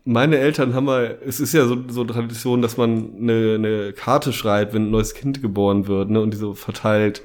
meine 0.04 0.38
Eltern 0.38 0.74
haben 0.74 0.86
mal, 0.86 1.18
es 1.24 1.40
ist 1.40 1.54
ja 1.54 1.66
so, 1.66 1.76
so 1.88 2.04
Tradition, 2.04 2.62
dass 2.62 2.76
man 2.76 3.14
eine, 3.20 3.54
eine 3.54 3.92
Karte 3.92 4.32
schreibt, 4.32 4.74
wenn 4.74 4.86
ein 4.86 4.90
neues 4.90 5.14
Kind 5.14 5.42
geboren 5.42 5.86
wird, 5.86 6.10
ne, 6.10 6.20
und 6.20 6.32
die 6.32 6.38
so 6.38 6.54
verteilt. 6.54 7.22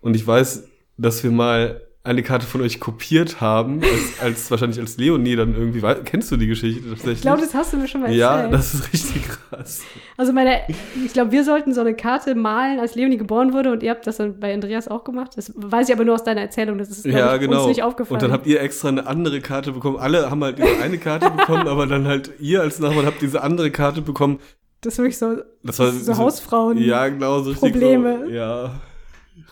Und 0.00 0.14
ich 0.14 0.26
weiß, 0.26 0.68
dass 0.96 1.22
wir 1.24 1.30
mal 1.30 1.80
eine 2.04 2.24
Karte 2.24 2.46
von 2.46 2.60
euch 2.62 2.80
kopiert 2.80 3.40
haben, 3.40 3.80
als, 3.80 4.20
als 4.20 4.50
wahrscheinlich 4.50 4.80
als 4.80 4.96
Leonie 4.96 5.36
dann 5.36 5.54
irgendwie, 5.54 5.82
kennst 6.04 6.32
du 6.32 6.36
die 6.36 6.48
Geschichte 6.48 6.82
tatsächlich? 6.88 7.18
Ich 7.18 7.22
glaube, 7.22 7.40
das 7.42 7.54
hast 7.54 7.72
du 7.72 7.76
mir 7.76 7.86
schon 7.86 8.00
mal 8.00 8.06
erzählt. 8.08 8.20
ja, 8.20 8.48
das 8.48 8.74
ist 8.74 8.92
richtig 8.92 9.22
krass. 9.28 9.82
Also 10.16 10.32
meine, 10.32 10.62
ich 11.04 11.12
glaube, 11.12 11.30
wir 11.30 11.44
sollten 11.44 11.72
so 11.72 11.80
eine 11.80 11.94
Karte 11.94 12.34
malen, 12.34 12.80
als 12.80 12.96
Leonie 12.96 13.18
geboren 13.18 13.52
wurde 13.52 13.70
und 13.70 13.84
ihr 13.84 13.90
habt 13.90 14.04
das 14.06 14.16
dann 14.16 14.40
bei 14.40 14.52
Andreas 14.52 14.88
auch 14.88 15.04
gemacht. 15.04 15.32
Das 15.36 15.52
weiß 15.54 15.88
ich 15.90 15.94
aber 15.94 16.04
nur 16.04 16.16
aus 16.16 16.24
deiner 16.24 16.40
Erzählung, 16.40 16.76
das 16.78 16.90
ist 16.90 17.04
Ja, 17.06 17.34
ich, 17.36 17.40
genau. 17.42 17.58
uns 17.60 17.68
nicht 17.68 17.84
aufgefallen. 17.84 18.16
Und 18.16 18.22
dann 18.22 18.32
habt 18.32 18.48
ihr 18.48 18.60
extra 18.60 18.88
eine 18.88 19.06
andere 19.06 19.40
Karte 19.40 19.70
bekommen. 19.70 19.98
Alle 19.98 20.28
haben 20.28 20.42
halt 20.42 20.58
diese 20.58 20.82
eine 20.82 20.98
Karte 20.98 21.30
bekommen, 21.30 21.68
aber 21.68 21.86
dann 21.86 22.08
halt 22.08 22.32
ihr 22.40 22.62
als 22.62 22.80
Nachbarn 22.80 23.06
habt 23.06 23.22
diese 23.22 23.42
andere 23.44 23.70
Karte 23.70 24.02
bekommen. 24.02 24.40
das 24.80 24.94
ist 24.94 24.98
wirklich 24.98 25.18
so, 25.18 25.36
Das 25.62 25.78
war 25.78 25.92
so 25.92 26.16
Hausfrauen. 26.16 26.78
Ja, 26.78 27.06
genau, 27.06 27.42
so 27.42 27.50
richtig 27.50 27.70
Probleme. 27.74 28.24
So, 28.26 28.30
ja. 28.32 28.80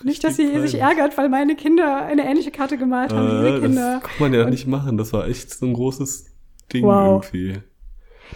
Nicht, 0.05 0.23
dass 0.25 0.37
sie 0.37 0.43
richtig 0.47 0.71
sich 0.73 0.81
peinlich. 0.81 0.99
ärgert, 0.99 1.19
weil 1.19 1.29
meine 1.29 1.57
Kinder 1.57 2.05
eine 2.05 2.25
ähnliche 2.29 2.51
Karte 2.51 2.77
gemalt 2.79 3.13
haben 3.13 3.29
wie 3.29 3.47
Äh, 3.47 3.51
ihre 3.51 3.61
Kinder. 3.61 4.01
das 4.01 4.11
kann 4.11 4.13
man 4.21 4.35
ja 4.35 4.45
Und- 4.45 4.51
nicht 4.51 4.67
machen. 4.67 4.97
Das 4.99 5.13
war 5.13 5.27
echt 5.29 5.51
so 5.53 5.67
ein 5.67 5.73
großes 5.75 6.27
Ding 6.73 6.85
Wow. 6.85 7.25
irgendwie. 7.33 7.59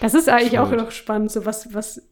Das 0.01 0.15
ist 0.15 0.29
eigentlich 0.29 0.59
auch 0.59 0.71
Schade. 0.71 0.83
noch 0.83 0.91
spannend, 0.91 1.31
so 1.31 1.47
was, 1.47 1.73
was 1.73 2.03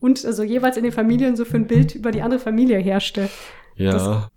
und 0.00 0.24
also 0.24 0.42
jeweils 0.42 0.76
in 0.76 0.82
den 0.84 0.92
Familien 0.92 1.36
so 1.36 1.44
für 1.44 1.56
ein 1.56 1.66
Bild 1.66 1.94
über 1.94 2.10
die 2.10 2.22
andere 2.22 2.40
Familie 2.40 2.78
herrschte. 2.78 3.28
Ja. 3.76 3.92
Das- 3.92 4.02
also 4.02 4.30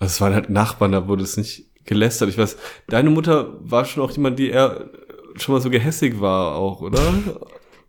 es 0.00 0.20
waren 0.20 0.34
halt 0.34 0.48
Nachbarn, 0.50 0.92
da 0.92 1.08
wurde 1.08 1.22
es 1.22 1.36
nicht 1.36 1.66
gelästert. 1.84 2.28
Ich 2.28 2.38
weiß, 2.38 2.56
deine 2.88 3.10
Mutter 3.10 3.56
war 3.60 3.84
schon 3.84 4.02
auch 4.02 4.10
jemand, 4.10 4.38
die 4.38 4.50
eher 4.50 4.90
schon 5.36 5.54
mal 5.54 5.60
so 5.60 5.70
gehässig 5.70 6.20
war 6.20 6.54
auch, 6.56 6.80
oder? 6.82 7.00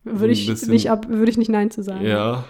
Würde 0.03 0.33
ich 0.33 0.67
nicht 0.67 0.89
ab, 0.89 1.07
würde 1.09 1.29
ich 1.31 1.37
nicht 1.37 1.49
Nein 1.51 1.69
zu 1.71 1.83
sagen. 1.83 2.05
Ja. 2.05 2.45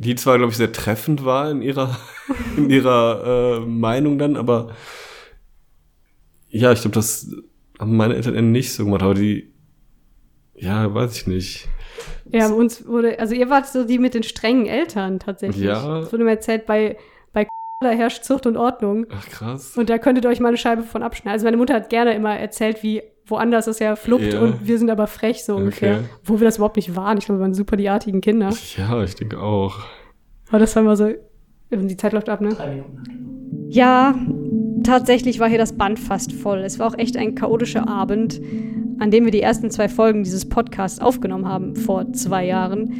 Die 0.00 0.14
zwar, 0.14 0.38
glaube 0.38 0.52
ich, 0.52 0.56
sehr 0.56 0.72
treffend 0.72 1.24
war 1.24 1.50
in 1.50 1.60
ihrer, 1.60 1.98
in 2.56 2.70
ihrer 2.70 3.58
äh, 3.58 3.66
Meinung 3.66 4.16
dann, 4.16 4.36
aber 4.36 4.70
ja, 6.48 6.70
ich 6.72 6.82
glaube, 6.82 6.94
das 6.94 7.30
haben 7.80 7.96
meine 7.96 8.14
Eltern 8.14 8.52
nicht 8.52 8.72
so 8.72 8.84
gemacht, 8.84 9.02
aber 9.02 9.14
die, 9.14 9.52
ja, 10.54 10.94
weiß 10.94 11.16
ich 11.16 11.26
nicht. 11.26 11.68
Ja, 12.30 12.48
uns 12.48 12.86
wurde, 12.86 13.18
also 13.18 13.34
ihr 13.34 13.50
wart 13.50 13.66
so 13.66 13.84
die 13.84 13.98
mit 13.98 14.14
den 14.14 14.22
strengen 14.22 14.66
Eltern 14.66 15.18
tatsächlich. 15.18 15.64
Ja. 15.64 16.00
Es 16.00 16.12
wurde 16.12 16.22
mir 16.22 16.30
erzählt, 16.30 16.66
bei, 16.66 16.96
bei 17.32 17.48
da 17.80 17.90
herrscht 17.90 18.24
Zucht 18.24 18.46
und 18.46 18.56
Ordnung. 18.56 19.06
Ach, 19.10 19.28
krass. 19.28 19.76
Und 19.76 19.90
da 19.90 19.98
könntet 19.98 20.24
ihr 20.24 20.30
euch 20.30 20.40
mal 20.40 20.48
eine 20.48 20.56
Scheibe 20.58 20.84
von 20.84 21.02
abschneiden. 21.02 21.32
Also 21.32 21.44
meine 21.44 21.56
Mutter 21.56 21.74
hat 21.74 21.90
gerne 21.90 22.14
immer 22.14 22.36
erzählt, 22.36 22.84
wie 22.84 23.02
woanders 23.28 23.66
ist 23.66 23.80
ja 23.80 23.96
Flucht 23.96 24.32
Ja. 24.32 24.40
und 24.40 24.66
wir 24.66 24.78
sind 24.78 24.90
aber 24.90 25.06
frech, 25.06 25.44
so 25.44 25.56
ungefähr. 25.56 25.96
Okay. 25.98 26.04
Wo 26.24 26.40
wir 26.40 26.44
das 26.44 26.56
überhaupt 26.56 26.76
nicht 26.76 26.96
waren. 26.96 27.18
Ich 27.18 27.26
glaube, 27.26 27.38
wir 27.40 27.42
waren 27.42 27.54
super 27.54 27.76
die 27.76 27.88
artigen 27.88 28.20
Kinder. 28.20 28.50
Ja, 28.76 29.02
ich 29.02 29.14
denke 29.14 29.40
auch. 29.40 29.80
Aber 30.48 30.58
das 30.58 30.74
war 30.76 30.82
immer 30.82 30.96
so, 30.96 31.10
die 31.70 31.96
Zeit 31.96 32.12
läuft 32.12 32.28
ab, 32.28 32.40
ne? 32.40 32.50
Drei 32.50 32.70
Minuten. 32.70 33.66
Ja, 33.68 34.14
tatsächlich 34.82 35.40
war 35.40 35.48
hier 35.48 35.58
das 35.58 35.74
Band 35.76 35.98
fast 35.98 36.32
voll. 36.32 36.58
Es 36.60 36.78
war 36.78 36.86
auch 36.88 36.96
echt 36.98 37.16
ein 37.16 37.34
chaotischer 37.34 37.86
Abend, 37.86 38.40
an 38.98 39.10
dem 39.10 39.24
wir 39.24 39.30
die 39.32 39.42
ersten 39.42 39.70
zwei 39.70 39.88
Folgen 39.88 40.22
dieses 40.24 40.48
Podcasts 40.48 41.00
aufgenommen 41.00 41.46
haben, 41.46 41.76
vor 41.76 42.12
zwei 42.12 42.46
Jahren. 42.46 42.94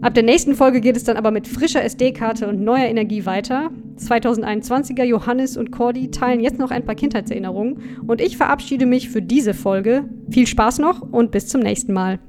Ab 0.00 0.14
der 0.14 0.22
nächsten 0.22 0.54
Folge 0.54 0.80
geht 0.80 0.96
es 0.96 1.02
dann 1.02 1.16
aber 1.16 1.32
mit 1.32 1.48
frischer 1.48 1.82
SD-Karte 1.82 2.46
und 2.46 2.62
neuer 2.62 2.86
Energie 2.86 3.26
weiter. 3.26 3.70
2021er 3.96 5.02
Johannes 5.02 5.56
und 5.56 5.72
Cordy 5.72 6.10
teilen 6.12 6.40
jetzt 6.40 6.58
noch 6.58 6.70
ein 6.70 6.84
paar 6.84 6.94
Kindheitserinnerungen 6.94 8.04
und 8.06 8.20
ich 8.20 8.36
verabschiede 8.36 8.86
mich 8.86 9.08
für 9.08 9.22
diese 9.22 9.54
Folge. 9.54 10.08
Viel 10.30 10.46
Spaß 10.46 10.78
noch 10.78 11.02
und 11.02 11.32
bis 11.32 11.48
zum 11.48 11.62
nächsten 11.62 11.92
Mal. 11.92 12.20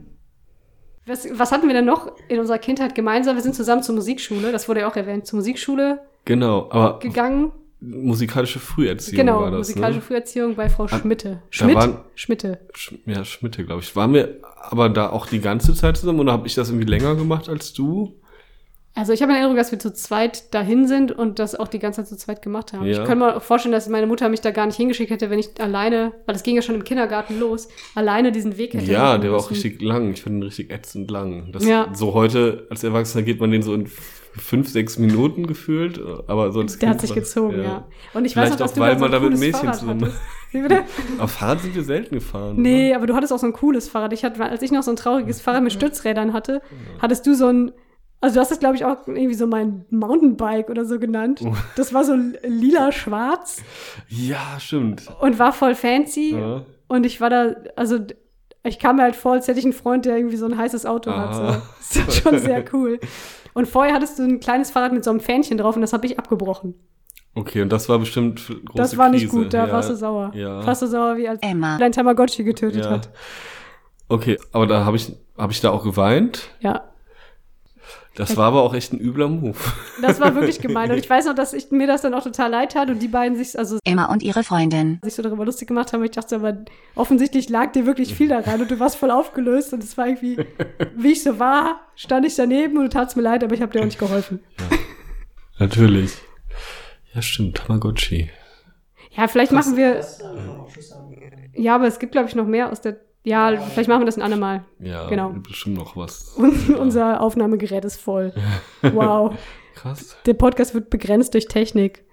Was, 1.06 1.28
was 1.38 1.52
hatten 1.52 1.68
wir 1.68 1.76
denn 1.76 1.86
noch 1.86 2.12
in 2.28 2.40
unserer 2.40 2.58
Kindheit 2.58 2.96
gemeinsam? 2.96 3.36
Wir 3.36 3.44
sind 3.44 3.56
zusammen 3.56 3.84
zur 3.84 3.96
Musikschule, 3.96 4.52
das 4.52 4.68
wurde 4.68 4.82
ja 4.82 4.90
auch 4.90 4.96
erwähnt, 4.96 5.28
zur 5.28 5.38
Musikschule 5.38 6.02
Genau, 6.26 6.68
aber 6.70 7.00
gegangen. 7.00 7.52
Musikalische 7.82 8.60
Früherziehung 8.60 9.18
Genau, 9.26 9.42
war 9.42 9.52
das, 9.52 9.70
musikalische 9.70 10.00
ne? 10.00 10.06
Früherziehung 10.06 10.56
bei 10.56 10.70
Frau 10.70 10.88
Schmitte. 10.88 11.42
Schmidt? 11.50 11.76
waren- 11.76 12.00
Schmitte. 12.16 12.60
Sch 12.74 12.94
ja, 13.06 13.24
Schmitte, 13.24 13.64
glaube 13.64 13.82
ich. 13.82 13.96
Waren 13.96 14.14
wir 14.14 14.40
aber 14.62 14.90
da 14.90 15.10
auch 15.10 15.28
die 15.28 15.40
ganze 15.40 15.74
Zeit 15.74 15.98
zusammen 15.98 16.20
oder 16.20 16.34
habe 16.34 16.48
ich 16.48 16.56
das 16.56 16.70
irgendwie 16.70 16.88
länger 16.90 17.16
gemacht 17.16 17.48
als 17.48 17.72
du? 17.74 18.16
Also 18.96 19.14
ich 19.14 19.22
habe 19.22 19.32
in 19.32 19.36
Erinnerung, 19.38 19.56
dass 19.56 19.72
wir 19.72 19.80
zu 19.80 19.94
zweit 19.94 20.54
dahin 20.54 20.88
sind 20.88 21.12
und 21.14 21.40
das 21.40 21.56
auch 21.56 21.70
die 21.70 21.80
ganze 21.80 22.02
Zeit 22.02 22.10
zu 22.10 22.18
zweit 22.18 22.42
gemacht 22.42 22.74
haben. 22.74 22.86
Ja. 22.86 23.02
Ich 23.04 23.08
kann 23.08 23.20
mir 23.20 23.40
vorstellen, 23.40 23.72
dass 23.72 23.88
meine 23.88 24.08
Mutter 24.08 24.28
mich 24.28 24.42
da 24.42 24.52
gar 24.52 24.66
nicht 24.66 24.76
hingeschickt 24.76 25.12
hätte, 25.12 25.30
wenn 25.30 25.40
ich 25.40 25.50
alleine, 25.62 26.12
weil 26.26 26.36
es 26.36 26.44
ging 26.44 26.56
ja 26.56 26.62
schon 26.62 26.76
im 26.76 26.84
Kindergarten 26.84 27.40
los, 27.40 27.70
alleine 27.96 28.34
diesen 28.34 28.58
Weg 28.58 28.74
hätte. 28.74 28.92
Ja, 28.92 29.18
der 29.18 29.32
war 29.32 29.38
auch 29.40 29.52
richtig 29.52 29.82
lang. 29.82 30.12
Ich 30.12 30.24
finde 30.24 30.40
ihn 30.40 30.44
richtig 30.44 30.72
ätzend 30.72 31.10
lang. 31.12 31.52
Das, 31.54 31.64
Ja. 31.66 31.90
So 31.94 32.14
heute 32.14 32.68
als 32.70 32.84
Erwachsener 32.84 33.24
geht 33.24 33.40
man 33.40 33.52
den 33.52 33.62
so 33.62 33.74
in 33.74 33.88
fünf, 34.38 34.70
sechs 34.70 34.98
Minuten 34.98 35.48
gefühlt, 35.48 36.00
aber 36.28 36.52
so 36.52 36.62
als 36.62 36.78
Der 36.80 36.90
hat 36.90 37.02
sich 37.02 37.10
war- 37.12 37.16
gezogen, 37.18 37.64
ja. 37.64 37.88
Und 38.14 38.26
ich 38.26 38.36
weiß 38.36 38.50
Vielleicht 38.50 38.52
noch, 38.52 38.58
dass 38.60 38.72
auch, 38.72 38.76
du 38.76 38.82
weil 38.82 38.92
da 38.92 38.96
so 39.00 39.02
man 39.06 39.14
ein 39.14 39.22
da 39.24 39.30
mit 39.30 39.40
Mädchen 39.40 39.60
Fahrrad 39.74 39.76
zusammen-? 39.80 40.14
Auf 41.20 41.32
Fahrrad 41.32 41.62
sind 41.62 41.76
wir 41.76 41.84
selten 41.84 42.16
gefahren. 42.16 42.56
Nee, 42.62 42.94
aber 42.96 43.06
du 43.08 43.16
hattest 43.16 43.32
auch 43.34 43.38
so 43.40 43.46
ein 43.46 43.54
cooles 43.54 43.88
Fahrrad. 43.90 44.14
Ich 44.14 44.24
hatte, 44.24 44.42
als 44.44 44.62
ich 44.62 44.72
noch 44.72 44.82
so 44.84 44.92
ein 44.92 44.96
trauriges 44.96 45.42
Fahrrad 45.42 45.62
mit 45.64 45.74
Stützrädern 45.74 46.34
hatte, 46.34 46.62
hattest 47.02 47.26
du 47.28 47.36
so 47.36 47.48
ein, 47.48 47.72
also 48.22 48.36
du 48.36 48.42
hast 48.42 48.50
das, 48.52 48.60
glaube 48.60 48.76
ich, 48.76 48.84
auch 48.86 49.08
irgendwie 49.08 49.36
so 49.36 49.46
mein 49.48 49.86
Mountainbike 49.92 50.70
oder 50.70 50.86
so 50.86 51.00
genannt. 51.00 51.42
Oh. 51.46 51.54
Das 51.76 51.94
war 51.94 52.04
so 52.04 52.16
lila-schwarz 52.44 53.62
Oder? 53.62 54.20
Ja, 54.20 54.60
stimmt. 54.60 55.04
und 55.22 55.40
war 55.40 55.54
voll 55.54 55.76
fancy. 55.76 56.34
Ja. 56.36 56.66
Und 56.88 57.06
ich 57.06 57.22
war 57.22 57.30
da, 57.30 57.56
also 57.76 58.00
ich 58.64 58.80
kam 58.80 58.98
mir 58.98 59.04
halt 59.04 59.16
vor, 59.16 59.34
als 59.34 59.48
hätte 59.48 59.60
ich 59.60 59.66
einen 59.66 59.74
Freund, 59.74 60.06
der 60.06 60.18
irgendwie 60.18 60.36
so 60.38 60.46
ein 60.46 60.58
heißes 60.58 60.86
Auto 60.86 61.12
hat. 61.12 61.36
So. 61.36 61.42
Ah. 61.44 61.62
Das 61.78 61.96
ist 61.96 62.22
schon 62.24 62.40
sehr 62.40 62.64
cool. 62.74 63.00
Und 63.60 63.68
vorher 63.68 63.94
hattest 63.94 64.18
du 64.18 64.24
ein 64.24 64.40
kleines 64.40 64.72
Fahrrad 64.72 64.94
mit 64.94 65.04
so 65.04 65.10
einem 65.10 65.20
Fähnchen 65.20 65.58
drauf 65.58 65.76
und 65.76 65.82
das 65.82 65.92
habe 65.92 66.06
ich 66.06 66.18
abgebrochen. 66.18 66.76
Okay, 67.36 67.62
und 67.62 67.74
das 67.74 67.90
war 67.90 68.00
bestimmt 68.00 68.48
große 68.48 68.62
das 68.74 68.98
war 68.98 69.10
nicht 69.10 69.24
Krise. 69.30 69.36
gut, 69.44 69.54
da 69.54 69.68
ja. 69.68 69.74
warst 69.74 69.90
du 69.90 69.96
sauer. 69.98 70.32
Ja. 70.34 70.62
Fast 70.62 70.80
so 70.80 70.88
sauer, 70.88 71.18
wie 71.18 71.28
als 71.28 71.42
Emma. 71.42 71.78
dein 71.78 71.92
Tamagotchi 71.92 72.46
getötet 72.46 72.86
Ja. 72.86 72.92
hat. 72.92 73.10
Okay, 74.08 74.38
aber 74.54 74.66
da 74.66 74.86
habe 74.86 74.96
ich, 74.96 75.14
hab 75.38 75.52
ich 75.52 75.60
da 75.60 75.72
auch 75.72 75.84
geweint. 75.84 76.48
Ja. 76.62 76.86
Das 78.20 78.36
war 78.36 78.48
aber 78.48 78.64
auch 78.64 78.74
echt 78.74 78.92
ein 78.92 79.00
übler 79.00 79.30
Move. 79.30 79.56
Das 80.02 80.20
war 80.20 80.36
wirklich 80.36 80.60
gemein. 80.60 80.92
Und 80.92 80.98
ich 80.98 81.10
weiß 81.10 81.26
noch, 81.26 81.36
dass 81.36 81.54
ich, 81.54 81.72
mir 81.72 81.88
das 81.88 82.02
dann 82.02 82.14
auch 82.14 82.24
total 82.24 82.52
leid 82.52 82.74
tat 82.74 82.90
und 82.90 83.00
die 83.00 83.08
beiden 83.08 83.38
sich, 83.38 83.58
also 83.58 83.80
Emma 83.86 84.12
und 84.12 84.24
ihre 84.24 84.44
Freundin. 84.44 85.00
sich 85.04 85.16
so 85.16 85.22
darüber 85.22 85.46
lustig 85.46 85.70
gemacht 85.70 85.94
haben. 85.94 86.04
Ich 86.04 86.12
dachte 86.12 86.36
aber, 86.36 86.58
offensichtlich 86.96 87.48
lag 87.48 87.72
dir 87.72 87.86
wirklich 87.86 88.14
viel 88.14 88.28
daran 88.28 88.60
und 88.62 88.70
du 88.70 88.78
warst 88.78 88.98
voll 88.98 89.10
aufgelöst 89.10 89.72
und 89.72 89.82
es 89.86 89.98
war 89.98 90.08
irgendwie, 90.08 90.38
wie 90.98 91.14
ich 91.14 91.24
so 91.24 91.40
war, 91.40 91.80
stand 91.96 92.26
ich 92.26 92.36
daneben 92.36 92.78
und 92.78 92.84
du 92.84 92.90
tat's 92.90 93.16
mir 93.16 93.22
leid, 93.22 93.42
aber 93.42 93.56
ich 93.56 93.62
habe 93.62 93.72
dir 93.72 93.80
auch 93.80 93.86
nicht 93.86 94.00
geholfen. 94.00 94.42
Natürlich. 95.58 96.18
Ja, 97.14 97.22
stimmt, 97.22 97.56
Tamagotchi. 97.56 98.30
Ja, 99.12 99.30
vielleicht 99.30 99.54
machen 99.54 99.78
wir, 99.78 100.06
ja, 101.54 101.76
aber 101.76 101.88
es 101.88 102.00
gibt, 102.00 102.12
glaube 102.12 102.28
ich, 102.28 102.36
noch 102.36 102.46
mehr 102.46 102.70
aus 102.70 102.82
der, 102.82 102.98
ja, 103.24 103.58
vielleicht 103.58 103.90
machen 103.90 104.02
wir 104.02 104.06
das 104.06 104.18
ein 104.18 104.22
andermal. 104.24 104.64
Ja, 104.80 105.08
Genau. 105.08 105.30
bestimmt 105.48 105.78
noch 105.78 105.96
was. 105.98 106.30
Und 106.36 106.70
unser 106.76 107.22
Aufnahmegerät 107.22 107.86
ist 107.86 108.00
voll. 108.02 108.34
Wow. 108.82 109.36
Krass, 109.76 110.18
Der 110.26 110.34
Podcast 110.34 110.74
wird 110.74 110.90
begrenzt 110.90 111.34
durch 111.34 111.48
Technik. 111.48 112.04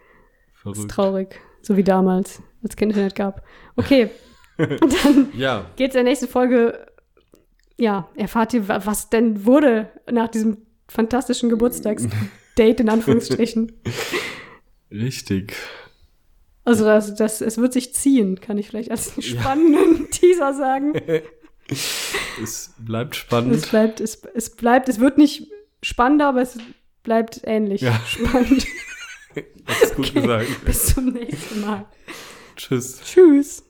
Das 0.65 0.79
ist 0.79 0.91
verrückt. 0.91 0.91
traurig. 0.91 1.41
So 1.63 1.77
wie 1.77 1.83
damals, 1.85 2.41
als 2.63 2.71
es 2.75 2.77
kein 2.77 2.91
Internet 2.91 3.15
gab. 3.17 3.43
Okay. 3.77 4.11
Dann 4.59 5.29
Ja, 5.37 5.67
geht's 5.77 5.95
in 5.95 6.05
der 6.05 6.11
nächsten 6.11 6.29
Folge. 6.29 6.87
Ja, 7.77 8.09
erfahrt 8.15 8.55
ihr, 8.55 8.69
wa- 8.69 8.81
was 8.85 9.11
denn 9.11 9.45
wurde 9.45 9.91
nach 10.11 10.29
diesem 10.29 10.59
fantastischen 10.89 11.51
Geburtstagsdate 11.51 12.81
in 12.81 12.89
Anführungsstrichen. 12.89 13.73
richtig. 14.91 15.55
Also 16.67 16.85
das, 16.85 17.15
das, 17.15 17.41
es 17.41 17.57
wird 17.59 17.73
sich 17.73 17.95
ziehen, 17.95 18.41
kann 18.41 18.59
ich 18.59 18.69
vielleicht 18.69 18.91
als 18.91 19.13
spannenden 19.25 20.11
Teaser 20.11 20.53
sagen. 20.53 20.93
Es 22.43 22.75
bleibt 22.79 23.15
Es 23.15 23.21
spannend. 23.21 23.71
bleibt, 23.71 24.01
es, 24.01 24.23
es 24.35 24.55
bleibt, 24.55 24.89
es 24.89 24.99
wird 25.01 25.17
nicht 25.17 25.49
spannender, 25.83 26.29
aber 26.29 26.43
es 26.43 26.59
bleibt 27.03 27.41
ähnlich 27.45 27.81
Ja. 27.81 27.99
spannend. 28.07 28.67
Das 29.67 29.83
ist 29.83 29.95
gut 29.97 30.15
gesagt. 30.15 30.65
Bis 30.65 30.95
zum 30.95 31.07
nächsten 31.13 31.61
Mal. 31.61 31.85
Tschüss. 32.57 33.01
Tschüss. 33.05 33.63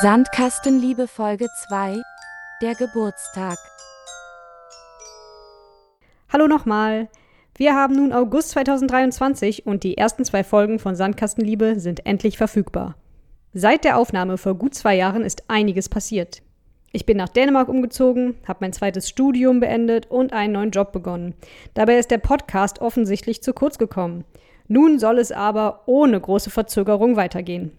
Sandkastenliebe 0.00 1.08
Folge 1.08 1.48
2 1.68 2.00
Der 2.62 2.74
Geburtstag. 2.76 3.56
Hallo 6.32 6.46
nochmal. 6.46 7.08
Wir 7.56 7.76
haben 7.76 7.94
nun 7.94 8.12
August 8.12 8.50
2023 8.50 9.64
und 9.64 9.84
die 9.84 9.96
ersten 9.96 10.24
zwei 10.24 10.42
Folgen 10.42 10.80
von 10.80 10.96
Sandkastenliebe 10.96 11.78
sind 11.78 12.04
endlich 12.04 12.36
verfügbar. 12.36 12.96
Seit 13.52 13.84
der 13.84 13.96
Aufnahme 13.96 14.38
vor 14.38 14.56
gut 14.56 14.74
zwei 14.74 14.96
Jahren 14.96 15.22
ist 15.22 15.44
einiges 15.46 15.88
passiert. 15.88 16.42
Ich 16.90 17.06
bin 17.06 17.16
nach 17.16 17.28
Dänemark 17.28 17.68
umgezogen, 17.68 18.34
habe 18.48 18.58
mein 18.62 18.72
zweites 18.72 19.08
Studium 19.08 19.60
beendet 19.60 20.10
und 20.10 20.32
einen 20.32 20.54
neuen 20.54 20.72
Job 20.72 20.90
begonnen. 20.90 21.34
Dabei 21.74 21.98
ist 21.98 22.10
der 22.10 22.18
Podcast 22.18 22.80
offensichtlich 22.80 23.40
zu 23.40 23.52
kurz 23.52 23.78
gekommen. 23.78 24.24
Nun 24.66 24.98
soll 24.98 25.18
es 25.18 25.30
aber 25.30 25.82
ohne 25.86 26.20
große 26.20 26.50
Verzögerung 26.50 27.14
weitergehen. 27.14 27.70